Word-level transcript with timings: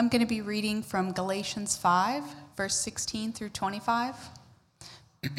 I'm 0.00 0.08
going 0.08 0.22
to 0.22 0.26
be 0.26 0.40
reading 0.40 0.82
from 0.82 1.12
Galatians 1.12 1.76
5, 1.76 2.24
verse 2.56 2.74
16 2.76 3.34
through 3.34 3.50
25. 3.50 4.14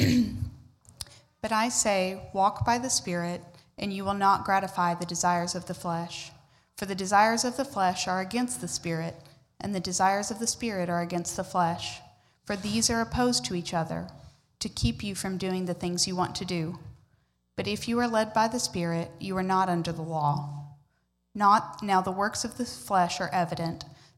but 1.41 1.51
I 1.51 1.67
say, 1.69 2.21
walk 2.31 2.63
by 2.63 2.78
the 2.78 2.92
Spirit, 2.92 3.42
and 3.79 3.92
you 3.92 4.05
will 4.05 4.13
not 4.13 4.46
gratify 4.46 4.94
the 4.94 5.08
desires 5.08 5.55
of 5.55 5.66
the 5.66 5.74
flesh. 5.74 6.32
For 6.78 6.86
the 6.86 6.94
desires 6.94 7.44
of 7.44 7.58
the 7.58 7.66
flesh 7.66 8.08
are 8.08 8.20
against 8.20 8.62
the 8.62 8.68
Spirit, 8.68 9.16
and 9.60 9.74
the 9.74 9.79
desires 9.79 10.29
of 10.29 10.38
the 10.38 10.45
Spirit 10.45 10.91
are 10.91 11.02
against 11.02 11.36
the 11.38 11.43
flesh. 11.43 12.00
For 12.46 12.55
these 12.55 12.88
are 12.91 13.02
opposed 13.02 13.43
to 13.46 13.55
each 13.55 13.73
other, 13.73 14.09
to 14.59 14.70
keep 14.70 15.04
you 15.04 15.16
from 15.16 15.39
doing 15.39 15.66
the 15.66 15.73
things 15.73 16.07
you 16.07 16.16
want 16.16 16.36
to 16.36 16.46
do. 16.46 16.78
But 17.55 17.68
if 17.68 17.88
you 17.88 17.98
are 17.98 18.07
led 18.07 18.32
by 18.32 18.48
the 18.48 18.59
Spirit, 18.59 19.09
you 19.20 19.36
are 19.38 19.41
not 19.41 19.70
under 19.70 19.91
the 19.91 20.04
law. 20.04 20.68
Not 21.34 21.82
now 21.82 22.02
the 22.02 22.12
works 22.12 22.46
of 22.46 22.57
the 22.57 22.66
flesh 22.66 23.20
are 23.20 23.30
evident 23.34 23.86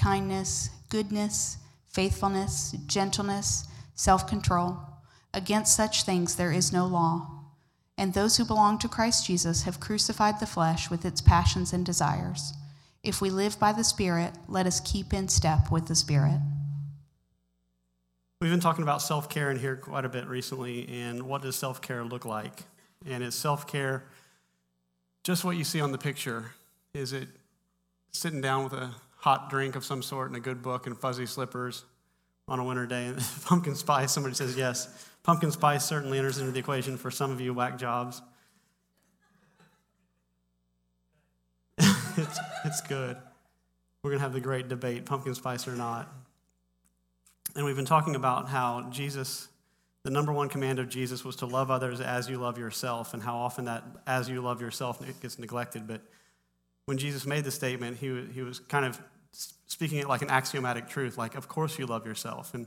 kindness, 0.00 0.70
goodness, 0.88 1.58
faithfulness, 1.86 2.74
gentleness, 2.86 3.68
self 3.94 4.26
control. 4.26 4.78
Against 5.34 5.76
such 5.76 6.04
things 6.04 6.36
there 6.36 6.52
is 6.52 6.72
no 6.72 6.86
law. 6.86 7.28
And 7.98 8.14
those 8.14 8.38
who 8.38 8.46
belong 8.46 8.78
to 8.78 8.88
Christ 8.88 9.26
Jesus 9.26 9.64
have 9.64 9.78
crucified 9.78 10.40
the 10.40 10.46
flesh 10.46 10.90
with 10.90 11.04
its 11.04 11.20
passions 11.20 11.72
and 11.74 11.84
desires. 11.84 12.54
If 13.02 13.20
we 13.20 13.28
live 13.30 13.58
by 13.58 13.72
the 13.72 13.84
Spirit, 13.84 14.32
let 14.48 14.66
us 14.66 14.80
keep 14.80 15.12
in 15.12 15.28
step 15.28 15.70
with 15.70 15.86
the 15.86 15.94
Spirit. 15.94 16.40
We've 18.40 18.50
been 18.50 18.60
talking 18.60 18.82
about 18.82 19.02
self 19.02 19.28
care 19.28 19.50
in 19.50 19.58
here 19.58 19.76
quite 19.76 20.06
a 20.06 20.08
bit 20.08 20.26
recently, 20.26 20.88
and 20.88 21.24
what 21.24 21.42
does 21.42 21.56
self 21.56 21.82
care 21.82 22.04
look 22.04 22.24
like? 22.24 22.64
And 23.06 23.22
is 23.22 23.34
self 23.34 23.66
care 23.66 24.04
just 25.24 25.44
what 25.44 25.56
you 25.58 25.64
see 25.64 25.82
on 25.82 25.92
the 25.92 25.98
picture? 25.98 26.52
Is 26.94 27.12
it 27.12 27.28
sitting 28.12 28.40
down 28.40 28.64
with 28.64 28.72
a 28.72 28.94
hot 29.20 29.50
drink 29.50 29.76
of 29.76 29.84
some 29.84 30.02
sort 30.02 30.28
and 30.28 30.36
a 30.36 30.40
good 30.40 30.62
book 30.62 30.86
and 30.86 30.96
fuzzy 30.96 31.26
slippers 31.26 31.84
on 32.48 32.58
a 32.58 32.64
winter 32.64 32.86
day? 32.86 33.06
And 33.06 33.18
pumpkin 33.44 33.74
spice, 33.74 34.12
somebody 34.12 34.34
says 34.34 34.56
yes. 34.56 35.06
Pumpkin 35.22 35.50
spice 35.52 35.84
certainly 35.84 36.18
enters 36.18 36.38
into 36.38 36.52
the 36.52 36.58
equation 36.58 36.96
for 36.96 37.10
some 37.10 37.30
of 37.30 37.40
you 37.40 37.54
whack 37.54 37.78
jobs. 37.78 38.22
it's, 41.78 42.38
it's 42.64 42.80
good. 42.82 43.16
We're 44.02 44.10
going 44.10 44.18
to 44.18 44.22
have 44.22 44.32
the 44.32 44.40
great 44.40 44.68
debate 44.68 45.04
pumpkin 45.04 45.34
spice 45.34 45.68
or 45.68 45.76
not. 45.76 46.10
And 47.54 47.64
we've 47.64 47.76
been 47.76 47.84
talking 47.84 48.14
about 48.14 48.48
how 48.48 48.88
Jesus, 48.90 49.48
the 50.04 50.10
number 50.10 50.32
one 50.32 50.48
command 50.48 50.78
of 50.78 50.88
Jesus 50.88 51.24
was 51.24 51.36
to 51.36 51.46
love 51.46 51.70
others 51.70 52.00
as 52.00 52.30
you 52.30 52.38
love 52.38 52.58
yourself, 52.58 53.12
and 53.12 53.22
how 53.22 53.36
often 53.36 53.66
that 53.66 53.84
as 54.06 54.28
you 54.28 54.40
love 54.40 54.60
yourself 54.60 55.04
gets 55.20 55.38
neglected. 55.38 55.86
But 55.86 56.00
when 56.90 56.98
Jesus 56.98 57.24
made 57.24 57.44
the 57.44 57.52
statement, 57.52 57.98
he, 57.98 58.26
he 58.34 58.42
was 58.42 58.58
kind 58.58 58.84
of 58.84 59.00
speaking 59.68 59.98
it 59.98 60.08
like 60.08 60.22
an 60.22 60.28
axiomatic 60.28 60.88
truth, 60.88 61.16
like, 61.16 61.36
of 61.36 61.46
course 61.46 61.78
you 61.78 61.86
love 61.86 62.04
yourself. 62.04 62.52
And 62.52 62.66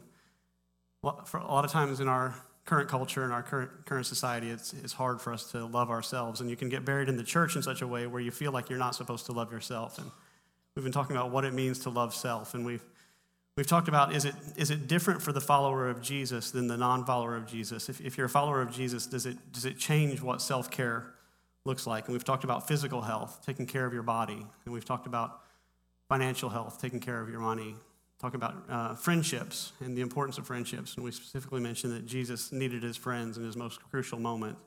for 1.26 1.40
a 1.40 1.46
lot 1.46 1.66
of 1.66 1.72
times 1.72 2.00
in 2.00 2.08
our 2.08 2.34
current 2.64 2.88
culture 2.88 3.26
and 3.26 3.34
our 3.34 3.44
current, 3.44 3.86
current 3.86 4.06
society, 4.06 4.50
it's, 4.50 4.72
it's 4.82 4.94
hard 4.94 5.20
for 5.20 5.34
us 5.34 5.52
to 5.52 5.66
love 5.66 5.90
ourselves. 5.90 6.40
And 6.40 6.50
you 6.50 6.56
can 6.56 6.70
get 6.70 6.86
buried 6.86 7.10
in 7.10 7.18
the 7.18 7.24
church 7.24 7.58
in 7.58 7.62
such 7.64 7.82
a 7.82 7.88
way 7.88 8.08
where 8.08 8.22
you 8.22 8.32
feel 8.32 8.54
like 8.54 8.70
you're 8.70 8.80
not 8.80 8.96
supposed 8.96 9.26
to 9.26 9.34
love 9.34 9.52
yourself. 9.52 9.98
And 9.98 10.10
we've 10.74 10.84
been 10.84 10.94
talking 10.94 11.18
about 11.18 11.32
what 11.32 11.44
it 11.44 11.54
means 11.54 11.80
to 11.80 11.90
love 11.90 12.16
self. 12.16 12.54
And 12.54 12.66
we've, 12.66 12.86
we've 13.58 13.68
talked 13.68 13.90
about 13.90 14.16
is 14.16 14.24
it, 14.24 14.36
is 14.56 14.72
it 14.72 14.88
different 14.88 15.22
for 15.22 15.34
the 15.34 15.42
follower 15.42 15.90
of 15.90 16.02
Jesus 16.02 16.50
than 16.52 16.68
the 16.68 16.78
non 16.78 17.04
follower 17.04 17.36
of 17.36 17.46
Jesus? 17.46 17.90
If, 17.90 18.00
if 18.00 18.18
you're 18.18 18.28
a 18.28 18.30
follower 18.30 18.62
of 18.62 18.72
Jesus, 18.72 19.06
does 19.06 19.26
it, 19.26 19.52
does 19.52 19.66
it 19.66 19.78
change 19.78 20.22
what 20.22 20.42
self 20.42 20.72
care 20.72 21.13
looks 21.66 21.88
like. 21.88 22.06
And 22.06 22.14
we've 22.14 22.24
talked 22.24 22.44
about 22.44 22.68
physical 22.68 23.02
health, 23.02 23.42
taking 23.46 23.66
care 23.66 23.86
of 23.86 23.94
your 23.94 24.04
body. 24.04 24.46
And 24.66 24.74
we've 24.74 24.86
talked 24.86 25.08
about 25.08 25.42
financial 26.10 26.50
health, 26.50 26.82
taking 26.82 27.00
care 27.00 27.22
of 27.22 27.30
your 27.30 27.40
money. 27.40 27.76
Talking 28.20 28.38
about 28.38 28.64
uh, 28.70 28.96
friendships 28.96 29.74
and 29.82 29.98
the 29.98 30.02
importance 30.02 30.38
of 30.38 30.48
friendships. 30.48 30.96
And 30.96 31.04
we 31.04 31.12
specifically 31.12 31.60
mentioned 31.60 31.92
that 31.94 32.06
Jesus 32.06 32.54
needed 32.54 32.82
his 32.82 32.96
friends 32.96 33.38
in 33.38 33.44
his 33.44 33.58
most 33.58 33.82
crucial 33.92 34.18
moment, 34.18 34.58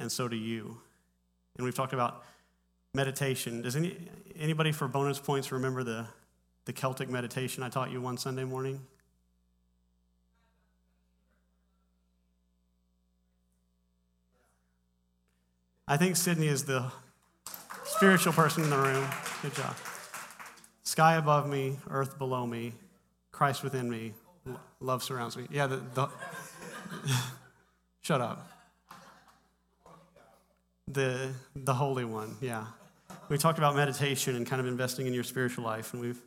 and 0.00 0.10
so 0.10 0.26
do 0.26 0.34
you. 0.34 0.80
And 1.56 1.64
we've 1.64 1.76
talked 1.76 1.92
about 1.92 2.24
meditation. 2.92 3.62
Does 3.62 3.76
any, 3.76 3.96
anybody 4.36 4.72
for 4.72 4.88
bonus 4.88 5.20
points 5.20 5.52
remember 5.52 5.84
the, 5.84 6.06
the 6.64 6.72
Celtic 6.72 7.08
meditation 7.08 7.62
I 7.62 7.68
taught 7.68 7.92
you 7.92 8.00
one 8.00 8.16
Sunday 8.16 8.42
morning? 8.42 8.80
I 15.92 15.98
think 15.98 16.16
Sydney 16.16 16.46
is 16.46 16.64
the 16.64 16.90
spiritual 17.84 18.32
person 18.32 18.64
in 18.64 18.70
the 18.70 18.78
room. 18.78 19.06
Good 19.42 19.54
job. 19.54 19.76
Sky 20.84 21.16
above 21.16 21.46
me, 21.46 21.76
earth 21.90 22.16
below 22.16 22.46
me, 22.46 22.72
Christ 23.30 23.62
within 23.62 23.90
me, 23.90 24.14
love 24.80 25.02
surrounds 25.02 25.36
me. 25.36 25.46
Yeah, 25.50 25.66
the, 25.66 25.82
the 25.92 26.08
shut 28.00 28.22
up. 28.22 28.50
The 30.88 31.28
the 31.54 31.74
Holy 31.74 32.06
One. 32.06 32.36
Yeah, 32.40 32.64
we 33.28 33.36
talked 33.36 33.58
about 33.58 33.76
meditation 33.76 34.34
and 34.34 34.46
kind 34.46 34.60
of 34.60 34.66
investing 34.66 35.06
in 35.06 35.12
your 35.12 35.24
spiritual 35.24 35.64
life, 35.64 35.92
and 35.92 36.00
we've 36.00 36.22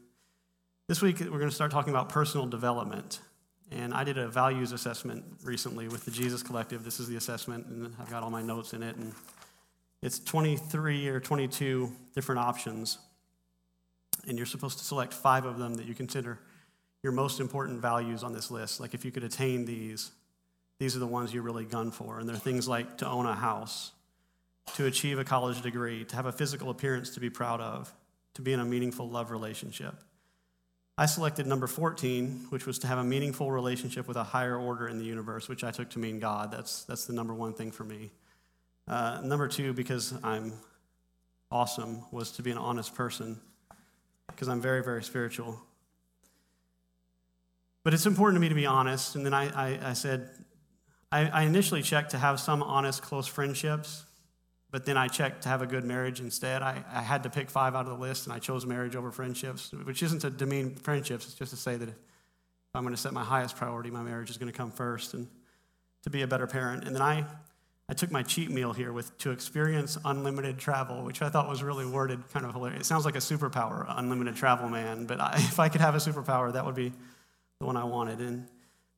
this 0.88 1.02
week 1.02 1.22
we're 1.22 1.40
going 1.40 1.50
to 1.50 1.56
start 1.56 1.72
talking 1.72 1.92
about 1.92 2.10
personal 2.10 2.46
development. 2.46 3.20
And 3.72 3.96
I 3.96 4.04
did 4.04 4.20
a 4.20 4.28
values 4.28 4.74
assessment 4.74 5.26
recently 5.44 5.88
with 5.88 6.06
the 6.06 6.12
Jesus 6.12 6.44
Collective. 6.44 6.84
This 6.84 7.00
is 7.00 7.08
the 7.08 7.16
assessment, 7.16 7.66
and 7.66 7.96
I've 8.00 8.12
got 8.12 8.22
all 8.22 8.30
my 8.30 8.44
notes 8.44 8.74
in 8.74 8.84
it 8.84 8.96
and 8.96 9.12
it's 10.06 10.20
23 10.20 11.08
or 11.08 11.20
22 11.20 11.92
different 12.14 12.38
options, 12.38 13.00
and 14.28 14.38
you're 14.38 14.46
supposed 14.46 14.78
to 14.78 14.86
select 14.86 15.12
five 15.12 15.46
of 15.46 15.58
them 15.58 15.74
that 15.74 15.88
you 15.88 15.96
consider 15.96 16.38
your 17.02 17.12
most 17.12 17.40
important 17.40 17.82
values 17.82 18.24
on 18.24 18.32
this 18.32 18.52
list. 18.52 18.80
Like 18.80 18.94
if 18.94 19.04
you 19.04 19.12
could 19.12 19.24
attain 19.24 19.66
these, 19.66 20.12
these 20.78 20.96
are 20.96 21.00
the 21.00 21.08
ones 21.08 21.34
you 21.34 21.42
really 21.42 21.66
gun 21.66 21.90
for. 21.90 22.20
And 22.20 22.30
they're 22.30 22.36
things 22.36 22.68
like 22.68 23.00
to 23.00 23.08
own 23.08 23.26
a 23.26 23.34
house, 23.34 23.94
to 24.76 24.86
achieve 24.86 25.18
a 25.18 25.24
college 25.24 25.64
degree, 25.64 26.06
to 26.06 26.16
have 26.16 26.28
a 26.28 26.32
physical 26.32 26.70
appearance 26.70 27.10
to 27.16 27.20
be 27.20 27.32
proud 27.32 27.60
of, 27.60 27.92
to 28.36 28.44
be 28.44 28.54
in 28.54 28.60
a 28.60 28.66
meaningful 28.66 29.10
love 29.10 29.32
relationship. 29.32 29.96
I 31.00 31.08
selected 31.08 31.48
number 31.48 31.66
14, 31.66 32.48
which 32.50 32.68
was 32.68 32.78
to 32.80 32.88
have 32.88 33.00
a 33.00 33.04
meaningful 33.04 33.52
relationship 33.52 34.08
with 34.08 34.18
a 34.18 34.24
higher 34.24 34.56
order 34.56 34.88
in 34.88 35.00
the 35.00 35.06
universe, 35.06 35.50
which 35.50 35.64
I 35.64 35.72
took 35.72 35.90
to 35.92 36.00
mean 36.00 36.20
God. 36.20 36.52
That's, 36.52 36.84
that's 36.84 37.06
the 37.06 37.14
number 37.14 37.34
one 37.34 37.54
thing 37.54 37.72
for 37.72 37.84
me. 37.84 38.12
Uh, 38.88 39.20
number 39.24 39.48
two, 39.48 39.74
because 39.74 40.14
I'm 40.24 40.54
awesome, 41.52 42.04
was 42.12 42.32
to 42.34 42.44
be 42.44 42.52
an 42.52 42.58
honest 42.58 42.94
person, 42.94 43.40
because 44.28 44.48
I'm 44.48 44.62
very, 44.62 44.84
very 44.84 45.04
spiritual. 45.04 45.60
But 47.84 47.94
it's 47.94 48.06
important 48.06 48.38
to 48.38 48.42
me 48.42 48.50
to 48.50 48.56
be 48.56 48.66
honest. 48.66 49.16
And 49.16 49.26
then 49.26 49.34
I, 49.34 49.50
I, 49.50 49.90
I 49.90 49.94
said, 49.94 50.30
I, 51.12 51.28
I 51.28 51.44
initially 51.44 51.82
checked 51.82 52.12
to 52.12 52.18
have 52.18 52.40
some 52.40 52.62
honest, 52.62 53.02
close 53.02 53.28
friendships, 53.28 54.06
but 54.72 54.86
then 54.86 54.98
I 54.98 55.08
checked 55.08 55.44
to 55.44 55.50
have 55.50 55.62
a 55.62 55.68
good 55.68 55.84
marriage 55.84 56.20
instead. 56.20 56.62
I, 56.62 56.84
I 56.92 57.02
had 57.02 57.24
to 57.24 57.30
pick 57.30 57.50
five 57.50 57.76
out 57.76 57.86
of 57.86 57.98
the 57.98 58.00
list, 58.00 58.26
and 58.26 58.34
I 58.34 58.40
chose 58.40 58.66
marriage 58.66 58.96
over 58.96 59.12
friendships, 59.12 59.72
which 59.72 60.04
isn't 60.04 60.20
to 60.20 60.30
demean 60.30 60.76
friendships, 60.76 61.26
it's 61.26 61.36
just 61.36 61.52
to 61.52 61.58
say 61.58 61.78
that 61.78 61.90
if 61.90 61.96
I'm 62.76 62.84
going 62.84 62.94
to 62.94 63.02
set 63.02 63.14
my 63.14 63.24
highest 63.24 63.56
priority, 63.56 63.90
my 63.90 64.02
marriage 64.02 64.30
is 64.30 64.38
going 64.38 64.52
to 64.52 64.58
come 64.58 64.72
first, 64.72 65.14
and 65.14 65.28
to 66.04 66.10
be 66.10 66.24
a 66.24 66.28
better 66.28 66.46
parent. 66.46 66.84
And 66.84 66.94
then 66.94 67.02
I 67.02 67.26
I 67.88 67.94
took 67.94 68.12
my 68.12 68.24
cheat 68.24 68.50
meal 68.50 68.74
here 68.74 68.92
with 68.92 69.16
to 69.20 69.32
experience 69.32 69.98
unlimited 70.04 70.58
travel, 70.58 71.04
which 71.04 71.22
I 71.22 71.30
thought 71.30 71.48
was 71.48 71.62
really 71.62 71.86
worded 71.86 72.28
kind 72.34 72.46
of 72.46 72.54
hilarious. 72.54 72.82
It 72.82 72.86
sounds 72.86 73.06
like 73.06 73.16
a 73.16 73.20
superpower, 73.20 73.86
unlimited 73.88 74.36
travel 74.36 74.70
man, 74.70 75.06
but 75.06 75.20
I, 75.20 75.34
if 75.36 75.60
I 75.60 75.70
could 75.70 75.82
have 75.82 75.94
a 75.94 76.00
superpower, 76.00 76.52
that 76.54 76.66
would 76.66 76.76
be 76.76 76.92
the 77.60 77.66
one 77.66 77.78
I 77.78 77.84
wanted. 77.84 78.20
And 78.20 78.48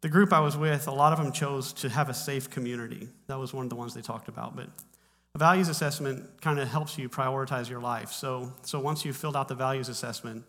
the 0.02 0.10
group 0.10 0.32
I 0.32 0.40
was 0.40 0.56
with, 0.56 0.88
a 0.88 0.92
lot 0.92 1.12
of 1.12 1.22
them 1.22 1.34
chose 1.34 1.74
to 1.74 1.90
have 1.90 2.08
a 2.08 2.14
safe 2.14 2.50
community. 2.50 3.10
That 3.28 3.38
was 3.40 3.54
one 3.54 3.66
of 3.66 3.70
the 3.70 3.76
ones 3.76 3.94
they 3.94 4.02
talked 4.02 4.30
about. 4.30 4.56
But 4.56 4.70
a 5.36 5.38
values 5.38 5.68
assessment 5.68 6.42
kind 6.42 6.60
of 6.60 6.68
helps 6.70 6.98
you 6.98 7.10
prioritize 7.10 7.70
your 7.70 7.82
life. 7.82 8.12
So, 8.12 8.54
so 8.62 8.80
once 8.80 9.04
you've 9.04 9.18
filled 9.18 9.36
out 9.36 9.48
the 9.50 9.56
values 9.56 9.90
assessment, 9.90 10.46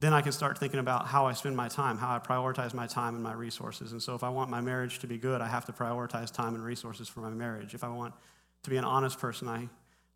then 0.00 0.14
I 0.14 0.22
can 0.22 0.32
start 0.32 0.58
thinking 0.58 0.80
about 0.80 1.06
how 1.06 1.26
I 1.26 1.34
spend 1.34 1.56
my 1.56 1.68
time, 1.68 1.98
how 1.98 2.14
I 2.14 2.18
prioritize 2.18 2.72
my 2.72 2.86
time 2.86 3.14
and 3.14 3.22
my 3.22 3.34
resources. 3.34 3.92
And 3.92 4.02
so, 4.02 4.14
if 4.14 4.24
I 4.24 4.30
want 4.30 4.50
my 4.50 4.60
marriage 4.60 4.98
to 5.00 5.06
be 5.06 5.18
good, 5.18 5.40
I 5.40 5.46
have 5.48 5.66
to 5.66 5.72
prioritize 5.72 6.32
time 6.32 6.54
and 6.54 6.64
resources 6.64 7.08
for 7.08 7.20
my 7.20 7.30
marriage. 7.30 7.74
If 7.74 7.84
I 7.84 7.88
want 7.88 8.14
to 8.62 8.70
be 8.70 8.76
an 8.76 8.84
honest 8.84 9.18
person, 9.18 9.46
I, 9.48 9.68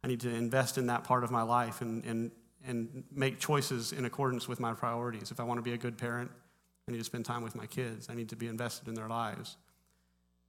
I 0.02 0.08
need 0.08 0.20
to 0.20 0.30
invest 0.30 0.78
in 0.78 0.86
that 0.86 1.04
part 1.04 1.22
of 1.22 1.30
my 1.30 1.42
life 1.42 1.82
and, 1.82 2.04
and, 2.04 2.30
and 2.66 3.04
make 3.12 3.38
choices 3.38 3.92
in 3.92 4.04
accordance 4.06 4.48
with 4.48 4.58
my 4.58 4.72
priorities. 4.72 5.30
If 5.30 5.38
I 5.38 5.44
want 5.44 5.58
to 5.58 5.62
be 5.62 5.72
a 5.72 5.78
good 5.78 5.98
parent, 5.98 6.30
I 6.88 6.92
need 6.92 6.98
to 6.98 7.04
spend 7.04 7.24
time 7.24 7.42
with 7.42 7.54
my 7.54 7.66
kids. 7.66 8.08
I 8.10 8.14
need 8.14 8.30
to 8.30 8.36
be 8.36 8.46
invested 8.46 8.88
in 8.88 8.94
their 8.94 9.08
lives. 9.08 9.56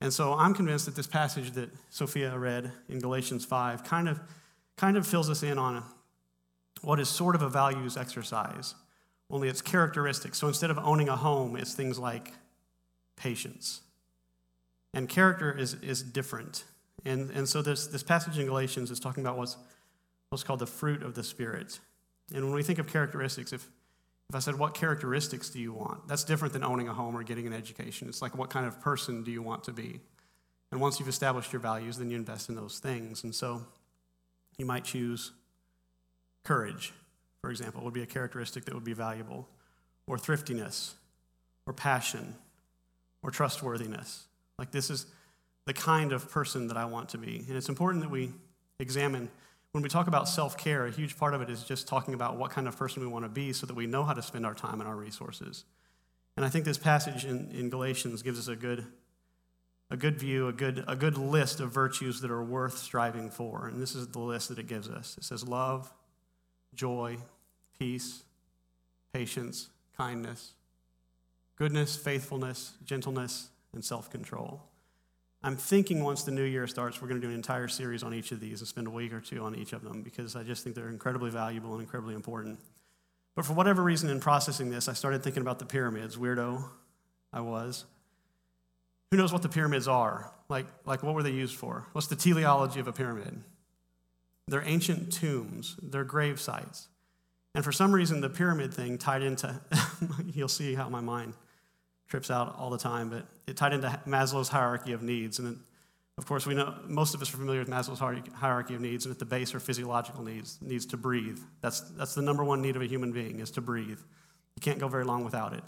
And 0.01 0.13
so 0.13 0.33
I'm 0.33 0.53
convinced 0.53 0.85
that 0.85 0.95
this 0.95 1.07
passage 1.07 1.51
that 1.51 1.69
Sophia 1.89 2.37
read 2.37 2.71
in 2.89 2.99
Galatians 2.99 3.45
5 3.45 3.83
kind 3.83 4.09
of, 4.09 4.19
kind 4.75 4.97
of 4.97 5.07
fills 5.07 5.29
us 5.29 5.41
in 5.43 5.57
on 5.57 5.83
what 6.81 6.99
is 6.99 7.07
sort 7.07 7.35
of 7.35 7.41
a 7.41 7.49
values 7.49 7.95
exercise, 7.95 8.75
only 9.29 9.47
it's 9.47 9.61
characteristics. 9.61 10.37
So 10.37 10.47
instead 10.47 10.69
of 10.69 10.77
owning 10.77 11.09
a 11.09 11.15
home, 11.15 11.55
it's 11.55 11.73
things 11.73 11.97
like 11.97 12.33
patience. 13.15 13.81
And 14.93 15.09
character 15.09 15.55
is, 15.55 15.73
is 15.75 16.01
different. 16.01 16.63
And, 17.03 17.29
and 17.31 17.47
so 17.47 17.61
this, 17.61 17.87
this 17.87 18.03
passage 18.03 18.37
in 18.39 18.45
Galatians 18.45 18.91
is 18.91 18.99
talking 18.99 19.23
about 19.23 19.37
what's, 19.37 19.57
what's 20.29 20.43
called 20.43 20.59
the 20.59 20.67
fruit 20.67 21.03
of 21.03 21.15
the 21.15 21.23
Spirit. 21.23 21.79
And 22.33 22.45
when 22.45 22.53
we 22.53 22.63
think 22.63 22.79
of 22.79 22.87
characteristics, 22.87 23.53
if, 23.53 23.67
if 24.29 24.35
I 24.35 24.39
said, 24.39 24.57
What 24.57 24.73
characteristics 24.73 25.49
do 25.49 25.59
you 25.59 25.73
want? 25.73 26.07
That's 26.07 26.23
different 26.23 26.53
than 26.53 26.63
owning 26.63 26.87
a 26.87 26.93
home 26.93 27.15
or 27.15 27.23
getting 27.23 27.45
an 27.45 27.53
education. 27.53 28.07
It's 28.07 28.21
like, 28.21 28.37
What 28.37 28.49
kind 28.49 28.65
of 28.65 28.81
person 28.81 29.23
do 29.23 29.31
you 29.31 29.41
want 29.41 29.63
to 29.65 29.73
be? 29.73 29.99
And 30.71 30.81
once 30.81 30.99
you've 30.99 31.09
established 31.09 31.53
your 31.53 31.59
values, 31.59 31.97
then 31.97 32.09
you 32.09 32.15
invest 32.15 32.49
in 32.49 32.55
those 32.55 32.79
things. 32.79 33.23
And 33.23 33.33
so 33.35 33.61
you 34.57 34.65
might 34.65 34.83
choose 34.83 35.31
courage, 36.43 36.93
for 37.45 37.51
example, 37.51 37.83
would 37.83 37.93
be 37.93 38.01
a 38.01 38.07
characteristic 38.07 38.65
that 38.65 38.73
would 38.73 38.83
be 38.83 38.93
valuable, 38.93 39.47
or 40.07 40.17
thriftiness, 40.17 40.95
or 41.67 41.73
passion, 41.73 42.33
or 43.21 43.29
trustworthiness. 43.29 44.23
Like, 44.57 44.71
this 44.71 44.89
is 44.89 45.05
the 45.65 45.73
kind 45.73 46.11
of 46.11 46.31
person 46.31 46.69
that 46.69 46.75
I 46.75 46.85
want 46.85 47.09
to 47.09 47.19
be. 47.19 47.45
And 47.47 47.55
it's 47.55 47.69
important 47.69 48.01
that 48.01 48.09
we 48.09 48.31
examine 48.79 49.29
when 49.73 49.83
we 49.83 49.89
talk 49.89 50.07
about 50.07 50.27
self 50.27 50.57
care, 50.57 50.87
a 50.87 50.91
huge 50.91 51.19
part 51.19 51.35
of 51.35 51.41
it 51.43 51.51
is 51.51 51.63
just 51.63 51.87
talking 51.87 52.15
about 52.15 52.35
what 52.35 52.49
kind 52.49 52.67
of 52.67 52.75
person 52.75 53.03
we 53.03 53.07
want 53.07 53.25
to 53.25 53.29
be 53.29 53.53
so 53.53 53.67
that 53.67 53.75
we 53.75 53.85
know 53.85 54.03
how 54.03 54.13
to 54.13 54.23
spend 54.23 54.43
our 54.43 54.55
time 54.55 54.81
and 54.81 54.89
our 54.89 54.95
resources. 54.95 55.65
And 56.37 56.43
I 56.43 56.49
think 56.49 56.65
this 56.65 56.79
passage 56.79 57.25
in, 57.25 57.51
in 57.51 57.69
Galatians 57.69 58.23
gives 58.23 58.39
us 58.39 58.47
a 58.47 58.55
good, 58.55 58.87
a 59.91 59.97
good 59.97 60.17
view, 60.17 60.47
a 60.47 60.51
good, 60.51 60.83
a 60.87 60.95
good 60.95 61.19
list 61.19 61.59
of 61.59 61.71
virtues 61.71 62.21
that 62.21 62.31
are 62.31 62.43
worth 62.43 62.79
striving 62.79 63.29
for. 63.29 63.67
And 63.67 63.79
this 63.79 63.93
is 63.93 64.07
the 64.07 64.17
list 64.17 64.49
that 64.49 64.57
it 64.57 64.65
gives 64.65 64.89
us 64.89 65.15
it 65.19 65.23
says 65.23 65.47
love, 65.47 65.93
joy, 66.73 67.17
peace, 67.79 68.23
patience, 69.13 69.69
kindness, 69.97 70.53
goodness, 71.55 71.95
faithfulness, 71.95 72.73
gentleness, 72.85 73.49
and 73.73 73.83
self 73.83 74.09
control. 74.09 74.61
I'm 75.43 75.55
thinking 75.55 76.03
once 76.03 76.23
the 76.23 76.31
new 76.31 76.43
year 76.43 76.65
starts, 76.65 77.01
we're 77.01 77.07
going 77.07 77.21
to 77.21 77.27
do 77.27 77.29
an 77.29 77.35
entire 77.35 77.67
series 77.67 78.01
on 78.01 78.13
each 78.13 78.31
of 78.31 78.39
these 78.39 78.61
and 78.61 78.67
spend 78.67 78.87
a 78.87 78.89
week 78.89 79.13
or 79.13 79.21
two 79.21 79.43
on 79.43 79.55
each 79.55 79.73
of 79.73 79.83
them 79.83 80.01
because 80.01 80.35
I 80.35 80.41
just 80.41 80.63
think 80.63 80.75
they're 80.75 80.89
incredibly 80.89 81.29
valuable 81.29 81.73
and 81.73 81.81
incredibly 81.81 82.15
important. 82.15 82.59
But 83.35 83.45
for 83.45 83.53
whatever 83.53 83.83
reason, 83.83 84.09
in 84.09 84.19
processing 84.19 84.71
this, 84.71 84.87
I 84.87 84.93
started 84.93 85.21
thinking 85.21 85.41
about 85.41 85.59
the 85.59 85.65
pyramids. 85.65 86.17
Weirdo 86.17 86.63
I 87.31 87.41
was. 87.41 87.85
Who 89.11 89.17
knows 89.17 89.31
what 89.31 89.41
the 89.43 89.49
pyramids 89.49 89.87
are? 89.87 90.31
Like, 90.49 90.65
like 90.85 91.03
what 91.03 91.13
were 91.13 91.23
they 91.23 91.31
used 91.31 91.55
for? 91.55 91.85
What's 91.91 92.07
the 92.07 92.15
teleology 92.15 92.79
of 92.79 92.87
a 92.87 92.93
pyramid? 92.93 93.43
They're 94.47 94.63
ancient 94.65 95.11
tombs, 95.11 95.75
they're 95.81 96.03
grave 96.03 96.39
sites. 96.39 96.87
And 97.55 97.63
for 97.63 97.71
some 97.71 97.95
reason, 97.95 98.19
the 98.19 98.29
pyramid 98.29 98.73
thing 98.73 98.97
tied 98.97 99.23
into, 99.23 99.59
you'll 100.33 100.49
see 100.49 100.75
how 100.75 100.89
my 100.89 100.99
mind 100.99 101.33
trips 102.07 102.29
out 102.29 102.53
all 102.59 102.69
the 102.69 102.77
time, 102.77 103.09
but 103.09 103.25
it 103.47 103.55
tied 103.55 103.71
into 103.73 103.87
Maslow's 104.05 104.49
hierarchy 104.49 104.91
of 104.91 105.01
needs. 105.01 105.39
And 105.39 105.59
of 106.17 106.25
course, 106.25 106.45
we 106.45 106.53
know 106.53 106.75
most 106.85 107.15
of 107.15 107.21
us 107.21 107.33
are 107.33 107.37
familiar 107.37 107.61
with 107.61 107.69
Maslow's 107.69 107.99
hierarchy 108.33 108.75
of 108.75 108.81
needs, 108.81 109.05
and 109.05 109.13
at 109.13 109.19
the 109.19 109.25
base 109.25 109.55
are 109.55 109.61
physiological 109.61 110.21
needs, 110.21 110.59
needs 110.61 110.85
to 110.87 110.97
breathe. 110.97 111.39
That's, 111.61 111.79
that's 111.79 112.13
the 112.13 112.21
number 112.21 112.43
one 112.43 112.61
need 112.61 112.75
of 112.75 112.81
a 112.81 112.87
human 112.87 113.13
being 113.13 113.39
is 113.39 113.51
to 113.51 113.61
breathe. 113.61 113.99
You 114.55 114.61
can't 114.61 114.79
go 114.79 114.89
very 114.89 115.05
long 115.05 115.23
without 115.23 115.53
it. 115.53 115.63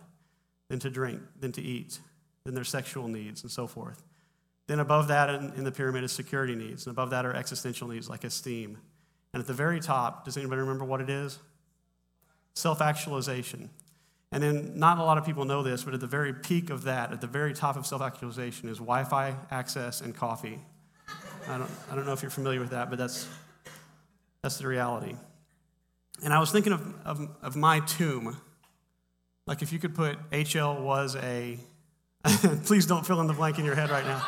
Then 0.69 0.79
to 0.79 0.89
drink, 0.89 1.21
then 1.39 1.53
to 1.53 1.61
eat, 1.61 1.99
then 2.43 2.53
there's 2.53 2.69
sexual 2.69 3.07
needs, 3.07 3.43
and 3.43 3.51
so 3.51 3.65
forth. 3.65 4.03
Then 4.67 4.81
above 4.81 5.07
that 5.07 5.29
in, 5.29 5.53
in 5.53 5.63
the 5.63 5.71
pyramid 5.71 6.03
is 6.03 6.11
security 6.11 6.55
needs, 6.55 6.85
and 6.85 6.91
above 6.91 7.11
that 7.11 7.25
are 7.25 7.33
existential 7.33 7.87
needs 7.87 8.09
like 8.09 8.25
esteem. 8.25 8.77
And 9.33 9.39
at 9.39 9.47
the 9.47 9.53
very 9.53 9.79
top, 9.79 10.25
does 10.25 10.35
anybody 10.35 10.59
remember 10.59 10.83
what 10.83 10.99
it 10.99 11.09
is? 11.09 11.39
Self 12.57 12.81
actualization. 12.81 13.69
And 14.31 14.41
then, 14.41 14.79
not 14.79 14.97
a 14.97 15.03
lot 15.03 15.19
of 15.19 15.25
people 15.27 15.45
know 15.45 15.61
this, 15.61 15.83
but 15.83 15.93
at 15.93 15.99
the 15.99 16.07
very 16.07 16.33
peak 16.33 16.71
of 16.71 16.85
that, 16.85 17.11
at 17.11 17.21
the 17.21 17.27
very 17.27 17.53
top 17.53 17.77
of 17.77 17.85
self 17.85 18.01
actualization, 18.01 18.67
is 18.67 18.79
Wi 18.79 19.03
Fi 19.03 19.35
access 19.51 20.01
and 20.01 20.15
coffee. 20.15 20.59
I 21.47 21.59
don't, 21.59 21.69
I 21.91 21.95
don't 21.95 22.07
know 22.07 22.13
if 22.13 22.23
you're 22.23 22.31
familiar 22.31 22.59
with 22.59 22.71
that, 22.71 22.89
but 22.89 22.97
that's, 22.97 23.27
that's 24.41 24.57
the 24.57 24.65
reality. 24.65 25.15
And 26.23 26.33
I 26.33 26.39
was 26.39 26.51
thinking 26.51 26.73
of, 26.73 26.95
of, 27.05 27.29
of 27.43 27.55
my 27.55 27.79
tomb. 27.81 28.35
Like 29.45 29.61
if 29.61 29.71
you 29.71 29.77
could 29.77 29.93
put 29.93 30.17
HL 30.31 30.81
was 30.81 31.15
a, 31.15 31.59
please 32.65 32.87
don't 32.87 33.05
fill 33.05 33.21
in 33.21 33.27
the 33.27 33.33
blank 33.33 33.59
in 33.59 33.65
your 33.65 33.75
head 33.75 33.91
right 33.91 34.03
now. 34.03 34.25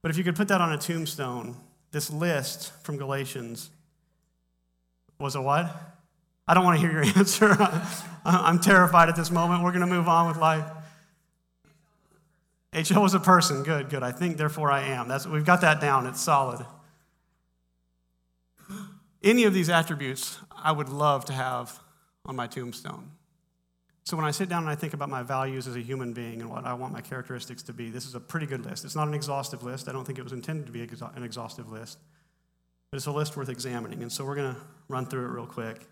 But 0.00 0.10
if 0.10 0.16
you 0.16 0.24
could 0.24 0.36
put 0.36 0.48
that 0.48 0.62
on 0.62 0.72
a 0.72 0.78
tombstone, 0.78 1.54
this 1.90 2.10
list 2.10 2.72
from 2.82 2.96
Galatians 2.96 3.68
was 5.18 5.34
a 5.34 5.42
what? 5.42 5.93
I 6.46 6.54
don't 6.54 6.64
want 6.64 6.80
to 6.80 6.86
hear 6.86 6.92
your 6.92 7.04
answer. 7.16 7.56
I'm 8.24 8.58
terrified 8.58 9.08
at 9.08 9.16
this 9.16 9.30
moment. 9.30 9.62
We're 9.62 9.72
going 9.72 9.86
to 9.86 9.86
move 9.86 10.08
on 10.08 10.28
with 10.28 10.36
life. 10.36 10.64
HL 12.72 13.02
was 13.02 13.14
a 13.14 13.20
person. 13.20 13.62
Good, 13.62 13.88
good. 13.88 14.02
I 14.02 14.12
think, 14.12 14.36
therefore, 14.36 14.70
I 14.70 14.82
am. 14.82 15.08
That's, 15.08 15.26
we've 15.26 15.44
got 15.44 15.60
that 15.60 15.80
down. 15.80 16.06
It's 16.06 16.20
solid. 16.20 16.66
Any 19.22 19.44
of 19.44 19.54
these 19.54 19.70
attributes 19.70 20.38
I 20.54 20.72
would 20.72 20.88
love 20.88 21.24
to 21.26 21.32
have 21.32 21.78
on 22.26 22.36
my 22.36 22.46
tombstone. 22.46 23.10
So 24.02 24.18
when 24.18 24.26
I 24.26 24.32
sit 24.32 24.50
down 24.50 24.64
and 24.64 24.70
I 24.70 24.74
think 24.74 24.92
about 24.92 25.08
my 25.08 25.22
values 25.22 25.66
as 25.66 25.76
a 25.76 25.80
human 25.80 26.12
being 26.12 26.42
and 26.42 26.50
what 26.50 26.66
I 26.66 26.74
want 26.74 26.92
my 26.92 27.00
characteristics 27.00 27.62
to 27.64 27.72
be, 27.72 27.88
this 27.88 28.04
is 28.06 28.14
a 28.14 28.20
pretty 28.20 28.44
good 28.44 28.66
list. 28.66 28.84
It's 28.84 28.96
not 28.96 29.08
an 29.08 29.14
exhaustive 29.14 29.62
list. 29.62 29.88
I 29.88 29.92
don't 29.92 30.04
think 30.04 30.18
it 30.18 30.22
was 30.22 30.32
intended 30.32 30.66
to 30.66 30.72
be 30.72 30.82
an 30.82 31.22
exhaustive 31.22 31.72
list, 31.72 31.98
but 32.90 32.98
it's 32.98 33.06
a 33.06 33.12
list 33.12 33.34
worth 33.34 33.48
examining. 33.48 34.02
And 34.02 34.12
so 34.12 34.26
we're 34.26 34.34
going 34.34 34.54
to 34.54 34.60
run 34.88 35.06
through 35.06 35.24
it 35.24 35.28
real 35.28 35.46
quick 35.46 35.86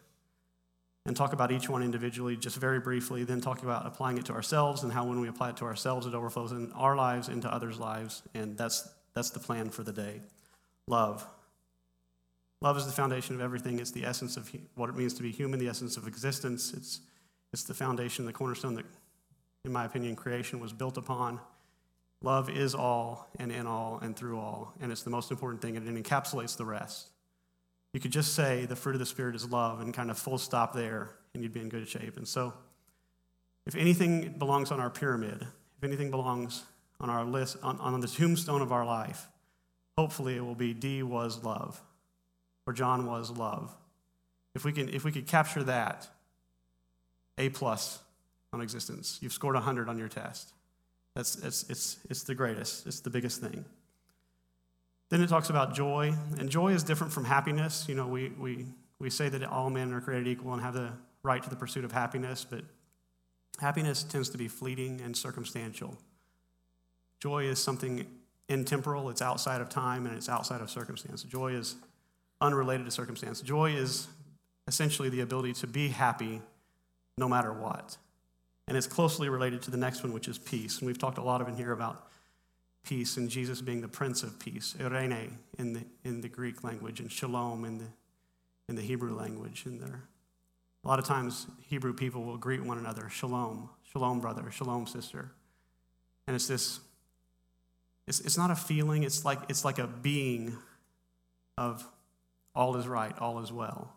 and 1.04 1.16
talk 1.16 1.32
about 1.32 1.50
each 1.50 1.68
one 1.68 1.82
individually, 1.82 2.36
just 2.36 2.56
very 2.56 2.78
briefly, 2.78 3.24
then 3.24 3.40
talk 3.40 3.62
about 3.62 3.86
applying 3.86 4.18
it 4.18 4.24
to 4.26 4.32
ourselves 4.32 4.84
and 4.84 4.92
how 4.92 5.04
when 5.04 5.20
we 5.20 5.28
apply 5.28 5.50
it 5.50 5.56
to 5.56 5.64
ourselves, 5.64 6.06
it 6.06 6.14
overflows 6.14 6.52
in 6.52 6.70
our 6.72 6.94
lives 6.94 7.28
into 7.28 7.52
others' 7.52 7.78
lives. 7.78 8.22
And 8.34 8.56
that's, 8.56 8.88
that's 9.14 9.30
the 9.30 9.40
plan 9.40 9.70
for 9.70 9.82
the 9.82 9.92
day. 9.92 10.20
Love. 10.86 11.26
Love 12.60 12.76
is 12.76 12.86
the 12.86 12.92
foundation 12.92 13.34
of 13.34 13.40
everything. 13.40 13.80
It's 13.80 13.90
the 13.90 14.04
essence 14.04 14.36
of 14.36 14.48
what 14.76 14.88
it 14.88 14.96
means 14.96 15.14
to 15.14 15.22
be 15.22 15.32
human, 15.32 15.58
the 15.58 15.68
essence 15.68 15.96
of 15.96 16.06
existence. 16.06 16.72
It's, 16.72 17.00
it's 17.52 17.64
the 17.64 17.74
foundation, 17.74 18.24
the 18.24 18.32
cornerstone 18.32 18.76
that, 18.76 18.86
in 19.64 19.72
my 19.72 19.84
opinion, 19.84 20.14
creation 20.14 20.60
was 20.60 20.72
built 20.72 20.96
upon. 20.96 21.40
Love 22.22 22.48
is 22.48 22.74
all 22.74 23.28
and 23.40 23.50
in 23.50 23.66
all 23.66 23.98
and 24.00 24.16
through 24.16 24.38
all, 24.38 24.72
and 24.80 24.92
it's 24.92 25.02
the 25.02 25.10
most 25.10 25.32
important 25.32 25.60
thing, 25.60 25.76
and 25.76 25.88
it 25.88 26.04
encapsulates 26.04 26.56
the 26.56 26.64
rest. 26.64 27.08
You 27.92 28.00
could 28.00 28.10
just 28.10 28.34
say 28.34 28.64
the 28.64 28.76
fruit 28.76 28.94
of 28.94 28.98
the 28.98 29.06
Spirit 29.06 29.34
is 29.34 29.48
love 29.50 29.80
and 29.80 29.92
kind 29.92 30.10
of 30.10 30.18
full 30.18 30.38
stop 30.38 30.72
there, 30.72 31.10
and 31.34 31.42
you'd 31.42 31.52
be 31.52 31.60
in 31.60 31.68
good 31.68 31.88
shape. 31.88 32.16
And 32.16 32.26
so, 32.26 32.54
if 33.66 33.76
anything 33.76 34.38
belongs 34.38 34.70
on 34.70 34.80
our 34.80 34.90
pyramid, 34.90 35.46
if 35.76 35.84
anything 35.84 36.10
belongs 36.10 36.64
on 37.00 37.10
our 37.10 37.24
list, 37.24 37.56
on, 37.62 37.78
on 37.78 38.00
the 38.00 38.08
tombstone 38.08 38.62
of 38.62 38.72
our 38.72 38.84
life, 38.84 39.28
hopefully 39.98 40.36
it 40.36 40.44
will 40.44 40.54
be 40.54 40.72
D 40.72 41.02
was 41.02 41.44
love, 41.44 41.80
or 42.66 42.72
John 42.72 43.06
was 43.06 43.30
love. 43.30 43.74
If 44.54 44.64
we, 44.64 44.72
can, 44.72 44.88
if 44.88 45.04
we 45.04 45.12
could 45.12 45.26
capture 45.26 45.62
that, 45.64 46.08
A 47.38 47.48
plus 47.50 48.00
on 48.52 48.60
existence. 48.60 49.18
You've 49.22 49.32
scored 49.32 49.54
100 49.54 49.88
on 49.88 49.98
your 49.98 50.08
test. 50.08 50.52
That's, 51.14 51.36
it's, 51.36 51.68
it's, 51.68 51.98
it's 52.08 52.22
the 52.24 52.34
greatest, 52.34 52.86
it's 52.86 53.00
the 53.00 53.10
biggest 53.10 53.40
thing. 53.40 53.64
Then 55.12 55.20
it 55.20 55.28
talks 55.28 55.50
about 55.50 55.74
joy, 55.74 56.14
and 56.38 56.48
joy 56.48 56.72
is 56.72 56.82
different 56.82 57.12
from 57.12 57.26
happiness. 57.26 57.84
You 57.86 57.94
know, 57.94 58.06
we, 58.06 58.30
we, 58.30 58.64
we 58.98 59.10
say 59.10 59.28
that 59.28 59.44
all 59.44 59.68
men 59.68 59.92
are 59.92 60.00
created 60.00 60.26
equal 60.26 60.54
and 60.54 60.62
have 60.62 60.72
the 60.72 60.88
right 61.22 61.42
to 61.42 61.50
the 61.50 61.54
pursuit 61.54 61.84
of 61.84 61.92
happiness, 61.92 62.46
but 62.48 62.64
happiness 63.60 64.04
tends 64.04 64.30
to 64.30 64.38
be 64.38 64.48
fleeting 64.48 65.02
and 65.02 65.14
circumstantial. 65.14 65.98
Joy 67.20 67.44
is 67.44 67.58
something 67.58 68.06
intemporal, 68.48 69.10
it's 69.10 69.20
outside 69.20 69.60
of 69.60 69.68
time 69.68 70.06
and 70.06 70.16
it's 70.16 70.30
outside 70.30 70.62
of 70.62 70.70
circumstance. 70.70 71.24
Joy 71.24 71.52
is 71.52 71.76
unrelated 72.40 72.86
to 72.86 72.90
circumstance. 72.90 73.42
Joy 73.42 73.72
is 73.72 74.06
essentially 74.66 75.10
the 75.10 75.20
ability 75.20 75.52
to 75.52 75.66
be 75.66 75.88
happy 75.88 76.40
no 77.18 77.28
matter 77.28 77.52
what. 77.52 77.98
And 78.66 78.78
it's 78.78 78.86
closely 78.86 79.28
related 79.28 79.60
to 79.60 79.70
the 79.70 79.76
next 79.76 80.02
one, 80.02 80.14
which 80.14 80.26
is 80.26 80.38
peace. 80.38 80.78
And 80.78 80.86
we've 80.86 80.98
talked 80.98 81.18
a 81.18 81.22
lot 81.22 81.42
of 81.42 81.48
in 81.48 81.56
here 81.56 81.72
about 81.72 82.08
peace 82.84 83.16
and 83.16 83.30
Jesus 83.30 83.60
being 83.60 83.80
the 83.80 83.88
Prince 83.88 84.22
of 84.22 84.38
Peace, 84.38 84.74
eirene 84.78 85.30
in 85.58 85.72
the, 85.72 85.84
in 86.04 86.20
the 86.20 86.28
Greek 86.28 86.64
language, 86.64 87.00
and 87.00 87.10
Shalom 87.10 87.64
in 87.64 87.78
the, 87.78 87.86
in 88.68 88.74
the 88.74 88.82
Hebrew 88.82 89.14
language. 89.14 89.64
in 89.66 89.78
there, 89.78 90.02
a 90.84 90.88
lot 90.88 90.98
of 90.98 91.04
times, 91.04 91.46
Hebrew 91.68 91.92
people 91.92 92.24
will 92.24 92.36
greet 92.36 92.64
one 92.64 92.78
another, 92.78 93.08
Shalom, 93.08 93.70
Shalom, 93.92 94.20
brother, 94.20 94.50
Shalom, 94.50 94.86
sister. 94.86 95.32
And 96.26 96.34
it's 96.34 96.48
this, 96.48 96.80
it's, 98.06 98.20
it's 98.20 98.36
not 98.36 98.50
a 98.50 98.56
feeling, 98.56 99.04
it's 99.04 99.24
like, 99.24 99.38
it's 99.48 99.64
like 99.64 99.78
a 99.78 99.86
being 99.86 100.56
of 101.56 101.86
all 102.54 102.76
is 102.76 102.88
right, 102.88 103.16
all 103.18 103.38
is 103.40 103.52
well. 103.52 103.92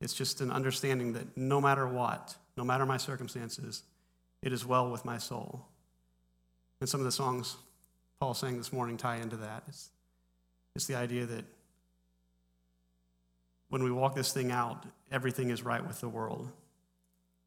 It's 0.00 0.14
just 0.14 0.40
an 0.40 0.50
understanding 0.50 1.12
that 1.12 1.36
no 1.36 1.60
matter 1.60 1.86
what, 1.86 2.34
no 2.56 2.64
matter 2.64 2.84
my 2.84 2.96
circumstances, 2.96 3.84
it 4.42 4.52
is 4.52 4.66
well 4.66 4.90
with 4.90 5.04
my 5.04 5.18
soul. 5.18 5.66
And 6.80 6.88
some 6.88 7.00
of 7.00 7.04
the 7.04 7.12
songs 7.12 7.56
Paul 8.22 8.34
sang 8.34 8.56
this 8.56 8.72
morning 8.72 8.96
tie 8.96 9.16
into 9.16 9.34
that. 9.38 9.64
It's, 9.66 9.90
it's 10.76 10.86
the 10.86 10.94
idea 10.94 11.26
that 11.26 11.44
when 13.68 13.82
we 13.82 13.90
walk 13.90 14.14
this 14.14 14.32
thing 14.32 14.52
out, 14.52 14.86
everything 15.10 15.50
is 15.50 15.64
right 15.64 15.84
with 15.84 16.00
the 16.00 16.08
world. 16.08 16.48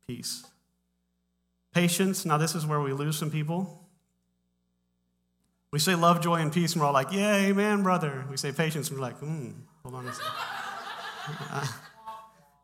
Peace. 0.06 0.44
Patience. 1.74 2.26
Now, 2.26 2.38
this 2.38 2.56
is 2.56 2.66
where 2.66 2.82
we 2.82 2.92
lose 2.92 3.18
some 3.18 3.32
people. 3.32 3.88
We 5.72 5.80
say 5.80 5.96
love, 5.96 6.20
joy, 6.20 6.42
and 6.42 6.52
peace, 6.52 6.74
and 6.74 6.82
we're 6.82 6.88
all 6.88 6.94
like, 6.94 7.14
yeah, 7.14 7.36
amen, 7.36 7.82
brother. 7.82 8.26
We 8.30 8.36
say 8.36 8.52
patience, 8.52 8.90
and 8.90 9.00
we're 9.00 9.06
like, 9.06 9.20
hmm, 9.20 9.52
hold 9.82 9.96
on 9.96 10.06
a 10.06 10.14
second. 10.14 10.32
Uh, 11.52 11.66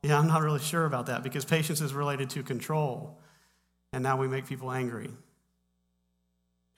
yeah, 0.03 0.20
I'm 0.20 0.27
not 0.27 0.41
really 0.41 0.60
sure 0.60 0.84
about 0.84 1.06
that 1.06 1.24
because 1.24 1.46
patience 1.46 1.80
is 1.80 1.94
related 1.94 2.30
to 2.32 2.44
control, 2.44 3.22
and 3.94 4.03
now 4.03 4.18
we 4.18 4.27
make 4.27 4.48
people 4.48 4.70
angry. 4.70 5.12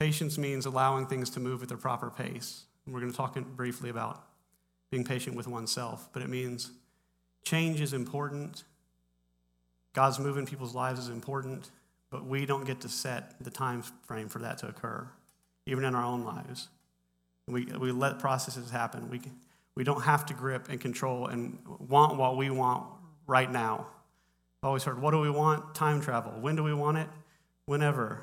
Patience 0.04 0.36
means 0.36 0.66
allowing 0.66 1.06
things 1.06 1.30
to 1.30 1.40
move 1.40 1.62
at 1.62 1.68
their 1.70 1.78
proper 1.78 2.10
pace. 2.10 2.64
And 2.84 2.94
we're 2.94 3.00
going 3.00 3.10
to 3.10 3.16
talk 3.16 3.38
briefly 3.56 3.88
about 3.88 4.22
being 4.90 5.02
patient 5.02 5.34
with 5.34 5.48
oneself, 5.48 6.10
but 6.12 6.20
it 6.20 6.28
means 6.28 6.72
change 7.42 7.80
is 7.80 7.94
important. 7.94 8.64
God's 9.94 10.18
move 10.18 10.36
in 10.36 10.44
people's 10.44 10.74
lives 10.74 11.00
is 11.00 11.08
important, 11.08 11.70
but 12.10 12.26
we 12.26 12.44
don't 12.44 12.66
get 12.66 12.82
to 12.82 12.88
set 12.90 13.42
the 13.42 13.48
time 13.48 13.80
frame 14.06 14.28
for 14.28 14.40
that 14.40 14.58
to 14.58 14.68
occur, 14.68 15.08
even 15.64 15.84
in 15.84 15.94
our 15.94 16.04
own 16.04 16.22
lives. 16.22 16.68
We, 17.48 17.64
we 17.64 17.90
let 17.90 18.18
processes 18.18 18.68
happen. 18.68 19.08
We, 19.08 19.22
we 19.74 19.84
don't 19.84 20.02
have 20.02 20.26
to 20.26 20.34
grip 20.34 20.68
and 20.68 20.78
control 20.78 21.28
and 21.28 21.58
want 21.78 22.18
what 22.18 22.36
we 22.36 22.50
want 22.50 22.84
right 23.26 23.50
now. 23.50 23.86
I've 24.62 24.66
always 24.66 24.84
heard, 24.84 25.00
what 25.00 25.12
do 25.12 25.20
we 25.20 25.30
want? 25.30 25.74
Time 25.74 26.02
travel. 26.02 26.32
When 26.42 26.56
do 26.56 26.62
we 26.62 26.74
want 26.74 26.98
it? 26.98 27.08
Whenever. 27.64 28.22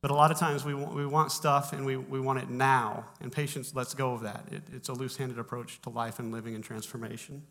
But 0.00 0.12
a 0.12 0.14
lot 0.14 0.30
of 0.30 0.38
times 0.38 0.64
we 0.64 0.74
want, 0.74 0.94
we 0.94 1.06
want 1.06 1.32
stuff 1.32 1.72
and 1.72 1.84
we, 1.84 1.96
we 1.96 2.20
want 2.20 2.38
it 2.38 2.48
now, 2.48 3.06
and 3.20 3.32
patience 3.32 3.74
lets 3.74 3.94
go 3.94 4.12
of 4.12 4.20
that. 4.22 4.44
It, 4.50 4.62
it's 4.72 4.88
a 4.88 4.92
loose 4.92 5.16
handed 5.16 5.38
approach 5.38 5.80
to 5.82 5.90
life 5.90 6.18
and 6.20 6.32
living 6.32 6.54
and 6.54 6.62
transformation. 6.62 7.42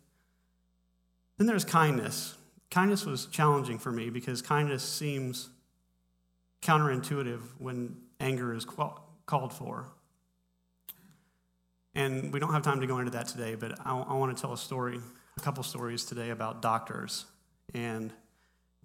Then 1.37 1.47
there's 1.47 1.65
kindness. 1.65 2.35
Kindness 2.71 3.05
was 3.05 3.25
challenging 3.27 3.79
for 3.79 3.91
me 3.91 4.09
because 4.09 4.41
kindness 4.41 4.83
seems 4.83 5.49
counterintuitive 6.61 7.41
when 7.59 7.97
anger 8.19 8.53
is 8.53 8.65
called 8.65 9.53
for. 9.53 9.89
And 11.95 12.31
we 12.31 12.39
don't 12.39 12.53
have 12.53 12.61
time 12.61 12.79
to 12.79 12.87
go 12.87 12.99
into 12.99 13.11
that 13.11 13.27
today, 13.27 13.55
but 13.55 13.77
I, 13.85 13.97
I 13.97 14.13
want 14.13 14.35
to 14.35 14.41
tell 14.41 14.53
a 14.53 14.57
story, 14.57 14.99
a 15.35 15.41
couple 15.41 15.63
stories 15.63 16.05
today 16.05 16.29
about 16.29 16.61
doctors 16.61 17.25
and 17.73 18.13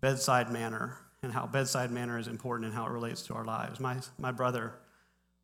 bedside 0.00 0.50
manner 0.50 0.98
and 1.22 1.32
how 1.32 1.46
bedside 1.46 1.90
manner 1.90 2.18
is 2.18 2.28
important 2.28 2.66
and 2.66 2.74
how 2.74 2.86
it 2.86 2.90
relates 2.90 3.22
to 3.22 3.34
our 3.34 3.44
lives. 3.44 3.78
My, 3.78 3.96
my 4.18 4.32
brother, 4.32 4.74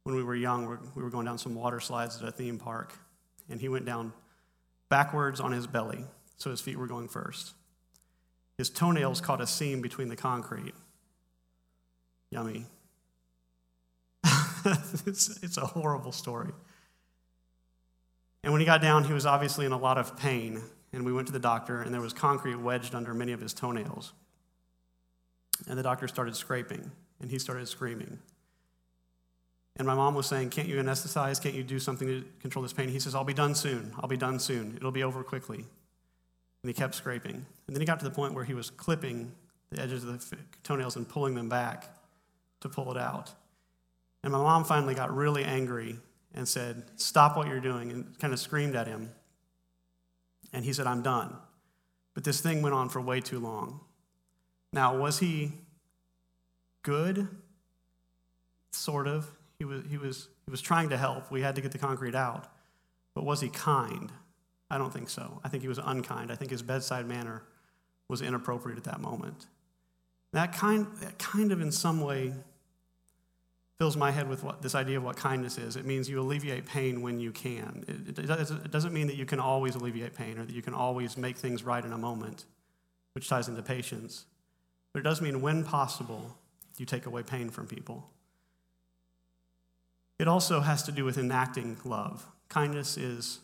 when 0.05 0.17
we 0.17 0.23
were 0.23 0.35
young, 0.35 0.67
we 0.95 1.03
were 1.03 1.11
going 1.11 1.27
down 1.27 1.39
some 1.39 1.55
water 1.55 1.81
slides 1.81 2.21
at 2.21 2.29
a 2.29 2.33
theme 2.33 2.59
park, 2.59 2.93
and 3.49 3.61
he 3.61 3.69
went 3.69 3.85
down 3.85 4.13
backwards 4.89 5.41
on 5.41 5.53
his 5.53 5.67
belly, 5.67 6.05
so 6.37 6.51
his 6.51 6.61
feet 6.61 6.79
were 6.79 6.87
going 6.87 7.09
first. 7.09 7.55
His 8.57 8.71
toenails 8.71 9.21
caught 9.21 9.41
a 9.41 9.47
seam 9.47 9.81
between 9.81 10.09
the 10.09 10.17
concrete. 10.17 10.75
Yummy. 12.31 12.67
it's, 15.07 15.39
it's 15.43 15.57
a 15.57 15.67
horrible 15.67 16.13
story. 16.13 16.51
And 18.43 18.53
when 18.53 18.61
he 18.61 18.67
got 18.67 18.83
down, 18.83 19.05
he 19.05 19.13
was 19.13 19.27
obviously 19.27 19.67
in 19.67 19.73
a 19.73 19.79
lot 19.79 19.99
of 19.99 20.17
pain. 20.17 20.63
And 20.93 21.05
we 21.05 21.13
went 21.13 21.27
to 21.27 21.33
the 21.33 21.39
doctor, 21.39 21.83
and 21.83 21.93
there 21.93 22.01
was 22.01 22.13
concrete 22.13 22.57
wedged 22.57 22.95
under 22.95 23.15
many 23.15 23.33
of 23.33 23.41
his 23.41 23.53
toenails. 23.53 24.13
And 25.67 25.79
the 25.79 25.83
doctor 25.83 26.07
started 26.07 26.37
scraping, 26.37 26.91
and 27.21 27.31
he 27.31 27.39
started 27.39 27.67
screaming. 27.69 28.19
And 29.77 29.87
my 29.87 29.95
mom 29.95 30.15
was 30.15 30.27
saying, 30.27 30.51
Can't 30.51 30.69
you 30.69 30.77
anesthetize? 30.77 31.41
Can't 31.41 31.55
you 31.55 31.63
do 31.63 31.79
something 31.79 32.09
to 32.09 32.25
control 32.41 32.63
this 32.63 32.73
pain? 32.73 32.89
He 32.89 32.99
says, 32.99 33.15
I'll 33.15 33.25
be 33.25 33.35
done 33.35 33.55
soon. 33.55 33.93
I'll 34.01 34.09
be 34.09 34.17
done 34.17 34.39
soon. 34.39 34.75
It'll 34.77 34.91
be 34.91 35.05
over 35.05 35.23
quickly. 35.23 35.59
And 35.59 36.69
he 36.69 36.73
kept 36.73 36.95
scraping. 36.95 37.47
And 37.67 37.77
then 37.77 37.81
he 37.81 37.87
got 37.87 38.01
to 38.01 38.05
the 38.05 38.11
point 38.11 38.35
where 38.35 38.45
he 38.45 38.55
was 38.55 38.71
clipping 38.71 39.33
the 39.71 39.81
edges 39.81 40.03
of 40.03 40.31
the 40.31 40.37
toenails 40.65 40.97
and 40.97 41.09
pulling 41.09 41.35
them 41.35 41.49
back 41.49 41.89
to 42.61 42.69
pull 42.69 42.91
it 42.91 42.99
out. 42.99 43.31
And 44.25 44.33
my 44.33 44.39
mom 44.39 44.65
finally 44.65 44.95
got 44.95 45.15
really 45.15 45.45
angry 45.45 45.97
and 46.35 46.47
said, 46.47 46.85
Stop 46.97 47.37
what 47.37 47.47
you're 47.47 47.61
doing, 47.61 47.93
and 47.93 48.19
kind 48.19 48.33
of 48.33 48.41
screamed 48.41 48.75
at 48.75 48.87
him. 48.87 49.11
And 50.53 50.65
he 50.65 50.73
said, 50.73 50.87
I'm 50.87 51.03
done. 51.03 51.37
But 52.15 52.25
this 52.25 52.41
thing 52.41 52.63
went 52.63 52.75
on 52.75 52.89
for 52.89 53.01
way 53.01 53.21
too 53.21 53.39
long. 53.39 53.81
Now, 54.73 54.97
was 54.97 55.19
he 55.19 55.53
good? 56.83 57.29
Sort 58.73 59.07
of. 59.07 59.29
He 59.59 59.65
was, 59.65 59.83
he, 59.89 59.99
was, 59.99 60.29
he 60.45 60.51
was 60.51 60.61
trying 60.61 60.91
to 60.91 60.97
help. 60.97 61.31
We 61.31 61.43
had 61.43 61.55
to 61.57 61.61
get 61.61 61.73
the 61.73 61.79
concrete 61.79 62.15
out. 62.15 62.47
But 63.15 63.25
was 63.25 63.41
he 63.41 63.49
kind? 63.49 64.13
I 64.71 64.79
don't 64.79 64.93
think 64.93 65.09
so. 65.09 65.41
I 65.43 65.49
think 65.49 65.63
he 65.63 65.69
was 65.69 65.79
unkind. 65.79 66.31
I 66.31 66.35
think 66.35 66.51
his 66.51 66.63
bedside 66.63 67.07
manner 67.07 67.43
was 68.09 68.23
inappropriate 68.23 68.79
at 68.79 68.85
that 68.85 69.01
moment. 69.01 69.47
That 70.33 70.53
kind, 70.53 70.87
that 71.01 71.19
kind 71.19 71.53
of, 71.53 71.61
in 71.61 71.73
some 71.73 72.01
way, 72.01 72.35
fills 73.79 73.97
my 73.97 74.11
head 74.11 74.29
with 74.29 74.43
what 74.43 74.61
this 74.61 74.75
idea 74.75 74.99
of 74.99 75.05
what 75.05 75.17
kindness 75.17 75.57
is. 75.57 75.77
It 75.77 75.87
means 75.87 76.09
you 76.09 76.21
alleviate 76.21 76.67
pain 76.67 77.01
when 77.01 77.21
you 77.21 77.31
can. 77.31 77.85
It, 77.87 78.19
it, 78.19 78.31
it, 78.31 78.71
doesn't 78.71 78.93
mean 78.93 79.07
that 79.07 79.17
you 79.17 79.25
can 79.25 79.39
always 79.39 79.77
alleviate 79.77 80.15
pain 80.15 80.39
or 80.39 80.45
that 80.45 80.55
you 80.55 80.63
can 80.63 80.75
always 80.75 81.17
make 81.17 81.37
things 81.37 81.63
right 81.63 81.85
in 81.85 81.93
a 81.93 81.99
moment, 81.99 82.45
which 83.15 83.29
ties 83.29 83.49
into 83.49 83.63
patience. 83.63 84.27
But 84.99 85.07
it 85.07 85.11
does 85.11 85.21
mean 85.21 85.41
when 85.41 85.63
possible, 85.63 86.37
you 86.77 86.85
take 86.85 87.07
away 87.07 87.23
pain 87.23 87.51
from 87.51 87.69
people. 87.69 88.11
It 90.19 90.27
also 90.27 90.59
has 90.59 90.83
to 90.83 90.91
do 90.91 91.05
with 91.05 91.19
enacting 91.19 91.77
love. 91.85 92.27
Kindness 92.49 92.97
is 92.97 93.39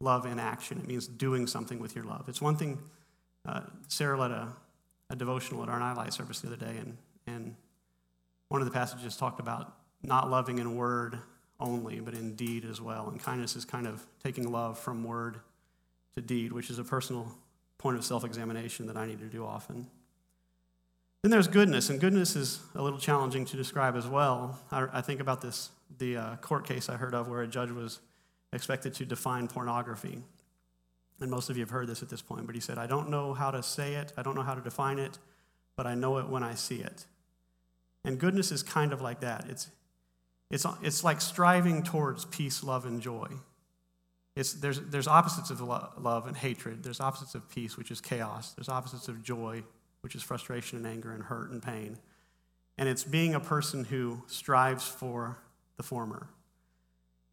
love 0.00 0.26
in 0.26 0.40
action, 0.40 0.76
it 0.80 0.88
means 0.88 1.06
doing 1.06 1.46
something 1.46 1.78
with 1.78 1.94
your 1.94 2.04
love. 2.04 2.24
It's 2.26 2.42
one 2.42 2.56
thing, 2.56 2.80
uh, 3.46 3.60
Sarah 3.86 4.18
led 4.18 4.32
a, 4.32 4.48
a 5.08 5.14
devotional 5.14 5.62
at 5.62 5.68
our 5.68 5.78
nightlight 5.78 6.12
service 6.12 6.40
the 6.40 6.48
other 6.48 6.56
day, 6.56 6.76
and, 6.76 6.96
and 7.28 7.54
one 8.48 8.60
of 8.60 8.66
the 8.66 8.74
passages 8.74 9.16
talked 9.16 9.38
about 9.38 9.76
not 10.02 10.28
loving 10.28 10.58
in 10.58 10.74
word 10.74 11.16
only, 11.60 12.00
but 12.00 12.14
in 12.14 12.34
deed 12.34 12.64
as 12.64 12.80
well. 12.80 13.08
And 13.08 13.22
kindness 13.22 13.54
is 13.54 13.64
kind 13.64 13.86
of 13.86 14.04
taking 14.24 14.50
love 14.50 14.80
from 14.80 15.04
word 15.04 15.38
to 16.16 16.20
deed, 16.20 16.52
which 16.52 16.70
is 16.70 16.80
a 16.80 16.84
personal 16.84 17.32
point 17.78 17.96
of 17.96 18.04
self 18.04 18.24
examination 18.24 18.88
that 18.88 18.96
I 18.96 19.06
need 19.06 19.20
to 19.20 19.26
do 19.26 19.46
often. 19.46 19.86
Then 21.28 21.32
there's 21.32 21.48
goodness, 21.48 21.90
and 21.90 22.00
goodness 22.00 22.36
is 22.36 22.58
a 22.74 22.80
little 22.80 22.98
challenging 22.98 23.44
to 23.44 23.56
describe 23.58 23.96
as 23.96 24.06
well. 24.06 24.58
I, 24.72 24.86
I 24.94 25.00
think 25.02 25.20
about 25.20 25.42
this 25.42 25.68
the 25.98 26.16
uh, 26.16 26.36
court 26.36 26.66
case 26.66 26.88
I 26.88 26.96
heard 26.96 27.14
of 27.14 27.28
where 27.28 27.42
a 27.42 27.46
judge 27.46 27.70
was 27.70 28.00
expected 28.54 28.94
to 28.94 29.04
define 29.04 29.46
pornography. 29.46 30.22
And 31.20 31.30
most 31.30 31.50
of 31.50 31.58
you 31.58 31.62
have 31.64 31.68
heard 31.68 31.86
this 31.86 32.02
at 32.02 32.08
this 32.08 32.22
point, 32.22 32.46
but 32.46 32.54
he 32.54 32.62
said, 32.62 32.78
I 32.78 32.86
don't 32.86 33.10
know 33.10 33.34
how 33.34 33.50
to 33.50 33.62
say 33.62 33.96
it, 33.96 34.10
I 34.16 34.22
don't 34.22 34.36
know 34.36 34.42
how 34.42 34.54
to 34.54 34.62
define 34.62 34.98
it, 34.98 35.18
but 35.76 35.86
I 35.86 35.94
know 35.94 36.16
it 36.16 36.30
when 36.30 36.42
I 36.42 36.54
see 36.54 36.76
it. 36.76 37.04
And 38.06 38.18
goodness 38.18 38.50
is 38.50 38.62
kind 38.62 38.94
of 38.94 39.02
like 39.02 39.20
that. 39.20 39.44
It's, 39.50 39.68
it's, 40.50 40.64
it's 40.82 41.04
like 41.04 41.20
striving 41.20 41.82
towards 41.82 42.24
peace, 42.24 42.64
love, 42.64 42.86
and 42.86 43.02
joy. 43.02 43.28
It's, 44.34 44.54
there's, 44.54 44.80
there's 44.80 45.06
opposites 45.06 45.50
of 45.50 45.60
love 45.60 46.26
and 46.26 46.38
hatred. 46.38 46.84
There's 46.84 47.00
opposites 47.00 47.34
of 47.34 47.50
peace, 47.50 47.76
which 47.76 47.90
is 47.90 48.00
chaos. 48.00 48.54
There's 48.54 48.70
opposites 48.70 49.08
of 49.08 49.22
joy, 49.22 49.62
which 50.08 50.14
is 50.14 50.22
frustration 50.22 50.78
and 50.78 50.86
anger 50.86 51.12
and 51.12 51.24
hurt 51.24 51.50
and 51.50 51.62
pain. 51.62 51.98
And 52.78 52.88
it's 52.88 53.04
being 53.04 53.34
a 53.34 53.40
person 53.40 53.84
who 53.84 54.22
strives 54.26 54.88
for 54.88 55.36
the 55.76 55.82
former. 55.82 56.28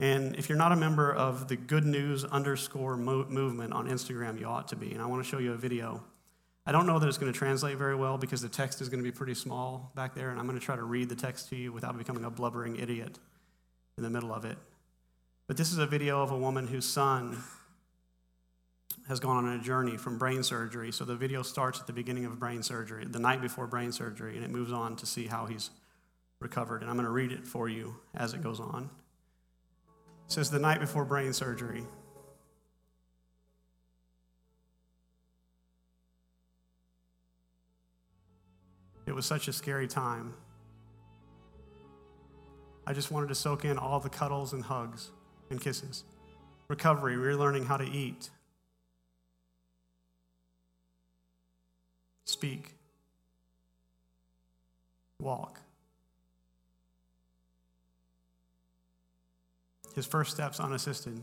And 0.02 0.36
if 0.36 0.50
you're 0.50 0.58
not 0.58 0.74
a 0.74 0.76
member 0.76 1.10
of 1.10 1.48
the 1.48 1.56
good 1.56 1.86
news 1.86 2.26
underscore 2.26 2.98
movement 2.98 3.72
on 3.72 3.88
Instagram, 3.88 4.38
you 4.38 4.46
ought 4.46 4.68
to 4.68 4.76
be. 4.76 4.92
And 4.92 5.02
I 5.02 5.06
want 5.06 5.24
to 5.24 5.30
show 5.30 5.38
you 5.38 5.54
a 5.54 5.58
video 5.58 6.04
I 6.68 6.72
don't 6.72 6.88
know 6.88 6.98
that 6.98 7.08
it's 7.08 7.20
going 7.20 7.32
to 7.32 7.38
translate 7.38 7.78
very 7.78 7.96
well 7.96 8.18
because 8.18 8.42
the 8.42 8.50
text 8.50 8.82
is 8.82 8.90
going 8.90 9.04
to 9.04 9.04
be 9.04 9.16
pretty 9.16 9.36
small 9.36 9.92
back 9.94 10.16
there, 10.16 10.32
and 10.32 10.40
I'm 10.40 10.48
going 10.48 10.60
to 10.60 10.66
try 10.66 10.76
to 10.76 10.84
read 10.84 11.10
the 11.10 11.16
text 11.16 11.50
to 11.50 11.56
you 11.56 11.72
without 11.72 11.96
becoming 11.96 12.26
a 12.26 12.32
blubbering 12.32 12.78
idiot 12.78 13.20
in 13.98 14.04
the 14.04 14.10
middle 14.10 14.34
of 14.34 14.46
it. 14.46 14.58
But 15.46 15.58
this 15.58 15.72
is 15.72 15.78
a 15.78 15.86
video 15.86 16.24
of 16.24 16.32
a 16.32 16.38
woman 16.38 16.66
whose 16.66 16.86
son 16.86 17.38
has 19.08 19.20
gone 19.20 19.46
on 19.46 19.60
a 19.60 19.62
journey 19.62 19.98
from 19.98 20.18
brain 20.18 20.44
surgery. 20.44 20.92
So 20.92 21.06
the 21.06 21.16
video 21.16 21.42
starts 21.44 21.80
at 21.80 21.88
the 21.88 21.94
beginning 21.94 22.26
of 22.26 22.40
brain 22.40 22.64
surgery, 22.64 23.06
the 23.06 23.20
night 23.20 23.42
before 23.42 23.68
brain 23.68 23.92
surgery, 23.92 24.36
and 24.36 24.44
it 24.44 24.50
moves 24.50 24.72
on 24.72 24.96
to 24.98 25.06
see 25.06 25.28
how 25.28 25.46
he's 25.46 25.70
recovered. 26.40 26.82
And 26.82 26.90
I'm 26.90 26.96
going 26.96 27.06
to 27.06 27.12
read 27.12 27.32
it 27.32 27.48
for 27.48 27.70
you 27.70 27.98
as 28.16 28.34
it 28.34 28.42
goes 28.42 28.60
on. 28.60 28.90
It 30.26 30.32
says, 30.32 30.50
The 30.50 30.60
night 30.60 30.80
before 30.80 31.06
brain 31.06 31.34
surgery, 31.34 31.84
It 39.06 39.14
was 39.14 39.26
such 39.26 39.48
a 39.48 39.54
scary 39.54 39.88
time. 39.88 40.34
I 42.88 42.94
just 42.94 43.12
wanted 43.12 43.30
to 43.30 43.36
soak 43.36 43.66
in 43.66 43.78
all 43.78 44.00
the 44.00 44.10
cuddles 44.10 44.54
and 44.54 44.64
hugs 44.64 45.12
and 45.50 45.62
kisses. 45.62 46.04
Recovery, 46.68 47.16
relearning 47.16 47.66
how 47.66 47.78
to 47.78 47.86
eat. 47.86 48.30
Speak, 52.26 52.76
walk. 55.20 55.62
His 59.96 60.06
first 60.06 60.32
steps 60.32 60.60
unassisted. 60.60 61.22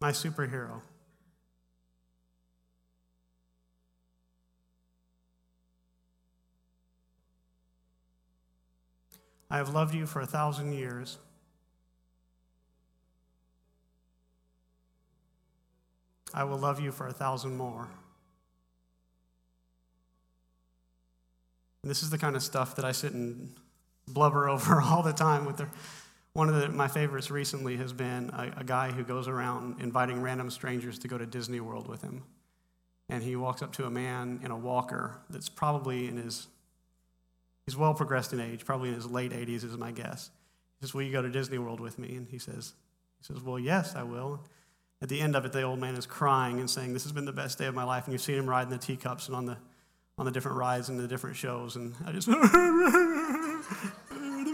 My 0.00 0.10
superhero. 0.10 0.80
I 9.48 9.58
have 9.58 9.68
loved 9.68 9.94
you 9.94 10.06
for 10.06 10.22
a 10.22 10.26
thousand 10.26 10.72
years. 10.72 11.18
I 16.34 16.44
will 16.44 16.58
love 16.58 16.80
you 16.80 16.92
for 16.92 17.06
a 17.06 17.12
thousand 17.12 17.56
more. 17.56 17.88
This 21.84 22.02
is 22.02 22.10
the 22.10 22.18
kind 22.18 22.36
of 22.36 22.42
stuff 22.42 22.76
that 22.76 22.84
I 22.84 22.92
sit 22.92 23.12
and 23.12 23.54
blubber 24.06 24.48
over 24.50 24.80
all 24.80 25.02
the 25.02 25.12
time 25.12 25.44
with 25.44 25.56
the, 25.56 25.68
one 26.32 26.48
of 26.48 26.54
the, 26.54 26.68
my 26.68 26.88
favorites 26.88 27.30
recently 27.30 27.76
has 27.76 27.92
been 27.92 28.30
a, 28.30 28.60
a 28.60 28.64
guy 28.64 28.90
who 28.90 29.02
goes 29.02 29.28
around 29.28 29.80
inviting 29.80 30.22
random 30.22 30.50
strangers 30.50 30.98
to 31.00 31.08
go 31.08 31.18
to 31.18 31.26
Disney 31.26 31.60
World 31.60 31.88
with 31.88 32.02
him. 32.02 32.22
And 33.08 33.22
he 33.22 33.36
walks 33.36 33.62
up 33.62 33.72
to 33.74 33.84
a 33.84 33.90
man 33.90 34.40
in 34.42 34.50
a 34.50 34.56
walker 34.56 35.18
that's 35.28 35.48
probably 35.48 36.08
in 36.08 36.16
his 36.16 36.46
He's 37.64 37.76
well 37.76 37.94
progressed 37.94 38.32
in 38.32 38.40
age, 38.40 38.64
probably 38.64 38.88
in 38.88 38.94
his 38.94 39.06
late 39.06 39.32
80s, 39.32 39.64
is 39.64 39.76
my 39.76 39.92
guess. 39.92 40.30
He 40.80 40.86
says, 40.86 40.94
Will 40.94 41.02
you 41.02 41.12
go 41.12 41.22
to 41.22 41.30
Disney 41.30 41.58
World 41.58 41.80
with 41.80 41.98
me? 41.98 42.16
And 42.16 42.28
he 42.28 42.38
says, 42.38 42.74
he 43.20 43.32
says, 43.32 43.42
Well, 43.42 43.58
yes, 43.58 43.94
I 43.94 44.02
will. 44.02 44.44
At 45.02 45.08
the 45.08 45.20
end 45.20 45.34
of 45.34 45.44
it, 45.44 45.52
the 45.52 45.62
old 45.62 45.80
man 45.80 45.96
is 45.96 46.06
crying 46.06 46.60
and 46.60 46.70
saying, 46.70 46.92
This 46.92 47.02
has 47.02 47.10
been 47.10 47.24
the 47.24 47.32
best 47.32 47.58
day 47.58 47.66
of 47.66 47.74
my 47.74 47.82
life. 47.82 48.04
And 48.04 48.12
you've 48.12 48.22
seen 48.22 48.36
him 48.36 48.48
riding 48.48 48.70
the 48.70 48.78
teacups 48.78 49.26
and 49.26 49.34
on 49.34 49.46
the, 49.46 49.58
on 50.16 50.24
the 50.24 50.30
different 50.30 50.56
rides 50.56 50.88
and 50.88 50.98
the 50.98 51.08
different 51.08 51.34
shows. 51.34 51.74
And 51.74 51.92
I 52.06 52.12
just, 52.12 52.26
the 52.28 52.32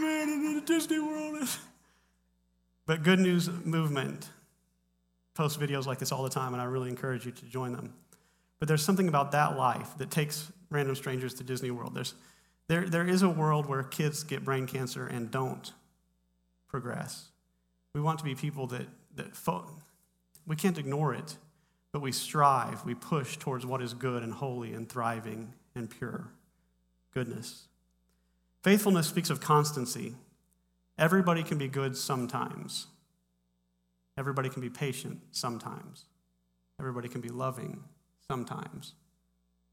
man 0.00 0.28
in 0.30 0.54
the 0.54 0.62
Disney 0.66 0.98
World. 0.98 1.46
But 2.86 3.02
Good 3.02 3.18
News 3.18 3.50
Movement 3.50 4.30
posts 5.34 5.58
videos 5.58 5.84
like 5.84 5.98
this 5.98 6.10
all 6.10 6.22
the 6.22 6.30
time, 6.30 6.54
and 6.54 6.62
I 6.62 6.64
really 6.64 6.88
encourage 6.88 7.26
you 7.26 7.32
to 7.32 7.44
join 7.44 7.72
them. 7.72 7.92
But 8.60 8.68
there's 8.68 8.82
something 8.82 9.08
about 9.08 9.32
that 9.32 9.58
life 9.58 9.90
that 9.98 10.10
takes 10.10 10.50
random 10.70 10.96
strangers 10.96 11.34
to 11.34 11.44
Disney 11.44 11.70
World. 11.70 11.94
There's, 11.94 12.14
there, 12.66 12.88
there 12.88 13.06
is 13.06 13.20
a 13.20 13.28
world 13.28 13.66
where 13.66 13.82
kids 13.82 14.22
get 14.22 14.42
brain 14.42 14.66
cancer 14.66 15.06
and 15.06 15.30
don't 15.30 15.70
progress. 16.66 17.26
We 17.94 18.00
want 18.00 18.20
to 18.20 18.24
be 18.24 18.34
people 18.34 18.66
that, 18.68 18.86
that 19.16 19.36
fo- 19.36 19.66
we 20.48 20.56
can't 20.56 20.78
ignore 20.78 21.14
it, 21.14 21.36
but 21.92 22.02
we 22.02 22.10
strive, 22.10 22.84
we 22.84 22.94
push 22.94 23.36
towards 23.36 23.64
what 23.64 23.80
is 23.80 23.94
good 23.94 24.22
and 24.22 24.32
holy 24.32 24.72
and 24.72 24.88
thriving 24.88 25.54
and 25.74 25.88
pure 25.88 26.32
goodness. 27.14 27.68
Faithfulness 28.62 29.06
speaks 29.06 29.30
of 29.30 29.40
constancy. 29.40 30.14
Everybody 30.98 31.42
can 31.44 31.58
be 31.58 31.68
good 31.68 31.96
sometimes. 31.96 32.88
Everybody 34.16 34.48
can 34.48 34.60
be 34.60 34.70
patient 34.70 35.20
sometimes. 35.30 36.06
Everybody 36.80 37.08
can 37.08 37.20
be 37.20 37.28
loving 37.28 37.84
sometimes 38.26 38.94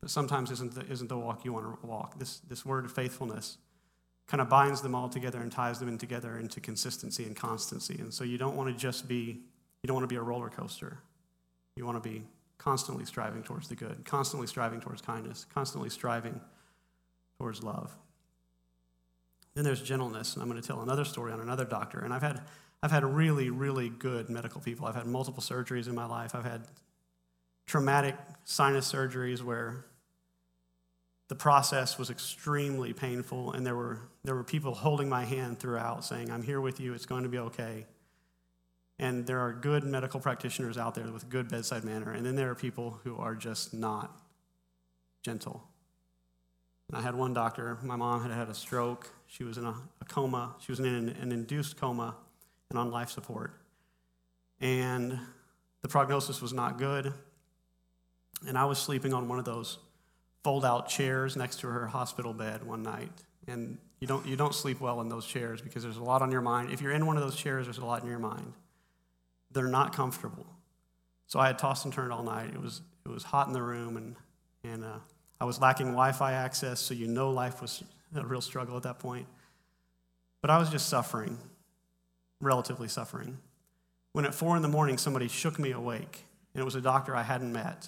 but 0.05 0.11
sometimes 0.11 0.51
isn't 0.51 0.75
the, 0.75 0.85
isn't 0.85 1.07
the 1.07 1.17
walk 1.17 1.43
you 1.43 1.51
want 1.51 1.81
to 1.81 1.87
walk. 1.87 2.19
This, 2.19 2.37
this 2.47 2.63
word 2.63 2.85
of 2.85 2.91
faithfulness 2.91 3.57
kind 4.27 4.39
of 4.39 4.47
binds 4.47 4.83
them 4.83 4.93
all 4.93 5.09
together 5.09 5.39
and 5.39 5.51
ties 5.51 5.79
them 5.79 5.87
in 5.87 5.97
together 5.97 6.37
into 6.37 6.59
consistency 6.59 7.23
and 7.23 7.35
constancy. 7.35 7.97
And 7.99 8.13
so 8.13 8.23
you 8.23 8.37
don't 8.37 8.55
want 8.55 8.71
to 8.71 8.79
just 8.79 9.07
be, 9.07 9.41
you 9.85 9.87
don't 9.87 9.97
want 9.97 10.09
to 10.09 10.11
be 10.11 10.17
a 10.17 10.23
roller 10.23 10.49
coaster. 10.49 10.97
You 11.75 11.85
want 11.85 12.03
to 12.03 12.09
be 12.09 12.23
constantly 12.57 13.05
striving 13.05 13.43
towards 13.43 13.67
the 13.67 13.75
good, 13.75 14.03
constantly 14.03 14.47
striving 14.47 14.81
towards 14.81 14.99
kindness, 14.99 15.45
constantly 15.53 15.91
striving 15.91 16.41
towards 17.37 17.61
love. 17.61 17.95
Then 19.53 19.63
there's 19.63 19.83
gentleness, 19.83 20.33
and 20.33 20.41
I'm 20.41 20.49
going 20.49 20.59
to 20.59 20.67
tell 20.67 20.81
another 20.81 21.05
story 21.05 21.31
on 21.31 21.39
another 21.39 21.65
doctor. 21.65 21.99
And 21.99 22.15
I've 22.15 22.23
had, 22.23 22.41
I've 22.81 22.89
had 22.89 23.03
really, 23.03 23.51
really 23.51 23.89
good 23.89 24.27
medical 24.27 24.59
people. 24.59 24.87
I've 24.87 24.95
had 24.95 25.05
multiple 25.05 25.43
surgeries 25.43 25.87
in 25.87 25.93
my 25.93 26.07
life. 26.07 26.33
I've 26.33 26.45
had 26.45 26.63
traumatic 27.67 28.15
sinus 28.43 28.91
surgeries 28.91 29.43
where 29.43 29.85
the 31.27 31.35
process 31.35 31.99
was 31.99 32.09
extremely 32.09 32.91
painful, 32.91 33.51
and 33.51 33.63
there 33.63 33.75
were, 33.75 33.99
there 34.23 34.33
were 34.33 34.43
people 34.43 34.73
holding 34.73 35.09
my 35.09 35.25
hand 35.25 35.59
throughout 35.59 36.03
saying, 36.03 36.31
I'm 36.31 36.41
here 36.41 36.59
with 36.59 36.79
you, 36.79 36.95
it's 36.95 37.05
going 37.05 37.21
to 37.21 37.29
be 37.29 37.37
okay. 37.37 37.85
And 38.97 39.25
there 39.25 39.39
are 39.39 39.51
good 39.51 39.83
medical 39.83 40.19
practitioners 40.19 40.77
out 40.77 40.95
there 40.95 41.11
with 41.11 41.29
good 41.29 41.49
bedside 41.49 41.83
manner, 41.83 42.11
and 42.11 42.25
then 42.25 42.35
there 42.35 42.49
are 42.49 42.55
people 42.55 42.99
who 43.03 43.17
are 43.17 43.35
just 43.35 43.73
not 43.73 44.21
gentle. 45.21 45.63
And 46.87 46.97
I 46.97 47.01
had 47.01 47.15
one 47.15 47.33
doctor, 47.33 47.77
my 47.83 47.95
mom 47.95 48.21
had 48.21 48.31
had 48.31 48.47
a 48.47 48.53
stroke, 48.53 49.09
she 49.27 49.43
was 49.43 49.57
in 49.57 49.65
a, 49.65 49.75
a 49.99 50.05
coma, 50.05 50.55
she 50.59 50.71
was 50.71 50.79
in 50.79 50.85
an, 50.85 51.09
an 51.09 51.31
induced 51.31 51.77
coma 51.77 52.15
and 52.69 52.79
on 52.79 52.91
life 52.91 53.09
support. 53.09 53.53
And 54.61 55.19
the 55.81 55.89
prognosis 55.89 56.41
was 56.41 56.53
not 56.53 56.77
good, 56.77 57.11
and 58.47 58.57
I 58.57 58.65
was 58.65 58.79
sleeping 58.79 59.13
on 59.13 59.27
one 59.27 59.39
of 59.39 59.45
those 59.45 59.79
fold 60.43 60.63
out 60.63 60.87
chairs 60.87 61.35
next 61.35 61.59
to 61.61 61.67
her 61.67 61.87
hospital 61.87 62.33
bed 62.33 62.63
one 62.63 62.83
night. 62.83 63.11
And 63.47 63.77
you 63.99 64.07
don't, 64.07 64.25
you 64.25 64.35
don't 64.35 64.53
sleep 64.53 64.79
well 64.79 65.01
in 65.01 65.09
those 65.09 65.25
chairs 65.25 65.61
because 65.61 65.83
there's 65.83 65.97
a 65.97 66.03
lot 66.03 66.21
on 66.21 66.31
your 66.31 66.41
mind. 66.41 66.71
If 66.71 66.81
you're 66.81 66.91
in 66.91 67.05
one 67.07 67.17
of 67.17 67.23
those 67.23 67.35
chairs, 67.35 67.65
there's 67.65 67.79
a 67.79 67.85
lot 67.85 68.03
in 68.03 68.09
your 68.09 68.19
mind. 68.19 68.53
They're 69.55 69.69
not 69.69 69.95
comfortable. 69.95 70.45
So 71.27 71.39
I 71.39 71.47
had 71.47 71.57
tossed 71.57 71.85
and 71.85 71.93
turned 71.93 72.11
all 72.11 72.23
night. 72.23 72.49
It 72.53 72.61
was, 72.61 72.81
it 73.05 73.09
was 73.09 73.23
hot 73.23 73.47
in 73.47 73.53
the 73.53 73.61
room, 73.61 73.95
and, 73.95 74.15
and 74.65 74.83
uh, 74.83 74.99
I 75.39 75.45
was 75.45 75.61
lacking 75.61 75.87
Wi 75.87 76.11
Fi 76.11 76.33
access, 76.33 76.81
so 76.81 76.93
you 76.93 77.07
know 77.07 77.31
life 77.31 77.61
was 77.61 77.81
a 78.13 78.25
real 78.25 78.41
struggle 78.41 78.75
at 78.75 78.83
that 78.83 78.99
point. 78.99 79.25
But 80.41 80.51
I 80.51 80.57
was 80.57 80.69
just 80.69 80.89
suffering, 80.89 81.37
relatively 82.41 82.89
suffering. 82.89 83.37
When 84.11 84.25
at 84.25 84.35
four 84.35 84.57
in 84.57 84.61
the 84.61 84.67
morning, 84.67 84.97
somebody 84.97 85.29
shook 85.29 85.57
me 85.57 85.71
awake, 85.71 86.25
and 86.53 86.61
it 86.61 86.65
was 86.65 86.75
a 86.75 86.81
doctor 86.81 87.15
I 87.15 87.23
hadn't 87.23 87.53
met. 87.53 87.87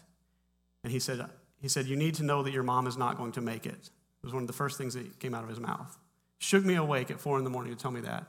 And 0.86 0.94
he 0.94 1.00
said, 1.00 1.26
he 1.62 1.68
said, 1.68 1.86
You 1.86 1.98
need 1.98 2.16
to 2.16 2.24
know 2.24 2.44
that 2.44 2.54
your 2.54 2.64
mom 2.64 2.88
is 2.88 2.96
not 2.96 3.18
going 3.18 3.34
to 3.34 3.42
make 3.42 3.66
it. 3.66 3.72
It 3.74 4.24
was 4.24 4.34
one 4.34 4.44
of 4.44 4.48
the 4.48 4.54
first 4.54 4.78
things 4.78 4.94
that 4.94 5.20
came 5.20 5.34
out 5.34 5.44
of 5.44 5.50
his 5.50 5.60
mouth. 5.60 5.98
Shook 6.40 6.64
me 6.64 6.76
awake 6.76 7.12
at 7.12 7.20
four 7.20 7.38
in 7.38 7.44
the 7.44 7.50
morning 7.50 7.76
to 7.76 7.80
tell 7.80 7.92
me 7.92 8.02
that. 8.02 8.26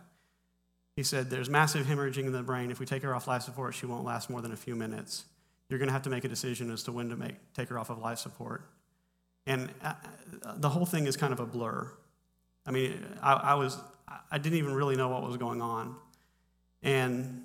He 0.98 1.04
said, 1.04 1.30
There's 1.30 1.48
massive 1.48 1.86
hemorrhaging 1.86 2.26
in 2.26 2.32
the 2.32 2.42
brain. 2.42 2.72
If 2.72 2.80
we 2.80 2.84
take 2.84 3.04
her 3.04 3.14
off 3.14 3.28
life 3.28 3.42
support, 3.42 3.72
she 3.72 3.86
won't 3.86 4.04
last 4.04 4.28
more 4.28 4.42
than 4.42 4.50
a 4.50 4.56
few 4.56 4.74
minutes. 4.74 5.26
You're 5.68 5.78
going 5.78 5.86
to 5.86 5.92
have 5.92 6.02
to 6.02 6.10
make 6.10 6.24
a 6.24 6.28
decision 6.28 6.72
as 6.72 6.82
to 6.82 6.90
when 6.90 7.08
to 7.10 7.16
make, 7.16 7.36
take 7.54 7.68
her 7.68 7.78
off 7.78 7.88
of 7.88 7.98
life 7.98 8.18
support. 8.18 8.68
And 9.46 9.70
uh, 9.80 9.94
the 10.56 10.68
whole 10.68 10.86
thing 10.86 11.06
is 11.06 11.16
kind 11.16 11.32
of 11.32 11.38
a 11.38 11.46
blur. 11.46 11.88
I 12.66 12.72
mean, 12.72 13.06
I, 13.22 13.34
I 13.34 13.54
was, 13.54 13.78
I 14.32 14.38
didn't 14.38 14.58
even 14.58 14.74
really 14.74 14.96
know 14.96 15.08
what 15.08 15.22
was 15.22 15.36
going 15.36 15.62
on. 15.62 15.94
And 16.82 17.44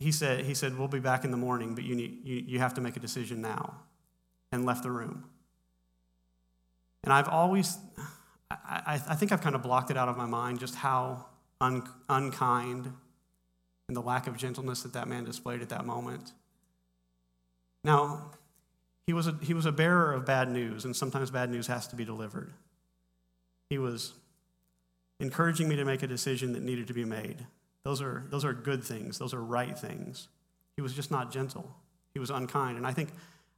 he 0.00 0.10
said, 0.10 0.44
he 0.44 0.54
said, 0.54 0.76
We'll 0.76 0.88
be 0.88 0.98
back 0.98 1.24
in 1.24 1.30
the 1.30 1.36
morning, 1.36 1.76
but 1.76 1.84
you, 1.84 1.94
need, 1.94 2.18
you, 2.24 2.42
you 2.48 2.58
have 2.58 2.74
to 2.74 2.80
make 2.80 2.96
a 2.96 3.00
decision 3.00 3.40
now 3.40 3.76
and 4.50 4.66
left 4.66 4.82
the 4.82 4.90
room. 4.90 5.26
And 7.04 7.12
I've 7.12 7.28
always, 7.28 7.78
I, 8.50 9.00
I 9.08 9.14
think 9.14 9.30
I've 9.30 9.40
kind 9.40 9.54
of 9.54 9.62
blocked 9.62 9.92
it 9.92 9.96
out 9.96 10.08
of 10.08 10.16
my 10.16 10.26
mind 10.26 10.58
just 10.58 10.74
how 10.74 11.26
un, 11.60 11.88
unkind 12.08 12.92
and 13.88 13.96
the 13.96 14.02
lack 14.02 14.26
of 14.26 14.36
gentleness 14.36 14.82
that 14.82 14.92
that 14.94 15.08
man 15.08 15.24
displayed 15.24 15.62
at 15.62 15.68
that 15.68 15.84
moment. 15.86 16.32
Now, 17.84 18.32
he 19.06 19.12
was, 19.12 19.28
a, 19.28 19.36
he 19.40 19.54
was 19.54 19.66
a 19.66 19.72
bearer 19.72 20.12
of 20.12 20.26
bad 20.26 20.50
news, 20.50 20.84
and 20.84 20.96
sometimes 20.96 21.30
bad 21.30 21.50
news 21.50 21.68
has 21.68 21.86
to 21.88 21.96
be 21.96 22.04
delivered. 22.04 22.52
He 23.70 23.78
was 23.78 24.14
encouraging 25.20 25.68
me 25.68 25.76
to 25.76 25.84
make 25.84 26.02
a 26.02 26.08
decision 26.08 26.52
that 26.54 26.62
needed 26.62 26.88
to 26.88 26.94
be 26.94 27.04
made. 27.04 27.46
Those 27.84 28.02
are, 28.02 28.24
those 28.30 28.44
are 28.44 28.52
good 28.52 28.82
things, 28.82 29.18
those 29.18 29.32
are 29.32 29.42
right 29.42 29.78
things. 29.78 30.26
He 30.74 30.82
was 30.82 30.92
just 30.92 31.10
not 31.10 31.30
gentle, 31.30 31.76
he 32.12 32.18
was 32.18 32.30
unkind. 32.30 32.76
And 32.76 32.86
I 32.86 32.92
think 32.92 33.10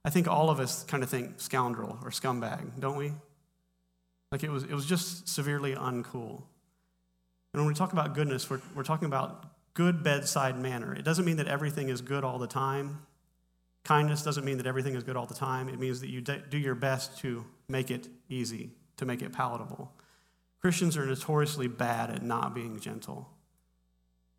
I 0.05 0.09
think 0.09 0.27
all 0.27 0.49
of 0.49 0.59
us 0.59 0.83
kind 0.83 1.03
of 1.03 1.09
think 1.09 1.39
scoundrel 1.39 1.99
or 2.03 2.09
scumbag, 2.09 2.79
don't 2.79 2.97
we? 2.97 3.11
Like 4.31 4.43
it 4.43 4.49
was, 4.49 4.63
it 4.63 4.73
was 4.73 4.85
just 4.85 5.27
severely 5.27 5.75
uncool. 5.75 6.43
And 7.53 7.61
when 7.61 7.67
we 7.67 7.73
talk 7.73 7.93
about 7.93 8.13
goodness, 8.13 8.49
we're, 8.49 8.61
we're 8.75 8.83
talking 8.83 9.07
about 9.07 9.45
good 9.73 10.03
bedside 10.03 10.59
manner. 10.59 10.93
It 10.93 11.03
doesn't 11.03 11.25
mean 11.25 11.37
that 11.37 11.47
everything 11.47 11.89
is 11.89 12.01
good 12.01 12.23
all 12.23 12.37
the 12.37 12.47
time. 12.47 13.05
Kindness 13.83 14.23
doesn't 14.23 14.45
mean 14.45 14.57
that 14.57 14.67
everything 14.67 14.95
is 14.95 15.03
good 15.03 15.15
all 15.15 15.25
the 15.25 15.33
time. 15.33 15.69
It 15.69 15.79
means 15.79 16.01
that 16.01 16.09
you 16.09 16.21
do 16.21 16.57
your 16.57 16.75
best 16.75 17.17
to 17.19 17.45
make 17.67 17.89
it 17.89 18.07
easy, 18.27 18.71
to 18.97 19.05
make 19.05 19.21
it 19.21 19.31
palatable. 19.31 19.91
Christians 20.61 20.97
are 20.97 21.05
notoriously 21.05 21.67
bad 21.67 22.11
at 22.11 22.21
not 22.21 22.53
being 22.53 22.79
gentle, 22.79 23.29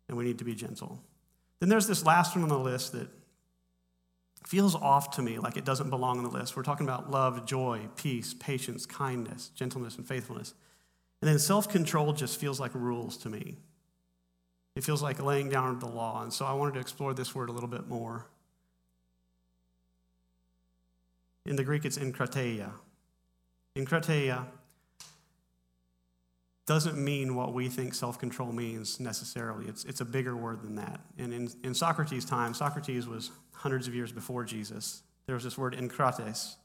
and 0.07 0.15
we 0.15 0.23
need 0.23 0.37
to 0.37 0.45
be 0.45 0.53
gentle. 0.53 1.03
Then 1.59 1.69
there's 1.69 1.87
this 1.87 2.05
last 2.05 2.35
one 2.35 2.43
on 2.43 2.49
the 2.49 2.59
list 2.59 2.91
that 2.91 3.09
feels 4.45 4.75
off 4.75 5.11
to 5.11 5.21
me 5.21 5.39
like 5.39 5.57
it 5.57 5.65
doesn't 5.65 5.89
belong 5.89 6.17
on 6.17 6.23
the 6.23 6.29
list. 6.29 6.55
We're 6.55 6.63
talking 6.63 6.87
about 6.87 7.09
love, 7.09 7.45
joy, 7.45 7.87
peace, 7.95 8.33
patience, 8.33 8.85
kindness, 8.85 9.49
gentleness, 9.49 9.97
and 9.97 10.07
faithfulness. 10.07 10.53
And 11.21 11.29
then 11.29 11.39
self 11.39 11.69
control 11.69 12.13
just 12.13 12.39
feels 12.39 12.59
like 12.59 12.73
rules 12.73 13.17
to 13.17 13.29
me. 13.29 13.57
It 14.75 14.83
feels 14.83 15.01
like 15.01 15.21
laying 15.21 15.49
down 15.49 15.79
the 15.79 15.87
law. 15.87 16.23
And 16.23 16.33
so 16.33 16.45
I 16.45 16.53
wanted 16.53 16.75
to 16.75 16.79
explore 16.79 17.13
this 17.13 17.35
word 17.35 17.49
a 17.49 17.51
little 17.51 17.69
bit 17.69 17.87
more. 17.87 18.25
In 21.45 21.55
the 21.55 21.63
Greek, 21.63 21.85
it's 21.85 21.97
enkrateia. 21.97 22.71
Enkrateia 23.75 24.45
doesn't 26.65 26.97
mean 26.97 27.35
what 27.35 27.53
we 27.53 27.67
think 27.67 27.93
self 27.93 28.17
control 28.17 28.51
means 28.51 28.99
necessarily. 28.99 29.67
It's, 29.67 29.83
it's 29.85 30.01
a 30.01 30.05
bigger 30.05 30.35
word 30.35 30.61
than 30.61 30.75
that. 30.75 31.01
And 31.17 31.33
in, 31.33 31.49
in 31.63 31.73
Socrates' 31.73 32.25
time, 32.25 32.53
Socrates 32.53 33.07
was 33.07 33.31
hundreds 33.51 33.87
of 33.87 33.95
years 33.95 34.11
before 34.11 34.43
Jesus. 34.43 35.03
There 35.25 35.35
was 35.35 35.43
this 35.43 35.57
word 35.57 35.75
enkrates. 35.75 36.55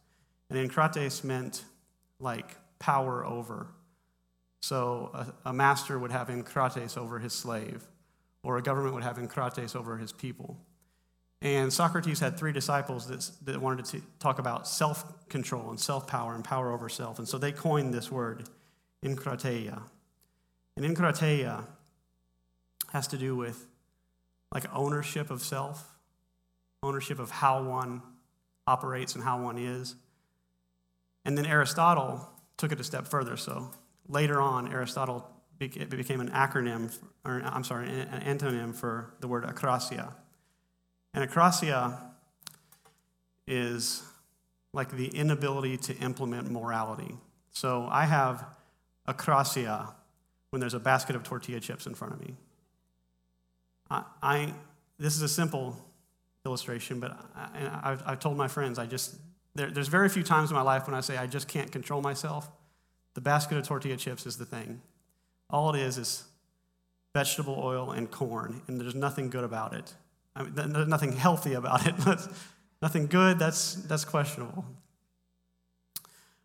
And 0.49 0.71
enkrates 0.71 1.25
meant 1.25 1.65
like 2.21 2.57
power 2.79 3.25
over. 3.25 3.67
So 4.61 5.11
a, 5.15 5.51
a 5.51 5.53
master 5.53 5.99
would 5.99 6.11
have 6.11 6.29
enkrates 6.29 6.97
over 6.97 7.19
his 7.19 7.33
slave, 7.33 7.85
or 8.43 8.59
a 8.59 8.63
government 8.63 8.95
would 8.95 9.05
have 9.05 9.17
enkrates 9.19 9.77
over 9.77 9.99
his 9.99 10.13
people. 10.13 10.59
And 11.43 11.73
Socrates 11.73 12.21
had 12.21 12.39
three 12.39 12.53
disciples 12.53 13.07
that, 13.09 13.31
that 13.45 13.61
wanted 13.61 13.85
to 13.87 14.03
talk 14.19 14.39
about 14.39 14.67
self 14.67 15.29
control 15.29 15.71
and 15.71 15.79
self 15.79 16.07
power 16.07 16.35
and 16.35 16.43
power 16.43 16.73
over 16.73 16.89
self. 16.89 17.19
And 17.19 17.29
so 17.29 17.39
they 17.39 17.53
coined 17.53 17.93
this 17.93 18.11
word, 18.11 18.49
enkrateia. 19.05 19.83
And 20.77 20.85
enkrateia 20.85 21.65
has 22.93 23.07
to 23.09 23.19
do 23.19 23.37
with 23.37 23.67
like 24.53 24.65
ownership 24.75 25.31
of 25.31 25.43
self, 25.43 25.95
ownership 26.83 27.19
of 27.19 27.31
how 27.31 27.63
one 27.63 28.03
operates 28.67 29.15
and 29.15 29.23
how 29.23 29.43
one 29.43 29.59
is. 29.59 29.95
And 31.25 31.37
then 31.37 31.47
Aristotle 31.47 32.29
took 32.57 32.73
it 32.73 32.81
a 32.81 32.85
step 32.85 33.07
further. 33.07 33.37
So 33.37 33.71
later 34.09 34.41
on, 34.41 34.73
Aristotle 34.73 35.31
it 35.59 35.89
became 35.89 36.21
an 36.21 36.31
acronym, 36.31 36.95
or 37.25 37.41
I'm 37.43 37.65
sorry, 37.65 37.89
an 37.89 38.39
antonym 38.39 38.75
for 38.75 39.15
the 39.21 39.29
word 39.29 39.45
akrasia. 39.45 40.13
And 41.15 41.29
akrasia 41.29 41.99
is 43.47 44.03
like 44.75 44.91
the 44.91 45.09
inability 45.09 45.79
to 45.79 45.97
implement 45.97 46.51
morality. 46.51 47.17
So 47.53 47.89
I 47.91 48.05
have 48.05 48.45
akrasia 49.09 49.95
when 50.51 50.61
there's 50.61 50.75
a 50.75 50.81
basket 50.81 51.17
of 51.17 51.23
tortilla 51.23 51.61
chips 51.61 51.87
in 51.87 51.95
front 51.95 52.13
of 52.13 52.21
me. 52.21 52.35
I, 53.91 54.03
I 54.23 54.55
this 54.99 55.17
is 55.17 55.23
a 55.23 55.29
simple 55.29 55.77
illustration, 56.45 57.01
but 57.01 57.17
I, 57.35 57.91
have 57.91 58.03
I've 58.07 58.21
told 58.21 58.37
my 58.37 58.49
friends, 58.49 58.79
I 58.79 58.87
just, 58.87 59.15
there, 59.55 59.71
there's 59.71 59.89
very 59.89 60.09
few 60.09 60.23
times 60.23 60.51
in 60.51 60.57
my 60.57 60.63
life 60.63 60.87
when 60.87 60.95
I 60.95 61.01
say 61.01 61.17
I 61.17 61.27
just 61.27 61.49
can't 61.49 61.71
control 61.71 62.01
myself. 62.01 62.49
The 63.17 63.23
basket 63.23 63.57
of 63.57 63.67
tortilla 63.67 63.97
chips 63.97 64.27
is 64.27 64.37
the 64.37 64.45
thing. 64.45 64.83
All 65.49 65.75
it 65.75 65.81
is 65.81 65.97
is 65.97 66.25
vegetable 67.15 67.59
oil 67.59 67.93
and 67.93 68.11
corn, 68.11 68.61
and 68.67 68.79
there's 68.79 68.95
nothing 68.95 69.31
good 69.31 69.43
about 69.43 69.73
it. 69.73 69.95
I 70.37 70.43
mean, 70.43 70.53
there's 70.55 70.87
nothing 70.87 71.13
healthy 71.13 71.55
about 71.55 71.87
it. 71.87 71.95
But 72.05 72.29
nothing 72.83 73.07
good, 73.07 73.39
that's, 73.39 73.73
that's 73.73 74.05
questionable. 74.05 74.67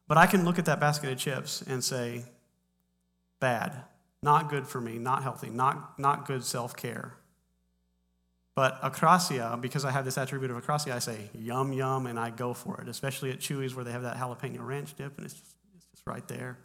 But 0.08 0.18
I 0.18 0.28
can 0.28 0.46
look 0.46 0.60
at 0.60 0.66
that 0.66 0.80
basket 0.80 1.12
of 1.12 1.18
chips 1.18 1.62
and 1.62 1.84
say, 1.84 2.24
bad, 3.42 3.76
not 4.24 4.50
good 4.50 4.66
for 4.66 4.80
me, 4.80 4.98
not 4.98 5.24
healthy, 5.24 5.50
not, 5.50 6.00
not 6.00 6.26
good 6.26 6.46
self 6.46 6.74
care. 6.74 7.16
But 8.56 8.82
akrasia, 8.82 9.60
because 9.60 9.84
I 9.84 9.92
have 9.92 10.06
this 10.06 10.18
attribute 10.18 10.52
of 10.52 10.66
akrasia, 10.66 10.94
I 10.94 11.00
say 11.00 11.32
yum 11.34 11.74
yum 11.74 12.08
and 12.08 12.18
I 12.18 12.30
go 12.30 12.54
for 12.54 12.80
it, 12.80 12.88
especially 12.88 13.30
at 13.32 13.40
Chuy's 13.40 13.76
where 13.76 13.84
they 13.84 13.92
have 13.92 14.04
that 14.04 14.16
jalapeno 14.16 14.66
ranch 14.66 14.96
dip 14.96 15.18
and 15.18 15.26
it's 15.26 15.36
just, 15.36 15.56
it's 16.02 16.08
right 16.08 16.28
there. 16.28 16.58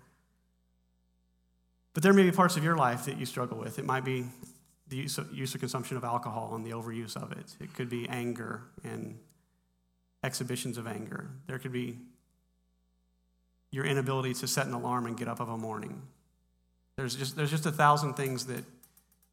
But 1.92 2.02
there 2.02 2.12
may 2.12 2.22
be 2.22 2.32
parts 2.32 2.56
of 2.56 2.64
your 2.64 2.76
life 2.76 3.04
that 3.06 3.18
you 3.18 3.26
struggle 3.26 3.58
with. 3.58 3.78
It 3.78 3.84
might 3.84 4.04
be 4.04 4.26
the 4.88 4.96
use, 4.96 5.18
of, 5.18 5.32
use 5.32 5.54
or 5.54 5.58
consumption 5.58 5.96
of 5.96 6.04
alcohol 6.04 6.54
and 6.54 6.64
the 6.64 6.70
overuse 6.70 7.16
of 7.16 7.32
it. 7.32 7.56
It 7.60 7.74
could 7.74 7.88
be 7.88 8.08
anger 8.08 8.62
and 8.84 9.18
exhibitions 10.22 10.78
of 10.78 10.86
anger. 10.86 11.30
There 11.46 11.58
could 11.58 11.72
be 11.72 11.98
your 13.70 13.84
inability 13.84 14.34
to 14.34 14.46
set 14.46 14.66
an 14.66 14.72
alarm 14.72 15.06
and 15.06 15.16
get 15.16 15.28
up 15.28 15.40
of 15.40 15.48
a 15.48 15.56
morning. 15.58 16.02
There's 16.96 17.14
just, 17.14 17.36
there's 17.36 17.50
just 17.50 17.66
a 17.66 17.72
thousand 17.72 18.14
things 18.14 18.46
that 18.46 18.64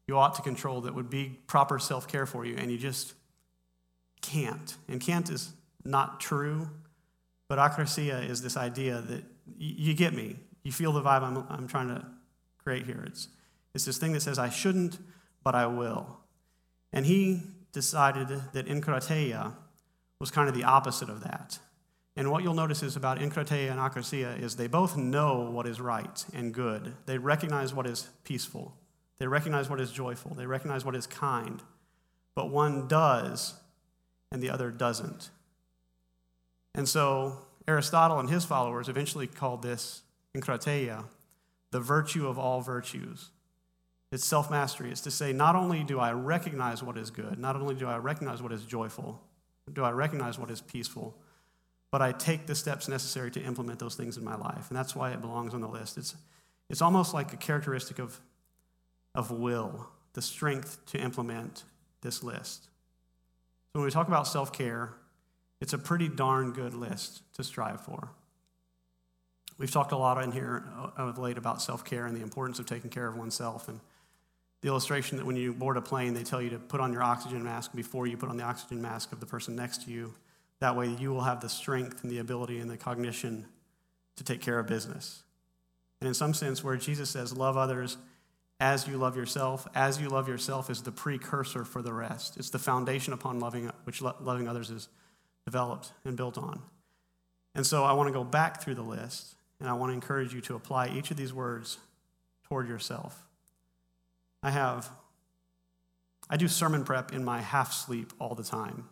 you 0.06 0.18
ought 0.18 0.34
to 0.34 0.42
control 0.42 0.82
that 0.82 0.94
would 0.94 1.08
be 1.08 1.38
proper 1.46 1.78
self 1.78 2.06
care 2.08 2.26
for 2.26 2.44
you, 2.44 2.56
and 2.56 2.70
you 2.70 2.76
just 2.76 3.14
can't. 4.20 4.76
And 4.88 5.00
can't 5.00 5.30
is 5.30 5.52
not 5.84 6.20
true, 6.20 6.68
but 7.48 7.58
akrasia 7.58 8.28
is 8.28 8.42
this 8.42 8.56
idea 8.56 9.00
that 9.00 9.24
you 9.56 9.94
get 9.94 10.14
me. 10.14 10.36
You 10.62 10.72
feel 10.72 10.92
the 10.92 11.02
vibe 11.02 11.22
I'm, 11.22 11.46
I'm 11.48 11.68
trying 11.68 11.88
to 11.88 12.04
create 12.58 12.86
here. 12.86 13.04
It's, 13.06 13.28
it's 13.74 13.84
this 13.84 13.98
thing 13.98 14.12
that 14.12 14.22
says, 14.22 14.38
I 14.38 14.48
shouldn't, 14.48 14.98
but 15.42 15.54
I 15.54 15.66
will. 15.66 16.18
And 16.92 17.06
he 17.06 17.42
decided 17.72 18.28
that 18.52 18.66
enkrateia 18.66 19.54
was 20.18 20.30
kind 20.30 20.48
of 20.48 20.54
the 20.54 20.64
opposite 20.64 21.10
of 21.10 21.22
that. 21.24 21.58
And 22.16 22.30
what 22.30 22.44
you'll 22.44 22.54
notice 22.54 22.82
is 22.82 22.96
about 22.96 23.18
enkrateia 23.18 23.70
and 23.70 23.80
akrasia 23.80 24.40
is 24.40 24.56
they 24.56 24.68
both 24.68 24.96
know 24.96 25.50
what 25.50 25.66
is 25.66 25.80
right 25.80 26.24
and 26.32 26.54
good. 26.54 26.94
They 27.06 27.18
recognize 27.18 27.74
what 27.74 27.86
is 27.86 28.08
peaceful. 28.22 28.76
They 29.18 29.26
recognize 29.26 29.68
what 29.68 29.80
is 29.80 29.90
joyful. 29.90 30.34
They 30.34 30.46
recognize 30.46 30.84
what 30.84 30.94
is 30.94 31.06
kind. 31.06 31.60
But 32.34 32.50
one 32.50 32.86
does 32.86 33.54
and 34.30 34.40
the 34.40 34.50
other 34.50 34.70
doesn't. 34.70 35.30
And 36.74 36.88
so 36.88 37.43
Aristotle 37.66 38.18
and 38.18 38.28
his 38.28 38.44
followers 38.44 38.88
eventually 38.88 39.26
called 39.26 39.62
this 39.62 40.02
enkrateia 40.34 41.04
the 41.74 41.80
virtue 41.80 42.28
of 42.28 42.38
all 42.38 42.60
virtues. 42.60 43.30
It's 44.12 44.24
self 44.24 44.48
mastery. 44.48 44.92
It's 44.92 45.00
to 45.00 45.10
say, 45.10 45.32
not 45.32 45.56
only 45.56 45.82
do 45.82 45.98
I 45.98 46.12
recognize 46.12 46.84
what 46.84 46.96
is 46.96 47.10
good, 47.10 47.36
not 47.36 47.56
only 47.56 47.74
do 47.74 47.88
I 47.88 47.96
recognize 47.96 48.40
what 48.40 48.52
is 48.52 48.64
joyful, 48.64 49.20
do 49.72 49.82
I 49.82 49.90
recognize 49.90 50.38
what 50.38 50.52
is 50.52 50.60
peaceful, 50.60 51.18
but 51.90 52.00
I 52.00 52.12
take 52.12 52.46
the 52.46 52.54
steps 52.54 52.86
necessary 52.86 53.30
to 53.32 53.42
implement 53.42 53.80
those 53.80 53.96
things 53.96 54.16
in 54.16 54.22
my 54.24 54.36
life. 54.36 54.68
And 54.68 54.78
that's 54.78 54.94
why 54.94 55.10
it 55.10 55.20
belongs 55.20 55.52
on 55.52 55.60
the 55.60 55.68
list. 55.68 55.98
It's, 55.98 56.14
it's 56.70 56.80
almost 56.80 57.12
like 57.12 57.32
a 57.32 57.36
characteristic 57.36 57.98
of, 57.98 58.20
of 59.16 59.32
will, 59.32 59.88
the 60.12 60.22
strength 60.22 60.78
to 60.92 60.98
implement 60.98 61.64
this 62.02 62.22
list. 62.22 62.64
So 63.72 63.80
when 63.80 63.84
we 63.84 63.90
talk 63.90 64.06
about 64.06 64.28
self 64.28 64.52
care, 64.52 64.94
it's 65.60 65.72
a 65.72 65.78
pretty 65.78 66.08
darn 66.08 66.52
good 66.52 66.74
list 66.74 67.22
to 67.34 67.44
strive 67.44 67.80
for. 67.80 68.10
We've 69.56 69.70
talked 69.70 69.92
a 69.92 69.96
lot 69.96 70.22
in 70.22 70.32
here 70.32 70.64
uh, 70.76 70.90
of 70.96 71.18
late 71.18 71.38
about 71.38 71.62
self 71.62 71.84
care 71.84 72.06
and 72.06 72.16
the 72.16 72.22
importance 72.22 72.58
of 72.58 72.66
taking 72.66 72.90
care 72.90 73.06
of 73.06 73.16
oneself. 73.16 73.68
And 73.68 73.80
the 74.62 74.68
illustration 74.68 75.18
that 75.18 75.26
when 75.26 75.36
you 75.36 75.52
board 75.52 75.76
a 75.76 75.82
plane, 75.82 76.14
they 76.14 76.24
tell 76.24 76.42
you 76.42 76.50
to 76.50 76.58
put 76.58 76.80
on 76.80 76.92
your 76.92 77.02
oxygen 77.02 77.44
mask 77.44 77.72
before 77.74 78.06
you 78.06 78.16
put 78.16 78.28
on 78.28 78.36
the 78.36 78.44
oxygen 78.44 78.82
mask 78.82 79.12
of 79.12 79.20
the 79.20 79.26
person 79.26 79.54
next 79.54 79.84
to 79.84 79.90
you 79.90 80.14
that 80.60 80.76
way, 80.76 80.88
you 80.88 81.10
will 81.10 81.22
have 81.22 81.40
the 81.40 81.48
strength 81.48 82.02
and 82.02 82.10
the 82.10 82.18
ability 82.18 82.58
and 82.58 82.70
the 82.70 82.76
cognition 82.76 83.46
to 84.16 84.24
take 84.24 84.40
care 84.40 84.58
of 84.58 84.66
business. 84.66 85.22
And 86.00 86.08
in 86.08 86.14
some 86.14 86.34
sense, 86.34 86.62
where 86.62 86.76
Jesus 86.76 87.10
says, 87.10 87.36
Love 87.36 87.56
others 87.56 87.96
as 88.60 88.86
you 88.86 88.96
love 88.96 89.16
yourself, 89.16 89.66
as 89.74 90.00
you 90.00 90.08
love 90.08 90.28
yourself 90.28 90.70
is 90.70 90.82
the 90.82 90.92
precursor 90.92 91.64
for 91.64 91.82
the 91.82 91.92
rest. 91.92 92.36
It's 92.36 92.50
the 92.50 92.58
foundation 92.58 93.12
upon 93.12 93.40
loving, 93.40 93.70
which 93.84 94.00
loving 94.00 94.48
others 94.48 94.70
is 94.70 94.88
developed 95.44 95.92
and 96.04 96.16
built 96.16 96.38
on. 96.38 96.62
And 97.54 97.66
so 97.66 97.84
I 97.84 97.92
want 97.92 98.08
to 98.08 98.12
go 98.12 98.24
back 98.24 98.62
through 98.62 98.74
the 98.74 98.82
list, 98.82 99.34
and 99.60 99.68
I 99.68 99.74
want 99.74 99.90
to 99.90 99.94
encourage 99.94 100.34
you 100.34 100.40
to 100.42 100.54
apply 100.54 100.88
each 100.88 101.10
of 101.10 101.16
these 101.16 101.32
words 101.32 101.78
toward 102.44 102.68
yourself. 102.68 103.22
I 104.42 104.50
have, 104.50 104.90
I 106.28 106.36
do 106.36 106.48
sermon 106.48 106.84
prep 106.84 107.12
in 107.12 107.24
my 107.24 107.40
half 107.40 107.72
sleep 107.72 108.12
all 108.18 108.34
the 108.34 108.42
time. 108.42 108.88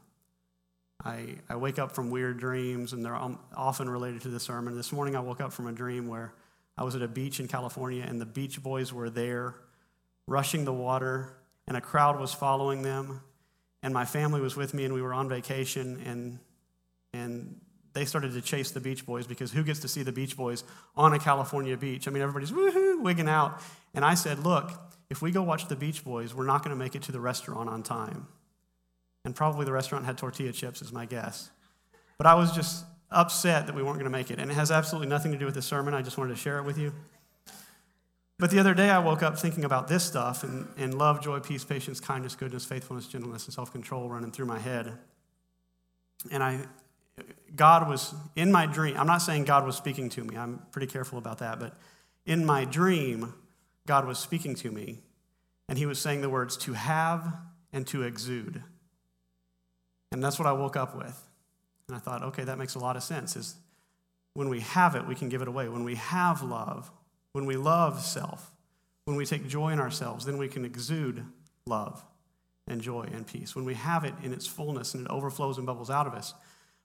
I, 1.04 1.36
I 1.48 1.56
wake 1.56 1.78
up 1.78 1.92
from 1.92 2.10
weird 2.10 2.38
dreams, 2.38 2.92
and 2.92 3.04
they're 3.04 3.16
um, 3.16 3.38
often 3.56 3.90
related 3.90 4.22
to 4.22 4.28
the 4.28 4.38
sermon. 4.38 4.76
This 4.76 4.92
morning, 4.92 5.16
I 5.16 5.20
woke 5.20 5.40
up 5.40 5.52
from 5.52 5.66
a 5.66 5.72
dream 5.72 6.06
where 6.06 6.32
I 6.78 6.84
was 6.84 6.94
at 6.94 7.02
a 7.02 7.08
beach 7.08 7.40
in 7.40 7.48
California, 7.48 8.04
and 8.06 8.20
the 8.20 8.26
Beach 8.26 8.62
Boys 8.62 8.92
were 8.92 9.10
there, 9.10 9.56
rushing 10.28 10.64
the 10.64 10.72
water, 10.72 11.34
and 11.66 11.76
a 11.76 11.80
crowd 11.80 12.20
was 12.20 12.32
following 12.32 12.82
them. 12.82 13.20
And 13.82 13.92
my 13.92 14.04
family 14.04 14.40
was 14.40 14.56
with 14.56 14.74
me, 14.74 14.84
and 14.84 14.94
we 14.94 15.02
were 15.02 15.12
on 15.12 15.28
vacation, 15.28 16.00
and, 16.06 16.38
and 17.12 17.60
they 17.94 18.04
started 18.04 18.32
to 18.32 18.40
chase 18.40 18.70
the 18.70 18.80
Beach 18.80 19.04
Boys 19.04 19.26
because 19.26 19.52
who 19.52 19.62
gets 19.62 19.80
to 19.80 19.88
see 19.88 20.02
the 20.02 20.12
Beach 20.12 20.36
Boys 20.36 20.64
on 20.96 21.12
a 21.12 21.18
California 21.18 21.76
beach? 21.76 22.08
I 22.08 22.10
mean, 22.10 22.22
everybody's 22.22 22.52
woohoo, 22.52 23.02
wigging 23.02 23.28
out. 23.28 23.60
And 23.94 24.04
I 24.04 24.14
said, 24.14 24.38
Look, 24.38 24.72
if 25.10 25.20
we 25.20 25.30
go 25.30 25.42
watch 25.42 25.68
the 25.68 25.76
Beach 25.76 26.04
Boys, 26.04 26.34
we're 26.34 26.46
not 26.46 26.64
going 26.64 26.76
to 26.76 26.82
make 26.82 26.94
it 26.94 27.02
to 27.02 27.12
the 27.12 27.20
restaurant 27.20 27.68
on 27.68 27.82
time. 27.82 28.28
And 29.24 29.34
probably 29.34 29.64
the 29.64 29.72
restaurant 29.72 30.04
had 30.04 30.18
tortilla 30.18 30.52
chips, 30.52 30.82
is 30.82 30.92
my 30.92 31.06
guess. 31.06 31.50
But 32.18 32.26
I 32.26 32.34
was 32.34 32.52
just 32.52 32.84
upset 33.10 33.66
that 33.66 33.74
we 33.74 33.82
weren't 33.82 33.98
going 33.98 34.10
to 34.10 34.16
make 34.16 34.30
it. 34.30 34.38
And 34.38 34.50
it 34.50 34.54
has 34.54 34.70
absolutely 34.70 35.08
nothing 35.08 35.32
to 35.32 35.38
do 35.38 35.44
with 35.44 35.54
the 35.54 35.62
sermon. 35.62 35.92
I 35.94 36.02
just 36.02 36.16
wanted 36.16 36.34
to 36.34 36.40
share 36.40 36.58
it 36.58 36.64
with 36.64 36.78
you. 36.78 36.92
But 38.38 38.50
the 38.50 38.58
other 38.58 38.74
day, 38.74 38.90
I 38.90 38.98
woke 38.98 39.22
up 39.22 39.38
thinking 39.38 39.64
about 39.64 39.88
this 39.88 40.04
stuff 40.04 40.42
and, 40.42 40.66
and 40.76 40.94
love, 40.94 41.22
joy, 41.22 41.38
peace, 41.40 41.64
patience, 41.64 42.00
kindness, 42.00 42.34
goodness, 42.34 42.64
faithfulness, 42.64 43.06
gentleness, 43.06 43.44
and 43.44 43.54
self 43.54 43.72
control 43.72 44.08
running 44.08 44.32
through 44.32 44.46
my 44.46 44.58
head. 44.58 44.92
And 46.30 46.42
I, 46.42 46.60
God 47.54 47.88
was 47.88 48.14
in 48.34 48.50
my 48.50 48.66
dream. 48.66 48.96
I'm 48.96 49.06
not 49.06 49.18
saying 49.18 49.44
God 49.44 49.64
was 49.64 49.76
speaking 49.76 50.08
to 50.10 50.24
me, 50.24 50.36
I'm 50.36 50.60
pretty 50.72 50.86
careful 50.86 51.18
about 51.18 51.38
that. 51.38 51.60
But 51.60 51.76
in 52.26 52.44
my 52.44 52.64
dream, 52.64 53.34
God 53.86 54.06
was 54.06 54.18
speaking 54.18 54.54
to 54.56 54.70
me 54.70 55.00
And 55.68 55.78
he 55.78 55.86
was 55.86 55.98
saying 55.98 56.20
the 56.20 56.28
words 56.28 56.56
to 56.58 56.74
have 56.74 57.34
and 57.72 57.86
to 57.88 58.02
exude. 58.02 58.62
And 60.12 60.22
that's 60.22 60.38
what 60.38 60.46
I 60.46 60.52
woke 60.52 60.76
up 60.76 60.96
with. 60.96 61.26
And 61.88 61.96
I 61.96 62.00
thought, 62.00 62.22
okay, 62.22 62.44
that 62.44 62.58
makes 62.58 62.74
a 62.74 62.78
lot 62.78 62.96
of 62.96 63.02
sense. 63.02 63.36
Is 63.36 63.56
when 64.34 64.48
we 64.48 64.60
have 64.60 64.94
it, 64.94 65.06
we 65.06 65.14
can 65.14 65.28
give 65.28 65.42
it 65.42 65.48
away. 65.48 65.68
When 65.68 65.84
we 65.84 65.94
have 65.96 66.42
love, 66.42 66.90
when 67.32 67.46
we 67.46 67.56
love 67.56 68.00
self, 68.00 68.50
when 69.04 69.16
we 69.16 69.26
take 69.26 69.48
joy 69.48 69.70
in 69.70 69.80
ourselves, 69.80 70.24
then 70.24 70.38
we 70.38 70.48
can 70.48 70.64
exude 70.64 71.24
love 71.66 72.04
and 72.66 72.80
joy 72.80 73.08
and 73.12 73.26
peace. 73.26 73.56
When 73.56 73.64
we 73.64 73.74
have 73.74 74.04
it 74.04 74.14
in 74.22 74.32
its 74.32 74.46
fullness 74.46 74.94
and 74.94 75.06
it 75.06 75.10
overflows 75.10 75.58
and 75.58 75.66
bubbles 75.66 75.90
out 75.90 76.06
of 76.06 76.14
us. 76.14 76.34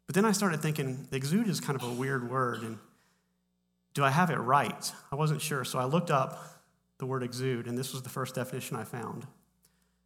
But 0.06 0.16
then 0.16 0.26
I 0.26 0.32
started 0.32 0.62
thinking, 0.62 1.08
exude 1.12 1.48
is 1.48 1.60
kind 1.60 1.80
of 1.80 1.88
a 1.88 1.94
weird 1.94 2.30
word. 2.30 2.64
And 2.64 2.78
do 3.94 4.04
I 4.04 4.10
have 4.10 4.30
it 4.30 4.38
right? 4.38 4.92
I 5.12 5.16
wasn't 5.16 5.42
sure. 5.42 5.64
So 5.66 5.80
I 5.80 5.86
looked 5.86 6.12
up 6.12 6.44
the 6.98 7.06
word 7.06 7.24
exude, 7.24 7.68
and 7.68 7.78
this 7.78 7.94
was 7.94 8.02
the 8.02 8.10
first 8.10 8.36
definition 8.36 8.78
I 8.78 8.84
found 8.84 9.28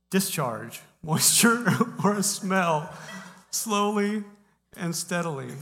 discharge, 0.09 0.81
moisture, 1.03 1.65
or 2.03 2.15
a 2.15 2.23
smell, 2.23 2.93
slowly 3.49 4.23
and 4.75 4.95
steadily. 4.95 5.53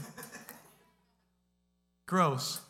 Gross. 2.06 2.60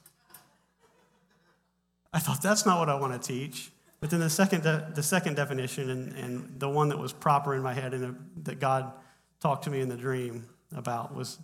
I 2.12 2.18
thought 2.18 2.42
that's 2.42 2.66
not 2.66 2.79
what 2.79 2.88
I 2.88 2.94
want 2.94 3.20
to 3.20 3.29
teach. 3.29 3.70
But 4.01 4.11
then 4.11 4.20
the 4.20 4.31
second, 4.31 4.62
de- 4.62 4.90
the 4.94 5.03
second 5.03 5.37
definition, 5.37 5.90
and, 5.90 6.16
and 6.16 6.59
the 6.59 6.68
one 6.68 6.88
that 6.88 6.99
was 6.99 7.12
proper 7.12 7.55
in 7.55 7.62
my 7.62 7.75
head 7.75 7.92
and 7.92 8.16
that 8.44 8.59
God 8.59 8.92
talked 9.40 9.64
to 9.64 9.70
me 9.70 9.81
in 9.81 9.88
the 9.88 9.96
dream 9.96 10.46
about, 10.75 11.14
was 11.14 11.38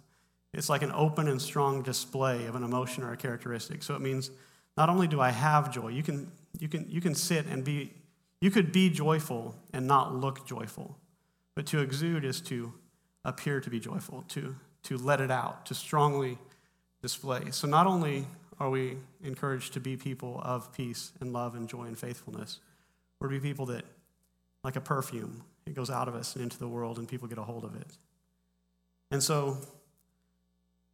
it's 0.55 0.71
like 0.71 0.83
an 0.83 0.93
open 0.93 1.29
and 1.29 1.41
strong 1.41 1.83
display 1.83 2.47
of 2.47 2.55
an 2.55 2.65
emotion 2.65 3.05
or 3.05 3.13
a 3.13 3.17
characteristic. 3.17 3.83
So 3.83 3.95
it 3.95 4.01
means 4.01 4.31
not 4.77 4.89
only 4.89 5.07
do 5.07 5.21
I 5.21 5.31
have 5.31 5.71
joy, 5.71 5.89
you 5.89 6.03
can, 6.03 6.33
you 6.59 6.69
can, 6.69 6.87
you 6.89 7.01
can 7.01 7.15
sit 7.15 7.45
and 7.47 7.63
be, 7.63 7.93
you 8.41 8.51
could 8.51 8.73
be 8.73 8.89
joyful 8.89 9.55
and 9.75 9.87
not 9.87 10.15
look 10.15 10.47
joyful. 10.47 10.97
But 11.55 11.67
to 11.67 11.81
exude 11.81 12.25
is 12.25 12.41
to 12.43 12.73
appear 13.25 13.61
to 13.61 13.69
be 13.69 13.81
joyful, 13.81 14.25
to, 14.29 14.57
to 14.85 14.97
let 14.97 15.21
it 15.21 15.31
out, 15.31 15.67
to 15.67 15.75
strongly 15.75 16.39
display. 17.03 17.51
So 17.51 17.67
not 17.67 17.87
only 17.87 18.27
are 18.59 18.71
we 18.71 18.97
encouraged 19.23 19.75
to 19.75 19.81
be 19.81 19.97
people 19.97 20.40
of 20.42 20.73
peace 20.73 21.12
and 21.21 21.33
love 21.33 21.55
and 21.55 21.69
joy 21.69 21.85
and 21.85 21.99
faithfulness, 21.99 22.61
we're 23.21 23.29
to 23.29 23.35
be 23.35 23.40
people 23.40 23.66
that, 23.66 23.85
like 24.64 24.77
a 24.77 24.81
perfume, 24.81 25.45
it 25.66 25.75
goes 25.75 25.90
out 25.90 26.09
of 26.09 26.14
us 26.14 26.35
and 26.35 26.42
into 26.42 26.59
the 26.59 26.69
world 26.69 26.99
and 26.99 27.09
people 27.09 27.29
get 27.29 27.38
a 27.38 27.42
hold 27.42 27.64
of 27.64 27.75
it. 27.75 27.99
And 29.11 29.23
so, 29.23 29.59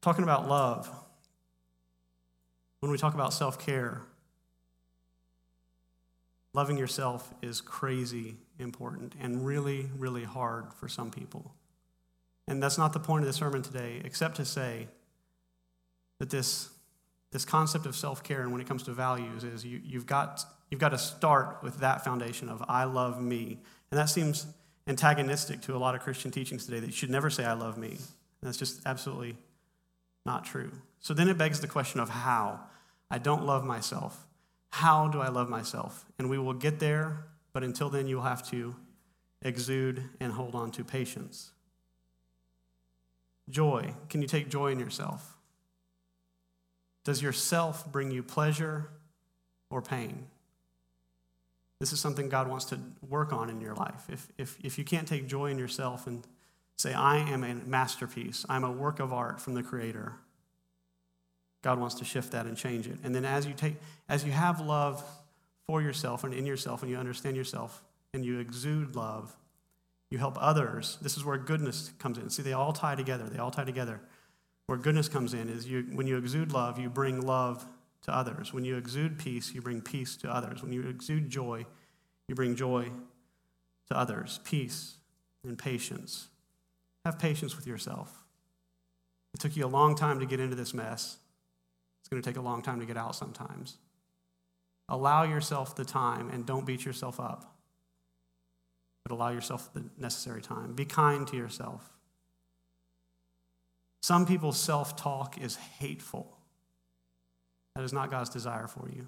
talking 0.01 0.25
about 0.25 0.49
love, 0.49 0.91
when 2.81 2.91
we 2.91 2.99
talk 2.99 3.15
about 3.15 3.33
self 3.33 3.65
care, 3.65 4.03
loving 6.53 6.77
yourself 6.77 7.33
is 7.43 7.61
crazy 7.61 8.37
important 8.59 9.15
and 9.21 9.47
really, 9.47 9.89
really 9.97 10.25
hard 10.25 10.73
for 10.75 10.89
some 10.89 11.11
people. 11.11 11.55
And 12.49 12.63
that's 12.63 12.77
not 12.77 12.93
the 12.93 13.01
point 13.01 13.23
of 13.23 13.27
the 13.27 13.33
sermon 13.33 13.63
today, 13.63 14.01
except 14.05 14.37
to 14.37 14.45
say, 14.45 14.89
that 16.19 16.31
this, 16.31 16.71
this 17.33 17.45
concept 17.45 17.87
of 17.87 17.97
self 17.97 18.23
care 18.23 18.43
and 18.43 18.53
when 18.53 18.61
it 18.61 18.69
comes 18.69 18.85
to 18.85 18.93
values 18.93 19.43
is 19.43 19.65
you, 19.65 19.81
you've, 19.85 20.07
got, 20.07 20.45
you've 20.71 20.81
got 20.81 20.91
to 20.91 20.99
start 20.99 21.63
with 21.63 21.79
that 21.79 22.05
foundation 22.05 22.49
of 22.49 22.63
I 22.69 22.85
love 22.85 23.21
me. 23.21 23.59
And 23.91 23.99
that 23.99 24.09
seems 24.09 24.47
antagonistic 24.87 25.63
to 25.63 25.75
a 25.75 25.79
lot 25.79 25.95
of 25.95 26.03
Christian 26.03 26.31
teachings 26.31 26.67
today 26.67 26.81
that 26.81 26.87
you 26.87 26.93
should 26.93 27.11
never 27.11 27.31
say 27.31 27.45
I 27.45 27.55
love 27.55 27.77
me. 27.79 27.89
And 27.89 28.49
that's 28.49 28.59
just 28.59 28.81
absolutely 28.87 29.37
not 30.25 30.45
true. 30.45 30.71
So 31.01 31.15
then 31.15 31.29
it 31.29 31.39
begs 31.39 31.61
the 31.61 31.69
question 31.69 32.01
of 32.01 32.09
how. 32.09 32.61
I 33.11 33.19
don't 33.19 33.45
love 33.45 33.65
myself. 33.65 34.27
How 34.71 35.09
do 35.09 35.21
I 35.21 35.29
love 35.29 35.49
myself? 35.49 36.05
And 36.19 36.31
we 36.31 36.39
will 36.39 36.55
get 36.55 36.79
there, 36.79 37.25
but 37.53 37.63
until 37.63 37.91
then, 37.91 38.07
you'll 38.07 38.23
have 38.23 38.49
to 38.51 38.75
exude 39.43 40.03
and 40.21 40.33
hold 40.33 40.55
on 40.55 40.71
to 40.73 40.85
patience. 40.85 41.51
Joy. 43.51 43.95
Can 44.09 44.23
you 44.23 44.29
take 44.29 44.49
joy 44.49 44.73
in 44.73 44.79
yourself? 44.79 45.32
Does 47.05 47.23
yourself 47.23 47.91
bring 47.91 48.11
you 48.11 48.23
pleasure 48.23 48.89
or 49.71 49.83
pain? 49.83 50.27
This 51.81 51.93
is 51.93 51.99
something 51.99 52.29
God 52.29 52.49
wants 52.49 52.67
to 52.67 52.79
work 53.09 53.33
on 53.33 53.51
in 53.51 53.61
your 53.61 53.75
life. 53.75 54.05
If, 54.09 54.29
if, 54.39 54.57
if 54.63 54.79
you 54.79 54.85
can't 54.85 55.09
take 55.09 55.27
joy 55.27 55.51
in 55.51 55.59
yourself 55.59 56.07
and 56.07 56.25
say, 56.77 56.95
I 56.95 57.19
am 57.19 57.43
a 57.43 57.55
masterpiece, 57.55 58.47
I'm 58.49 58.63
a 58.63 58.71
work 58.71 59.01
of 59.01 59.13
art 59.13 59.41
from 59.41 59.55
the 59.55 59.65
Creator, 59.65 60.13
God 61.63 61.79
wants 61.79 61.97
to 61.97 62.05
shift 62.05 62.33
that 62.33 62.47
and 62.47 62.57
change 62.57 62.87
it. 62.87 62.99
And 63.03 63.15
then 63.15 63.25
as 63.25 63.47
you, 63.47 63.55
take, 63.55 63.77
as 64.09 64.25
you 64.25 64.33
have 64.33 64.61
love 64.61 65.03
for 65.67 65.83
yourself 65.83 66.25
and 66.25 66.35
in 66.35 66.47
yourself 66.47 66.83
and 66.83 66.91
you 66.91 66.97
understand 66.97 67.37
yourself 67.37 67.83
and 68.15 68.25
you 68.25 68.39
exude 68.39 68.95
love, 68.95 69.35
you 70.11 70.19
help 70.19 70.37
others. 70.41 70.99
This 71.01 71.17
is 71.17 71.25
where 71.25 71.39
goodness 71.39 71.91
comes 71.99 72.19
in. 72.19 72.31
See, 72.31 72.43
they 72.43 72.53
all 72.53 72.73
tie 72.73 72.95
together. 72.95 73.25
They 73.25 73.39
all 73.39 73.51
tie 73.51 73.65
together. 73.65 74.01
Where 74.73 74.81
goodness 74.81 75.07
comes 75.07 75.35
in 75.35 75.51
is 75.51 75.67
you, 75.69 75.83
when 75.93 76.07
you 76.07 76.17
exude 76.17 76.51
love, 76.51 76.79
you 76.79 76.89
bring 76.89 77.21
love 77.21 77.67
to 78.05 78.17
others. 78.17 78.55
When 78.55 78.65
you 78.65 78.79
exude 78.79 79.19
peace, 79.19 79.53
you 79.53 79.61
bring 79.61 79.83
peace 79.83 80.17
to 80.17 80.35
others. 80.35 80.63
When 80.63 80.73
you 80.73 80.89
exude 80.89 81.29
joy, 81.29 81.67
you 82.27 82.35
bring 82.35 82.57
joy 82.57 82.89
to 83.91 83.95
others. 83.95 84.41
Peace 84.45 84.95
and 85.45 85.59
patience. 85.59 86.29
Have 87.05 87.19
patience 87.19 87.55
with 87.55 87.67
yourself. 87.67 88.25
It 89.35 89.41
took 89.41 89.57
you 89.57 89.67
a 89.67 89.69
long 89.69 89.95
time 89.95 90.21
to 90.21 90.25
get 90.25 90.41
into 90.41 90.57
this 90.57 90.73
mess. 90.73 91.19
It's 92.01 92.09
going 92.09 92.23
to 92.23 92.27
take 92.27 92.39
a 92.39 92.43
long 92.43 92.63
time 92.63 92.81
to 92.81 92.87
get 92.87 92.97
out 92.97 93.15
sometimes. 93.15 93.77
Allow 94.89 95.25
yourself 95.25 95.77
the 95.77 95.85
time 95.85 96.31
and 96.31 96.47
don't 96.47 96.65
beat 96.65 96.87
yourself 96.87 97.21
up, 97.21 97.59
but 99.05 99.13
allow 99.13 99.29
yourself 99.29 99.71
the 99.75 99.85
necessary 99.99 100.41
time. 100.41 100.73
Be 100.73 100.87
kind 100.87 101.27
to 101.27 101.37
yourself. 101.37 101.91
Some 104.03 104.27
people's 104.27 104.59
self 104.59 104.97
talk 104.97 105.39
is 105.41 105.57
hateful. 105.57 106.37
That 107.75 107.85
is 107.85 107.93
not 107.93 108.11
God's 108.11 108.31
desire 108.31 108.67
for 108.67 108.89
you. 108.89 109.07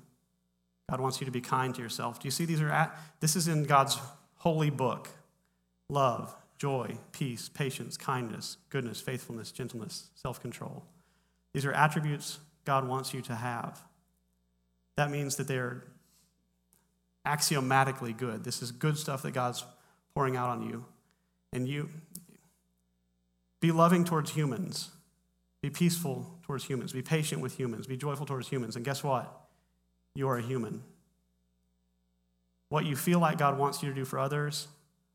God 0.90 1.00
wants 1.00 1.20
you 1.20 1.24
to 1.26 1.30
be 1.30 1.40
kind 1.40 1.74
to 1.74 1.82
yourself. 1.82 2.20
Do 2.20 2.26
you 2.26 2.30
see 2.30 2.44
these 2.44 2.60
are 2.60 2.70
at, 2.70 2.96
this 3.20 3.36
is 3.36 3.48
in 3.48 3.64
God's 3.64 3.98
holy 4.36 4.70
book. 4.70 5.08
Love, 5.88 6.34
joy, 6.58 6.96
peace, 7.12 7.48
patience, 7.48 7.96
kindness, 7.96 8.58
goodness, 8.70 9.00
faithfulness, 9.00 9.50
gentleness, 9.50 10.10
self-control. 10.14 10.84
These 11.52 11.64
are 11.64 11.72
attributes 11.72 12.38
God 12.64 12.86
wants 12.88 13.12
you 13.12 13.20
to 13.22 13.34
have. 13.34 13.82
That 14.96 15.10
means 15.10 15.36
that 15.36 15.48
they're 15.48 15.84
axiomatically 17.24 18.12
good. 18.12 18.44
This 18.44 18.62
is 18.62 18.70
good 18.70 18.96
stuff 18.96 19.22
that 19.22 19.32
God's 19.32 19.64
pouring 20.14 20.36
out 20.36 20.50
on 20.50 20.62
you. 20.62 20.84
And 21.52 21.68
you 21.68 21.90
be 23.64 23.72
loving 23.72 24.04
towards 24.04 24.32
humans. 24.32 24.90
Be 25.62 25.70
peaceful 25.70 26.38
towards 26.42 26.64
humans. 26.64 26.92
Be 26.92 27.00
patient 27.00 27.40
with 27.40 27.58
humans. 27.58 27.86
Be 27.86 27.96
joyful 27.96 28.26
towards 28.26 28.46
humans. 28.48 28.76
And 28.76 28.84
guess 28.84 29.02
what? 29.02 29.40
You 30.14 30.28
are 30.28 30.36
a 30.36 30.42
human. 30.42 30.82
What 32.68 32.84
you 32.84 32.94
feel 32.94 33.20
like 33.20 33.38
God 33.38 33.56
wants 33.56 33.82
you 33.82 33.88
to 33.88 33.94
do 33.94 34.04
for 34.04 34.18
others, 34.18 34.68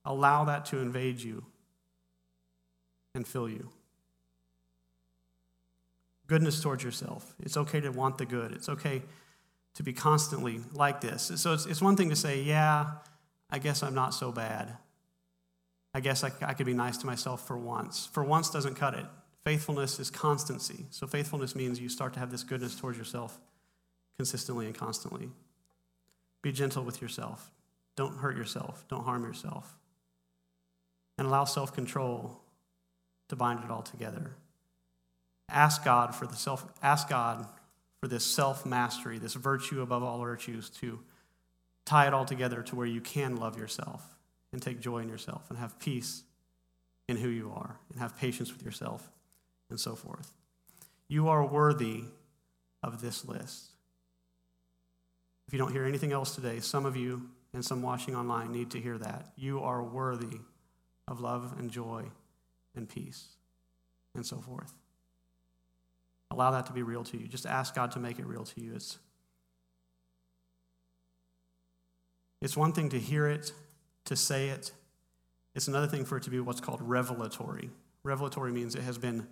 allow 0.03 0.45
that 0.45 0.65
to 0.65 0.79
invade 0.79 1.19
you 1.19 1.45
and 3.13 3.27
fill 3.27 3.47
you. 3.47 3.69
Goodness 6.25 6.59
towards 6.59 6.83
yourself. 6.83 7.35
It's 7.39 7.55
okay 7.55 7.79
to 7.81 7.91
want 7.91 8.17
the 8.17 8.25
good. 8.25 8.51
It's 8.53 8.67
okay 8.67 9.03
to 9.75 9.83
be 9.83 9.93
constantly 9.93 10.61
like 10.73 11.01
this. 11.01 11.31
So 11.35 11.53
it's, 11.53 11.67
it's 11.67 11.83
one 11.83 11.95
thing 11.95 12.09
to 12.09 12.15
say, 12.15 12.41
yeah, 12.41 12.93
I 13.51 13.59
guess 13.59 13.83
I'm 13.83 13.93
not 13.93 14.15
so 14.15 14.31
bad. 14.31 14.75
I 15.93 15.99
guess 16.01 16.23
I, 16.23 16.31
I 16.41 16.53
could 16.53 16.65
be 16.65 16.73
nice 16.73 16.97
to 16.97 17.05
myself 17.05 17.47
for 17.47 17.57
once. 17.57 18.07
For 18.11 18.23
once 18.23 18.49
doesn't 18.49 18.75
cut 18.75 18.93
it. 18.93 19.05
Faithfulness 19.43 19.99
is 19.99 20.11
constancy. 20.11 20.85
So 20.91 21.07
faithfulness 21.07 21.55
means 21.55 21.79
you 21.79 21.89
start 21.89 22.13
to 22.13 22.19
have 22.19 22.31
this 22.31 22.43
goodness 22.43 22.75
towards 22.75 22.97
yourself 22.97 23.39
consistently 24.17 24.65
and 24.65 24.75
constantly. 24.75 25.29
Be 26.41 26.51
gentle 26.51 26.83
with 26.83 27.01
yourself. 27.01 27.51
Don't 27.95 28.17
hurt 28.17 28.37
yourself. 28.37 28.85
Don't 28.89 29.03
harm 29.03 29.23
yourself. 29.23 29.77
And 31.17 31.27
allow 31.27 31.45
self 31.45 31.73
control 31.73 32.41
to 33.29 33.35
bind 33.35 33.63
it 33.63 33.71
all 33.71 33.81
together. 33.81 34.35
Ask 35.49 35.83
God 35.83 36.13
for 36.13 36.27
the 36.27 36.35
self, 36.35 36.65
ask 36.83 37.09
God 37.09 37.45
for 38.01 38.07
this 38.07 38.23
self 38.23 38.65
mastery, 38.65 39.19
this 39.19 39.33
virtue 39.33 39.81
above 39.81 40.03
all 40.03 40.19
virtues, 40.19 40.69
to 40.81 40.99
tie 41.85 42.07
it 42.07 42.13
all 42.13 42.25
together 42.25 42.61
to 42.61 42.75
where 42.75 42.87
you 42.87 43.01
can 43.01 43.37
love 43.37 43.57
yourself 43.57 44.18
and 44.51 44.61
take 44.61 44.79
joy 44.79 44.99
in 44.99 45.09
yourself 45.09 45.45
and 45.49 45.57
have 45.57 45.79
peace 45.79 46.23
in 47.07 47.17
who 47.17 47.29
you 47.29 47.51
are 47.55 47.77
and 47.91 47.99
have 47.99 48.17
patience 48.17 48.51
with 48.51 48.63
yourself 48.63 49.09
and 49.69 49.79
so 49.79 49.95
forth. 49.95 50.31
You 51.07 51.27
are 51.29 51.45
worthy 51.45 52.03
of 52.83 53.01
this 53.01 53.25
list. 53.25 53.71
If 55.47 55.53
you 55.53 55.59
don't 55.59 55.71
hear 55.71 55.85
anything 55.85 56.11
else 56.11 56.35
today, 56.35 56.59
some 56.59 56.85
of 56.85 56.95
you 56.95 57.29
and 57.53 57.65
some 57.65 57.81
watching 57.81 58.15
online 58.15 58.51
need 58.51 58.71
to 58.71 58.79
hear 58.79 58.97
that. 58.97 59.31
You 59.35 59.61
are 59.61 59.83
worthy 59.83 60.39
of 61.07 61.19
love 61.19 61.55
and 61.57 61.71
joy 61.71 62.05
and 62.75 62.87
peace 62.87 63.29
and 64.13 64.25
so 64.25 64.37
forth. 64.37 64.71
Allow 66.31 66.51
that 66.51 66.67
to 66.67 66.73
be 66.73 66.83
real 66.83 67.03
to 67.05 67.17
you. 67.17 67.27
Just 67.27 67.47
ask 67.47 67.73
God 67.73 67.91
to 67.91 67.99
make 67.99 68.19
it 68.19 68.27
real 68.27 68.43
to 68.43 68.61
you. 68.61 68.75
It's, 68.75 68.99
it's 72.41 72.55
one 72.55 72.71
thing 72.71 72.89
to 72.89 72.99
hear 72.99 73.27
it 73.27 73.51
to 74.05 74.15
say 74.15 74.49
it. 74.49 74.71
It's 75.55 75.67
another 75.67 75.87
thing 75.87 76.05
for 76.05 76.17
it 76.17 76.23
to 76.23 76.29
be 76.29 76.39
what's 76.39 76.61
called 76.61 76.81
revelatory. 76.81 77.69
Revelatory 78.03 78.51
means 78.51 78.75
it 78.75 78.83
has 78.83 78.97
been 78.97 79.27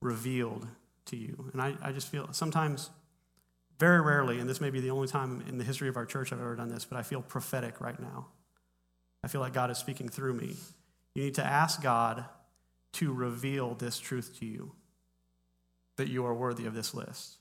revealed 0.00 0.66
to 1.06 1.16
you. 1.16 1.50
And 1.52 1.60
I, 1.60 1.74
I 1.82 1.92
just 1.92 2.08
feel 2.08 2.28
sometimes, 2.32 2.90
very 3.78 4.00
rarely, 4.00 4.38
and 4.38 4.48
this 4.48 4.60
may 4.60 4.70
be 4.70 4.80
the 4.80 4.90
only 4.90 5.08
time 5.08 5.42
in 5.48 5.58
the 5.58 5.64
history 5.64 5.88
of 5.88 5.96
our 5.96 6.06
church 6.06 6.32
I've 6.32 6.40
ever 6.40 6.54
done 6.54 6.68
this, 6.68 6.84
but 6.84 6.98
I 6.98 7.02
feel 7.02 7.20
prophetic 7.20 7.80
right 7.80 7.98
now. 7.98 8.28
I 9.24 9.28
feel 9.28 9.40
like 9.40 9.52
God 9.52 9.70
is 9.70 9.78
speaking 9.78 10.08
through 10.08 10.34
me. 10.34 10.56
You 11.14 11.24
need 11.24 11.34
to 11.34 11.44
ask 11.44 11.82
God 11.82 12.24
to 12.94 13.12
reveal 13.12 13.74
this 13.74 13.98
truth 13.98 14.38
to 14.40 14.46
you 14.46 14.72
that 15.96 16.08
you 16.08 16.24
are 16.24 16.34
worthy 16.34 16.66
of 16.66 16.74
this 16.74 16.94
list. 16.94 17.36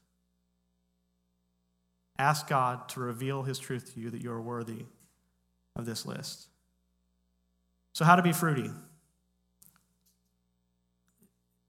Ask 2.17 2.47
God 2.47 2.89
to 2.89 2.99
reveal 2.99 3.43
his 3.43 3.57
truth 3.57 3.93
to 3.93 3.99
you 3.99 4.09
that 4.09 4.21
you 4.21 4.31
are 4.31 4.41
worthy 4.41 4.85
of 5.75 5.85
this 5.85 6.05
list. 6.05 6.47
So, 7.93 8.05
how 8.05 8.15
to 8.15 8.21
be 8.21 8.31
fruity? 8.31 8.69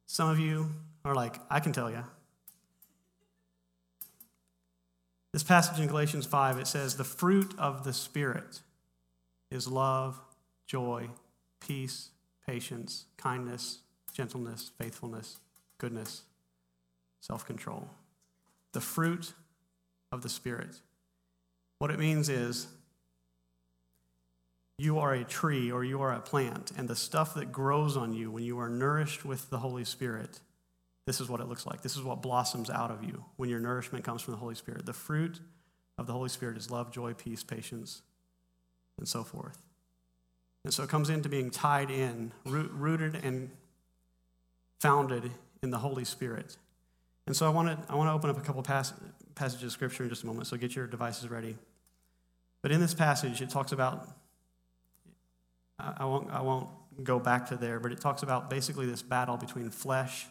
Some 0.07 0.29
of 0.29 0.39
you 0.39 0.71
are 1.05 1.15
like, 1.15 1.39
I 1.51 1.61
can 1.61 1.73
tell 1.73 1.91
you. 1.91 2.05
This 5.33 5.43
passage 5.43 5.81
in 5.81 5.87
Galatians 5.87 6.27
5, 6.27 6.59
it 6.59 6.67
says, 6.67 6.97
The 6.97 7.05
fruit 7.05 7.55
of 7.59 7.85
the 7.85 7.93
Spirit 7.93 8.61
is 9.51 9.67
love, 9.67 10.21
joy, 10.67 11.09
peace, 11.61 12.11
patience, 12.47 13.07
kindness, 13.17 13.79
gentleness, 14.13 14.71
faithfulness, 14.79 15.39
goodness, 15.79 16.25
self 17.21 17.47
control. 17.47 17.89
The 18.73 18.81
fruit 18.81 19.33
of 20.11 20.23
the 20.23 20.29
Spirit. 20.29 20.81
What 21.79 21.91
it 21.91 21.99
means 21.99 22.29
is 22.29 22.69
you 24.83 24.99
are 24.99 25.15
a 25.15 25.23
tree 25.23 25.71
or 25.71 25.85
you 25.85 26.03
are 26.03 26.13
a 26.13 26.19
plant, 26.19 26.73
and 26.77 26.89
the 26.89 26.97
stuff 26.97 27.35
that 27.35 27.53
grows 27.53 27.97
on 27.97 28.13
you 28.13 28.33
when 28.33 28.43
you 28.43 28.59
are 28.59 28.69
nourished 28.69 29.25
with 29.25 29.49
the 29.49 29.59
Holy 29.59 29.85
Spirit, 29.85 30.41
this 31.07 31.21
is 31.21 31.29
what 31.29 31.41
it 31.41 31.47
looks 31.47 31.65
like. 31.67 31.83
This 31.83 31.97
is 31.97 32.03
what 32.03 32.21
blossoms 32.21 32.69
out 32.69 32.91
of 32.91 33.05
you 33.05 33.25
when 33.37 33.49
your 33.49 33.61
nourishment 33.61 34.05
comes 34.05 34.23
from 34.23 34.33
the 34.33 34.39
Holy 34.39 34.57
Spirit. 34.57 34.85
The 34.85 34.93
fruit 34.93 35.39
of 35.99 36.09
the 36.09 36.13
Holy 36.13 36.29
Spirit 36.29 36.57
is 36.57 36.69
love, 36.69 36.91
joy, 36.91 37.15
peace, 37.15 37.45
patience, 37.45 38.03
and 38.99 39.07
so 39.07 39.23
forth. 39.23 39.63
And 40.65 40.75
so 40.75 40.83
it 40.83 40.89
comes 40.89 41.11
into 41.11 41.29
being 41.29 41.51
tied 41.51 41.91
in, 41.91 42.33
rooted 42.45 43.25
and 43.25 43.51
founded 44.81 45.31
in 45.63 45.71
the 45.71 45.79
Holy 45.79 46.05
Spirit. 46.05 46.57
And 47.29 47.37
so 47.37 47.47
I 47.47 47.51
want 47.51 47.69
to, 47.69 47.93
I 47.93 47.95
want 47.95 48.09
to 48.09 48.13
open 48.13 48.31
up 48.31 48.39
a 48.39 48.41
couple 48.41 48.63
pass, 48.65 48.93
passages 49.37 49.67
of 49.67 49.73
Scripture 49.73 50.03
in 50.03 50.09
just 50.09 50.25
a 50.25 50.27
moment, 50.27 50.49
so 50.49 50.57
get 50.57 50.75
your 50.75 50.89
devices 50.89 51.31
ready. 51.31 51.57
But 52.63 52.73
in 52.73 52.81
this 52.81 52.95
passage, 52.95 53.41
it 53.41 53.49
talks 53.49 53.71
about, 53.71 54.09
I 55.99 56.05
won't, 56.05 56.31
I 56.31 56.41
won't 56.41 56.69
go 57.03 57.19
back 57.19 57.49
to 57.49 57.57
there, 57.57 57.81
but 57.81 57.93
it 57.93 58.01
talks 58.01 58.23
about 58.23 58.51
basically 58.51 58.87
this 58.87 59.03
battle 59.03 59.37
between 59.37 59.71
flesh 59.71 60.27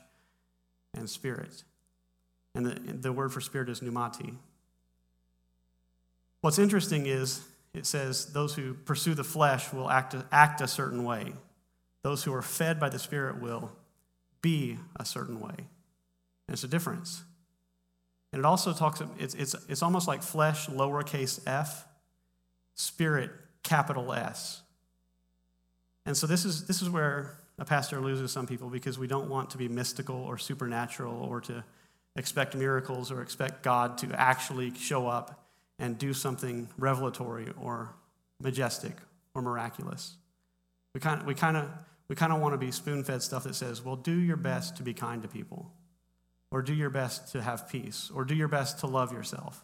and 0.94 1.10
spirit. 1.10 1.64
And 2.54 2.66
the, 2.66 2.94
the 2.94 3.12
word 3.12 3.32
for 3.32 3.42
spirit 3.42 3.70
is 3.70 3.80
pneumati. 3.80 4.36
What's 6.42 6.60
interesting 6.60 7.06
is 7.06 7.44
it 7.74 7.86
says 7.86 8.34
those 8.34 8.56
who 8.56 8.74
pursue 8.74 9.14
the 9.14 9.24
flesh 9.24 9.72
will 9.72 9.90
act, 9.90 10.16
act 10.32 10.62
a 10.62 10.68
certain 10.68 11.04
way. 11.04 11.34
Those 12.04 12.24
who 12.24 12.34
are 12.34 12.42
fed 12.42 12.80
by 12.80 12.90
the 12.90 13.00
Spirit 13.00 13.42
will 13.42 13.72
be 14.42 14.78
a 15.00 15.06
certain 15.06 15.40
way. 15.40 15.56
And 15.58 16.54
it's 16.54 16.64
a 16.64 16.68
difference. 16.68 17.24
And 18.34 18.40
it 18.40 18.46
also 18.46 18.74
talks, 18.74 19.02
it's, 19.20 19.36
it's, 19.36 19.56
it's 19.70 19.84
almost 19.84 20.08
like 20.08 20.24
flesh, 20.24 20.68
lowercase 20.68 21.40
f, 21.46 21.86
spirit, 22.76 23.32
capital 23.64 24.12
S. 24.14 24.62
And 26.06 26.18
so 26.18 26.28
this 26.28 26.46
is, 26.46 26.66
this 26.66 26.82
is 26.82 26.90
where 26.90 27.38
a 27.60 27.66
pastor 27.66 28.00
loses 28.00 28.32
some 28.32 28.48
people 28.48 28.70
because 28.70 28.98
we 28.98 29.08
don't 29.08 29.30
want 29.30 29.52
to 29.52 29.58
be 29.58 29.68
mystical 29.68 30.16
or 30.16 30.38
supernatural 30.38 31.24
or 31.24 31.42
to 31.42 31.64
expect 32.16 32.56
miracles 32.56 33.12
or 33.12 33.22
expect 33.22 33.64
God 33.64 33.98
to 34.00 34.20
actually 34.20 34.74
show 34.76 35.08
up 35.08 35.46
and 35.80 35.98
do 35.98 36.14
something 36.14 36.70
revelatory 36.78 37.48
or 37.60 37.94
majestic 38.40 38.94
or 39.34 39.42
miraculous. 39.42 40.16
We 40.94 41.02
kind 41.02 41.22
of, 41.22 41.28
we 41.28 41.36
kind 41.36 41.58
of, 41.58 41.70
we 42.08 42.16
kind 42.16 42.34
of 42.34 42.42
want 42.42 42.54
to 42.54 42.58
be 42.58 42.72
spoon 42.72 43.04
fed 43.04 43.22
stuff 43.24 43.44
that 43.44 43.56
says, 43.56 43.84
well, 43.84 43.96
do 43.96 44.12
your 44.12 44.38
best 44.38 44.78
to 44.78 44.84
be 44.84 44.94
kind 44.94 45.22
to 45.22 45.28
people, 45.28 45.72
or 46.52 46.62
do 46.62 46.74
your 46.74 46.90
best 46.90 47.32
to 47.32 47.42
have 47.42 47.70
peace, 47.70 48.12
or 48.14 48.26
do 48.26 48.36
your 48.36 48.50
best 48.50 48.80
to 48.80 48.88
love 48.88 49.14
yourself. 49.14 49.64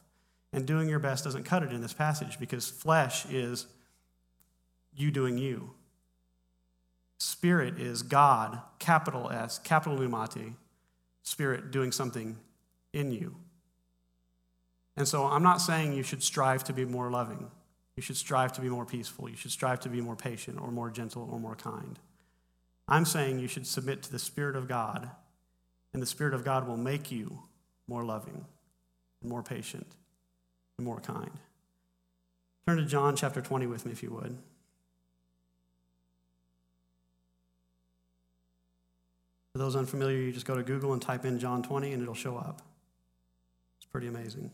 And 0.53 0.65
doing 0.65 0.87
your 0.87 0.99
best 0.99 1.25
doesn't 1.25 1.43
cut 1.43 1.63
it 1.63 1.73
in 1.73 1.81
this 1.81 1.93
passage 1.93 2.39
because 2.39 2.69
flesh 2.69 3.25
is 3.25 3.67
you 4.95 5.11
doing 5.11 5.37
you. 5.37 5.71
Spirit 7.19 7.79
is 7.79 8.03
God, 8.03 8.61
capital 8.79 9.29
S, 9.31 9.59
capital 9.59 9.97
Pneumati, 9.97 10.53
Spirit 11.23 11.71
doing 11.71 11.91
something 11.91 12.37
in 12.93 13.11
you. 13.11 13.35
And 14.95 15.07
so 15.07 15.25
I'm 15.25 15.43
not 15.43 15.61
saying 15.61 15.93
you 15.93 16.03
should 16.03 16.23
strive 16.23 16.63
to 16.65 16.73
be 16.73 16.85
more 16.85 17.09
loving. 17.09 17.51
You 17.95 18.03
should 18.03 18.17
strive 18.17 18.53
to 18.53 18.61
be 18.61 18.69
more 18.69 18.85
peaceful. 18.85 19.29
You 19.29 19.35
should 19.35 19.51
strive 19.51 19.79
to 19.81 19.89
be 19.89 20.01
more 20.01 20.15
patient 20.15 20.59
or 20.59 20.71
more 20.71 20.89
gentle 20.89 21.27
or 21.31 21.39
more 21.39 21.55
kind. 21.55 21.99
I'm 22.87 23.05
saying 23.05 23.39
you 23.39 23.47
should 23.47 23.67
submit 23.67 24.03
to 24.03 24.11
the 24.11 24.19
Spirit 24.19 24.55
of 24.55 24.67
God, 24.67 25.09
and 25.93 26.01
the 26.01 26.07
Spirit 26.07 26.33
of 26.33 26.45
God 26.45 26.67
will 26.67 26.77
make 26.77 27.11
you 27.11 27.39
more 27.87 28.03
loving, 28.03 28.45
more 29.23 29.43
patient, 29.43 29.87
and 30.77 30.85
more 30.85 30.99
kind. 30.99 31.31
Turn 32.65 32.77
to 32.77 32.85
John 32.85 33.15
chapter 33.15 33.41
20 33.41 33.65
with 33.67 33.85
me, 33.85 33.91
if 33.91 34.03
you 34.03 34.11
would. 34.11 34.37
For 39.57 39.63
those 39.63 39.75
unfamiliar, 39.75 40.19
you 40.19 40.31
just 40.31 40.45
go 40.45 40.55
to 40.55 40.61
Google 40.61 40.93
and 40.93 41.01
type 41.01 41.25
in 41.25 41.39
John 41.39 41.63
20, 41.63 41.91
and 41.91 42.03
it'll 42.03 42.13
show 42.13 42.37
up. 42.37 42.61
It's 43.79 43.87
pretty 43.87 44.05
amazing 44.05 44.51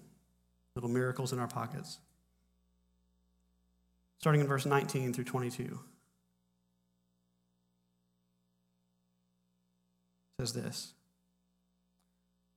little 0.75 0.89
miracles 0.89 1.33
in 1.33 1.39
our 1.39 1.47
pockets. 1.47 1.99
Starting 4.19 4.39
in 4.39 4.47
verse 4.47 4.65
19 4.65 5.11
through 5.11 5.25
22. 5.25 5.77
says 10.39 10.53
this 10.53 10.93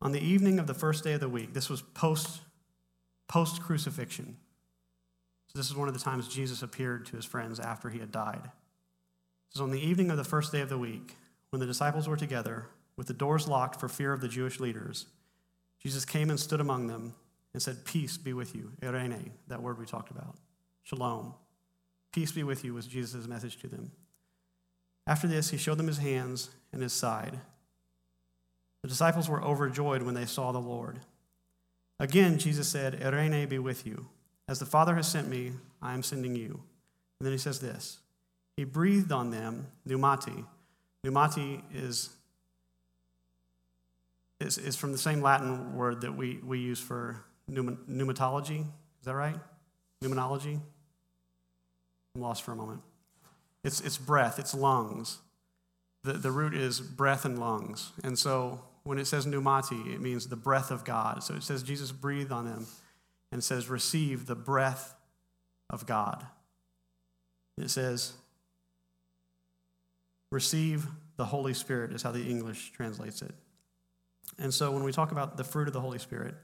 On 0.01 0.13
the 0.13 0.21
evening 0.21 0.61
of 0.61 0.69
the 0.69 0.75
first 0.75 1.03
day 1.03 1.15
of 1.15 1.21
the 1.21 1.29
week, 1.29 1.53
this 1.53 1.69
was 1.69 1.83
post 1.83 2.43
post 3.27 3.61
crucifixion. 3.61 4.37
So 5.49 5.59
this 5.59 5.69
is 5.69 5.75
one 5.75 5.89
of 5.89 5.95
the 5.95 6.01
times 6.01 6.29
Jesus 6.29 6.63
appeared 6.63 7.07
to 7.07 7.17
his 7.17 7.25
friends 7.25 7.59
after 7.59 7.91
he 7.91 7.99
had 7.99 8.13
died. 8.13 8.43
It 8.45 8.51
says 9.55 9.63
on 9.63 9.73
the 9.73 9.85
evening 9.85 10.13
of 10.13 10.17
the 10.17 10.23
first 10.23 10.53
day 10.53 10.61
of 10.61 10.69
the 10.69 10.79
week, 10.79 11.17
when 11.57 11.61
the 11.61 11.67
disciples 11.67 12.07
were 12.07 12.19
together, 12.19 12.67
with 12.99 13.07
the 13.07 13.15
doors 13.15 13.49
locked 13.49 13.81
for 13.81 13.89
fear 13.89 14.13
of 14.13 14.21
the 14.21 14.29
Jewish 14.29 14.61
leaders, 14.61 15.07
Jesus 15.83 16.05
came 16.05 16.29
and 16.29 16.39
stood 16.39 16.61
among 16.61 16.87
them 16.87 17.15
and 17.55 17.63
said, 17.63 17.87
Peace 17.87 18.19
be 18.19 18.35
with 18.35 18.55
you. 18.55 18.73
Eirene, 18.83 19.31
that 19.49 19.63
word 19.63 19.79
we 19.79 19.87
talked 19.87 20.11
about. 20.11 20.37
Shalom. 20.83 21.33
Peace 22.13 22.31
be 22.31 22.43
with 22.43 22.63
you 22.63 22.75
was 22.75 22.87
Jesus' 22.87 23.27
message 23.27 23.57
to 23.61 23.69
them. 23.69 23.91
After 25.07 25.27
this, 25.27 25.49
he 25.49 25.57
showed 25.57 25.79
them 25.79 25.87
his 25.87 25.97
hands 25.97 26.51
and 26.75 26.83
his 26.83 26.93
side. 26.93 27.41
The 28.83 28.89
disciples 28.89 29.27
were 29.27 29.43
overjoyed 29.43 30.03
when 30.03 30.15
they 30.15 30.27
saw 30.27 30.53
the 30.53 30.59
Lord. 30.59 31.01
Again, 31.99 32.37
Jesus 32.39 32.69
said, 32.69 33.01
Eirene 33.01 33.49
be 33.49 33.59
with 33.59 33.87
you. 33.87 34.09
As 34.47 34.59
the 34.59 34.67
Father 34.67 34.95
has 34.95 35.11
sent 35.11 35.27
me, 35.27 35.53
I 35.81 35.95
am 35.95 36.03
sending 36.03 36.37
you. 36.37 36.61
And 37.19 37.25
then 37.25 37.33
he 37.33 37.39
says 37.39 37.61
this 37.61 38.01
He 38.59 38.65
breathed 38.65 39.11
on 39.11 39.31
them, 39.31 39.69
pneumati. 39.89 40.45
Pneumati 41.07 41.63
is 41.73 42.11
is, 44.41 44.59
is 44.59 44.77
from 44.77 44.93
the 44.93 44.99
same 44.99 45.23
Latin 45.23 45.75
word 45.75 46.03
that 46.03 46.15
we, 46.15 46.41
we 46.45 46.59
use 46.59 46.79
for 46.79 47.25
pneumatology. 47.51 48.61
Is 48.61 49.05
that 49.05 49.15
right? 49.15 49.37
Pneumonology? 50.03 50.61
I'm 52.15 52.21
lost 52.21 52.43
for 52.43 52.53
a 52.53 52.57
moment. 52.57 52.83
It's, 53.65 53.81
it's 53.81 53.97
breath, 53.97 54.39
it's 54.39 54.55
lungs. 54.55 55.19
The, 56.05 56.13
the 56.15 56.31
root 56.31 56.55
is 56.55 56.81
breath 56.81 57.25
and 57.25 57.39
lungs. 57.39 57.93
And 58.05 58.19
so 58.19 58.61
when 58.85 58.99
it 58.99 59.07
says 59.07 59.27
pneumati, 59.27 59.95
it 59.95 60.01
means 60.01 60.29
the 60.29 60.37
breath 60.37 60.71
of 60.71 60.85
God. 60.85 61.23
So 61.23 61.35
it 61.35 61.43
says 61.43 61.63
Jesus 61.63 61.91
breathed 61.91 62.31
on 62.31 62.45
them 62.45 62.67
and 63.33 63.43
says, 63.43 63.69
receive 63.69 64.27
the 64.27 64.37
breath 64.37 64.95
of 65.71 65.87
God. 65.87 66.27
It 67.59 67.71
says, 67.71 68.13
receive 70.37 70.87
the 71.17 71.25
Holy 71.25 71.55
Spirit, 71.55 71.93
is 71.93 72.03
how 72.03 72.13
the 72.13 72.23
English 72.23 72.71
translates 72.73 73.23
it. 73.23 73.35
And 74.39 74.53
so 74.53 74.71
when 74.71 74.85
we 74.85 74.93
talk 74.93 75.11
about 75.11 75.39
the 75.39 75.45
fruit 75.45 75.67
of 75.67 75.73
the 75.73 75.81
Holy 75.81 75.99
Spirit, 75.99 76.35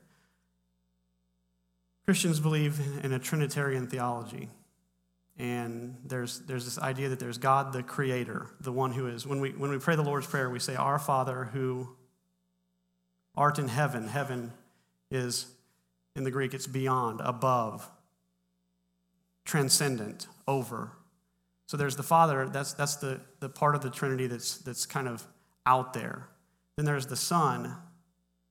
Christians 2.07 2.41
believe 2.41 2.81
in 3.05 3.13
a 3.13 3.19
Trinitarian 3.19 3.87
theology. 3.87 4.49
And 5.39 5.99
there's, 6.07 6.41
there's 6.41 6.65
this 6.65 6.79
idea 6.79 7.11
that 7.11 7.19
there's 7.19 7.37
God 7.37 7.75
the 7.75 7.83
Creator, 7.83 8.47
the 8.61 8.73
one 8.73 8.93
who 8.93 9.09
is. 9.09 9.27
When 9.27 9.41
we, 9.41 9.51
when 9.51 9.71
we 9.71 9.79
pray 9.79 9.95
the 9.95 10.03
Lord's 10.03 10.27
Prayer, 10.27 10.49
we 10.49 10.59
say, 10.59 10.75
Our 10.75 10.99
Father 10.99 11.51
who 11.53 11.95
art 13.37 13.59
in 13.59 13.69
heaven. 13.69 14.09
Heaven 14.09 14.53
is, 15.11 15.47
in 16.17 16.25
the 16.25 16.31
Greek, 16.31 16.55
it's 16.55 16.67
beyond, 16.67 17.21
above, 17.23 17.91
transcendent, 19.45 20.29
over. 20.49 20.93
So 21.67 21.77
there's 21.77 21.97
the 21.97 22.03
Father, 22.03 22.49
that's, 22.49 22.75
that's 22.75 22.97
the, 22.97 23.21
the 23.41 23.49
part 23.49 23.75
of 23.75 23.81
the 23.81 23.91
Trinity 23.91 24.27
that's, 24.27 24.59
that's 24.59 24.85
kind 24.85 25.09
of 25.09 25.27
out 25.65 25.93
there. 25.95 26.29
Then 26.77 26.85
there's 26.85 27.07
the 27.07 27.17
Son, 27.17 27.77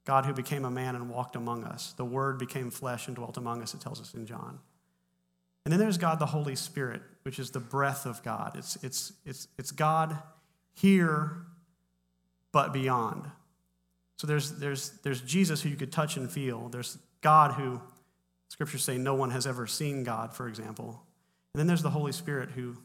God 0.05 0.25
who 0.25 0.33
became 0.33 0.65
a 0.65 0.71
man 0.71 0.95
and 0.95 1.09
walked 1.09 1.35
among 1.35 1.63
us. 1.63 1.93
The 1.97 2.05
Word 2.05 2.39
became 2.39 2.71
flesh 2.71 3.07
and 3.07 3.15
dwelt 3.15 3.37
among 3.37 3.61
us, 3.61 3.73
it 3.73 3.81
tells 3.81 4.01
us 4.01 4.13
in 4.13 4.25
John. 4.25 4.59
And 5.65 5.71
then 5.71 5.79
there's 5.79 5.97
God 5.97 6.17
the 6.17 6.25
Holy 6.25 6.55
Spirit, 6.55 7.01
which 7.23 7.37
is 7.37 7.51
the 7.51 7.59
breath 7.59 8.05
of 8.05 8.23
God. 8.23 8.55
It's, 8.57 8.77
it's, 8.83 9.13
it's, 9.25 9.47
it's 9.59 9.71
God 9.71 10.17
here, 10.73 11.45
but 12.51 12.73
beyond. 12.73 13.29
So 14.17 14.27
there's, 14.27 14.51
there's, 14.53 14.89
there's 15.03 15.21
Jesus 15.21 15.61
who 15.61 15.69
you 15.69 15.75
could 15.75 15.91
touch 15.91 16.17
and 16.17 16.31
feel. 16.31 16.69
There's 16.69 16.97
God 17.21 17.53
who, 17.53 17.79
scriptures 18.49 18.83
say, 18.83 18.97
no 18.97 19.13
one 19.13 19.29
has 19.31 19.45
ever 19.45 19.67
seen 19.67 20.03
God, 20.03 20.33
for 20.33 20.47
example. 20.47 21.03
And 21.53 21.59
then 21.59 21.67
there's 21.67 21.83
the 21.83 21.89
Holy 21.91 22.11
Spirit 22.11 22.51
who 22.51 22.77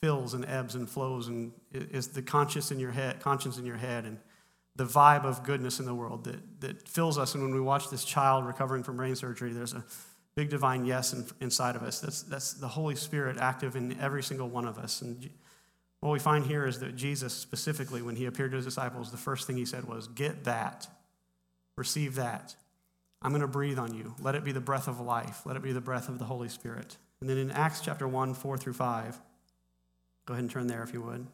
fills 0.00 0.34
and 0.34 0.44
ebbs 0.46 0.74
and 0.74 0.88
flows 0.88 1.28
and 1.28 1.52
is 1.72 2.08
the 2.08 2.22
conscience 2.22 2.70
in 2.70 2.78
your 2.78 2.92
head, 2.92 3.20
conscience 3.20 3.58
in 3.58 3.66
your 3.66 3.76
head, 3.76 4.04
and 4.04 4.18
the 4.76 4.84
vibe 4.84 5.24
of 5.24 5.42
goodness 5.42 5.80
in 5.80 5.86
the 5.86 5.94
world 5.94 6.24
that, 6.24 6.60
that 6.60 6.88
fills 6.88 7.18
us. 7.18 7.34
And 7.34 7.42
when 7.42 7.52
we 7.52 7.60
watch 7.60 7.90
this 7.90 8.04
child 8.04 8.46
recovering 8.46 8.84
from 8.84 8.96
brain 8.96 9.16
surgery, 9.16 9.52
there's 9.52 9.74
a 9.74 9.84
big 10.36 10.50
divine 10.50 10.84
yes 10.84 11.12
in, 11.12 11.26
inside 11.40 11.74
of 11.74 11.82
us. 11.82 12.00
That's, 12.00 12.22
that's 12.22 12.52
the 12.54 12.68
Holy 12.68 12.94
Spirit 12.94 13.38
active 13.38 13.74
in 13.74 13.98
every 14.00 14.22
single 14.22 14.48
one 14.48 14.66
of 14.66 14.78
us. 14.78 15.02
And 15.02 15.28
what 15.98 16.12
we 16.12 16.20
find 16.20 16.46
here 16.46 16.64
is 16.64 16.78
that 16.78 16.94
Jesus, 16.94 17.34
specifically, 17.34 18.02
when 18.02 18.14
he 18.14 18.26
appeared 18.26 18.52
to 18.52 18.56
his 18.56 18.64
disciples, 18.64 19.10
the 19.10 19.16
first 19.16 19.48
thing 19.48 19.56
he 19.56 19.64
said 19.64 19.84
was, 19.84 20.06
Get 20.06 20.44
that, 20.44 20.86
receive 21.76 22.14
that. 22.14 22.54
I'm 23.20 23.32
going 23.32 23.42
to 23.42 23.48
breathe 23.48 23.80
on 23.80 23.94
you. 23.94 24.14
Let 24.20 24.36
it 24.36 24.44
be 24.44 24.52
the 24.52 24.60
breath 24.60 24.86
of 24.86 25.00
life, 25.00 25.42
let 25.44 25.56
it 25.56 25.62
be 25.62 25.72
the 25.72 25.80
breath 25.80 26.08
of 26.08 26.20
the 26.20 26.24
Holy 26.24 26.48
Spirit. 26.48 26.96
And 27.20 27.28
then 27.28 27.36
in 27.36 27.50
Acts 27.50 27.80
chapter 27.80 28.06
1, 28.06 28.34
4 28.34 28.56
through 28.56 28.74
5, 28.74 29.20
go 30.28 30.34
ahead 30.34 30.44
and 30.44 30.50
turn 30.50 30.66
there 30.66 30.82
if 30.82 30.92
you 30.92 31.00
would. 31.00 31.26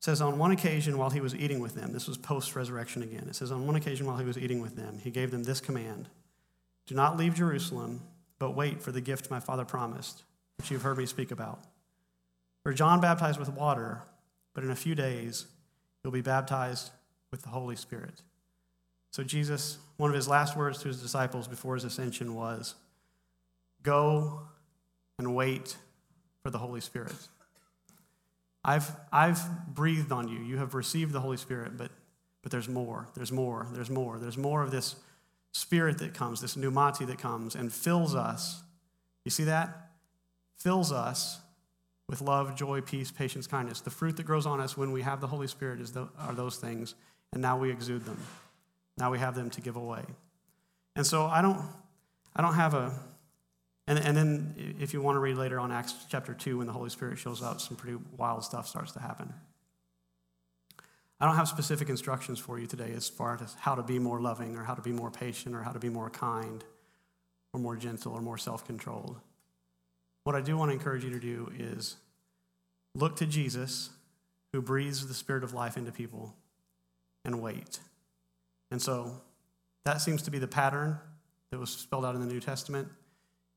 says, 0.00 0.22
On 0.22 0.38
one 0.38 0.52
occasion 0.52 0.96
while 0.96 1.10
he 1.10 1.20
was 1.20 1.34
eating 1.34 1.58
with 1.58 1.74
them, 1.74 1.92
this 1.92 2.06
was 2.06 2.16
post 2.16 2.56
resurrection 2.56 3.02
again. 3.02 3.26
It 3.28 3.34
says, 3.34 3.50
On 3.50 3.66
one 3.66 3.76
occasion 3.76 4.06
while 4.06 4.16
he 4.16 4.24
was 4.24 4.38
eating 4.38 4.62
with 4.62 4.74
them, 4.76 5.00
he 5.02 5.10
gave 5.10 5.30
them 5.32 5.42
this 5.42 5.60
command 5.60 6.08
Do 6.86 6.94
not 6.94 7.18
leave 7.18 7.34
Jerusalem, 7.34 8.00
but 8.38 8.52
wait 8.52 8.80
for 8.80 8.92
the 8.92 9.00
gift 9.02 9.30
my 9.30 9.40
father 9.40 9.66
promised, 9.66 10.22
which 10.56 10.70
you've 10.70 10.82
heard 10.82 10.96
me 10.96 11.04
speak 11.04 11.30
about. 11.30 11.64
For 12.62 12.72
John 12.72 13.00
baptized 13.00 13.38
with 13.38 13.50
water, 13.50 14.02
but 14.54 14.64
in 14.64 14.70
a 14.70 14.76
few 14.76 14.94
days 14.94 15.46
you'll 16.02 16.12
be 16.12 16.22
baptized 16.22 16.90
with 17.30 17.42
the 17.42 17.48
Holy 17.48 17.76
Spirit. 17.76 18.22
So, 19.10 19.22
Jesus, 19.22 19.78
one 19.96 20.10
of 20.10 20.16
his 20.16 20.28
last 20.28 20.56
words 20.56 20.78
to 20.82 20.88
his 20.88 21.00
disciples 21.00 21.48
before 21.48 21.74
his 21.74 21.84
ascension 21.84 22.34
was, 22.34 22.74
Go 23.82 24.40
and 25.18 25.34
wait 25.34 25.76
for 26.42 26.50
the 26.50 26.58
Holy 26.58 26.80
Spirit. 26.80 27.14
I've, 28.64 28.90
I've 29.12 29.40
breathed 29.68 30.10
on 30.10 30.28
you. 30.28 30.40
You 30.40 30.58
have 30.58 30.74
received 30.74 31.12
the 31.12 31.20
Holy 31.20 31.36
Spirit, 31.36 31.76
but, 31.76 31.92
but 32.42 32.50
there's 32.50 32.68
more. 32.68 33.06
There's 33.14 33.30
more. 33.30 33.68
There's 33.72 33.90
more. 33.90 34.18
There's 34.18 34.36
more 34.36 34.62
of 34.62 34.72
this 34.72 34.96
spirit 35.52 35.98
that 35.98 36.14
comes, 36.14 36.40
this 36.40 36.56
pneumati 36.56 37.06
that 37.06 37.18
comes 37.18 37.54
and 37.54 37.72
fills 37.72 38.14
us. 38.14 38.62
You 39.24 39.30
see 39.30 39.44
that? 39.44 39.90
Fills 40.58 40.90
us 40.90 41.40
with 42.08 42.20
love, 42.20 42.56
joy, 42.56 42.80
peace, 42.80 43.10
patience, 43.10 43.46
kindness. 43.46 43.80
The 43.80 43.90
fruit 43.90 44.16
that 44.16 44.24
grows 44.24 44.46
on 44.46 44.60
us 44.60 44.76
when 44.76 44.92
we 44.92 45.02
have 45.02 45.20
the 45.20 45.26
Holy 45.26 45.46
Spirit 45.46 45.80
is 45.80 45.92
the, 45.92 46.08
are 46.18 46.34
those 46.34 46.56
things, 46.56 46.94
and 47.32 47.40
now 47.40 47.56
we 47.58 47.70
exude 47.70 48.04
them. 48.04 48.18
Now 48.98 49.10
we 49.10 49.18
have 49.18 49.34
them 49.34 49.50
to 49.50 49.60
give 49.60 49.76
away. 49.76 50.04
And 50.94 51.06
so 51.06 51.26
I 51.26 51.42
don't, 51.42 51.60
I 52.34 52.42
don't 52.42 52.54
have 52.54 52.74
a, 52.74 52.92
and, 53.88 53.98
and 53.98 54.16
then, 54.16 54.76
if 54.80 54.92
you 54.92 55.00
want 55.00 55.14
to 55.14 55.20
read 55.20 55.36
later 55.36 55.60
on 55.60 55.70
Acts 55.70 55.94
chapter 56.08 56.34
2, 56.34 56.58
when 56.58 56.66
the 56.66 56.72
Holy 56.72 56.90
Spirit 56.90 57.18
shows 57.18 57.40
up, 57.40 57.60
some 57.60 57.76
pretty 57.76 57.98
wild 58.16 58.42
stuff 58.42 58.66
starts 58.66 58.92
to 58.92 59.00
happen. 59.00 59.32
I 61.20 61.26
don't 61.26 61.36
have 61.36 61.48
specific 61.48 61.88
instructions 61.88 62.38
for 62.38 62.58
you 62.58 62.66
today 62.66 62.92
as 62.94 63.08
far 63.08 63.38
as 63.42 63.54
how 63.60 63.74
to 63.74 63.82
be 63.82 63.98
more 63.98 64.20
loving 64.20 64.56
or 64.56 64.64
how 64.64 64.74
to 64.74 64.82
be 64.82 64.92
more 64.92 65.10
patient 65.10 65.54
or 65.54 65.62
how 65.62 65.70
to 65.70 65.78
be 65.78 65.88
more 65.88 66.10
kind 66.10 66.64
or 67.52 67.60
more 67.60 67.76
gentle 67.76 68.12
or 68.12 68.20
more 68.20 68.36
self 68.36 68.66
controlled. 68.66 69.20
What 70.24 70.34
I 70.34 70.40
do 70.40 70.56
want 70.56 70.70
to 70.70 70.74
encourage 70.74 71.04
you 71.04 71.10
to 71.10 71.20
do 71.20 71.52
is 71.56 71.96
look 72.94 73.16
to 73.16 73.26
Jesus, 73.26 73.90
who 74.52 74.60
breathes 74.60 75.06
the 75.06 75.14
spirit 75.14 75.44
of 75.44 75.54
life 75.54 75.76
into 75.76 75.92
people, 75.92 76.34
and 77.24 77.40
wait. 77.40 77.78
And 78.70 78.80
so 78.80 79.20
that 79.84 80.00
seems 80.00 80.22
to 80.22 80.30
be 80.30 80.38
the 80.38 80.48
pattern 80.48 80.98
that 81.50 81.58
was 81.58 81.70
spelled 81.70 82.04
out 82.04 82.14
in 82.14 82.20
the 82.20 82.26
New 82.26 82.40
Testament 82.40 82.88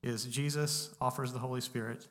is 0.03 0.25
Jesus 0.25 0.93
offers 1.01 1.33
the 1.33 1.39
Holy 1.39 1.61
Spirit. 1.61 2.07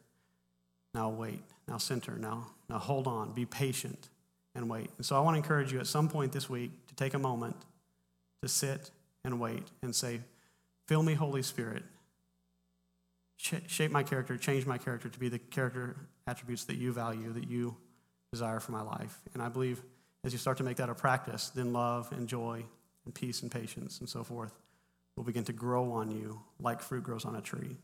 Now 0.95 1.09
wait. 1.09 1.43
Now 1.67 1.79
center. 1.79 2.17
Now, 2.17 2.49
now 2.69 2.79
hold 2.79 3.07
on. 3.07 3.33
Be 3.33 3.47
patient 3.47 4.09
and 4.55 4.69
wait. 4.69 4.91
And 4.97 5.07
so 5.07 5.17
I 5.17 5.21
want 5.21 5.35
to 5.35 5.39
encourage 5.39 5.73
you 5.73 5.79
at 5.79 5.87
some 5.87 6.09
point 6.09 6.33
this 6.33 6.51
week 6.51 6.71
to 6.89 6.95
take 6.95 7.15
a 7.15 7.19
moment 7.19 7.57
to 8.43 8.49
sit 8.49 8.91
and 9.25 9.41
wait 9.41 9.65
and 9.83 9.95
say, 9.95 10.21
Fill 10.87 11.03
me, 11.03 11.13
Holy 11.15 11.43
Spirit. 11.43 11.83
Shape 13.37 13.93
my 13.93 14.03
character, 14.03 14.37
change 14.37 14.67
my 14.67 14.79
character 14.79 15.09
to 15.09 15.19
be 15.19 15.29
the 15.29 15.39
character 15.39 15.97
attributes 16.27 16.65
that 16.65 16.77
you 16.77 16.93
value, 16.93 17.33
that 17.35 17.49
you 17.49 17.77
desire 18.33 18.59
for 18.59 18.73
my 18.73 18.81
life. 18.81 19.21
And 19.33 19.43
I 19.43 19.49
believe 19.49 19.83
as 20.25 20.33
you 20.33 20.39
start 20.39 20.57
to 20.57 20.65
make 20.65 20.79
that 20.79 20.89
a 20.89 20.95
practice, 20.95 21.51
then 21.51 21.73
love 21.73 22.11
and 22.11 22.27
joy 22.27 22.65
and 23.09 23.15
peace 23.15 23.41
and 23.41 23.51
patience 23.51 24.01
and 24.01 24.09
so 24.09 24.23
forth 24.23 24.53
will 25.17 25.25
begin 25.25 25.43
to 25.45 25.53
grow 25.55 25.93
on 25.93 26.11
you 26.11 26.39
like 26.61 26.83
fruit 26.83 27.03
grows 27.03 27.25
on 27.25 27.35
a 27.35 27.41
tree. 27.41 27.79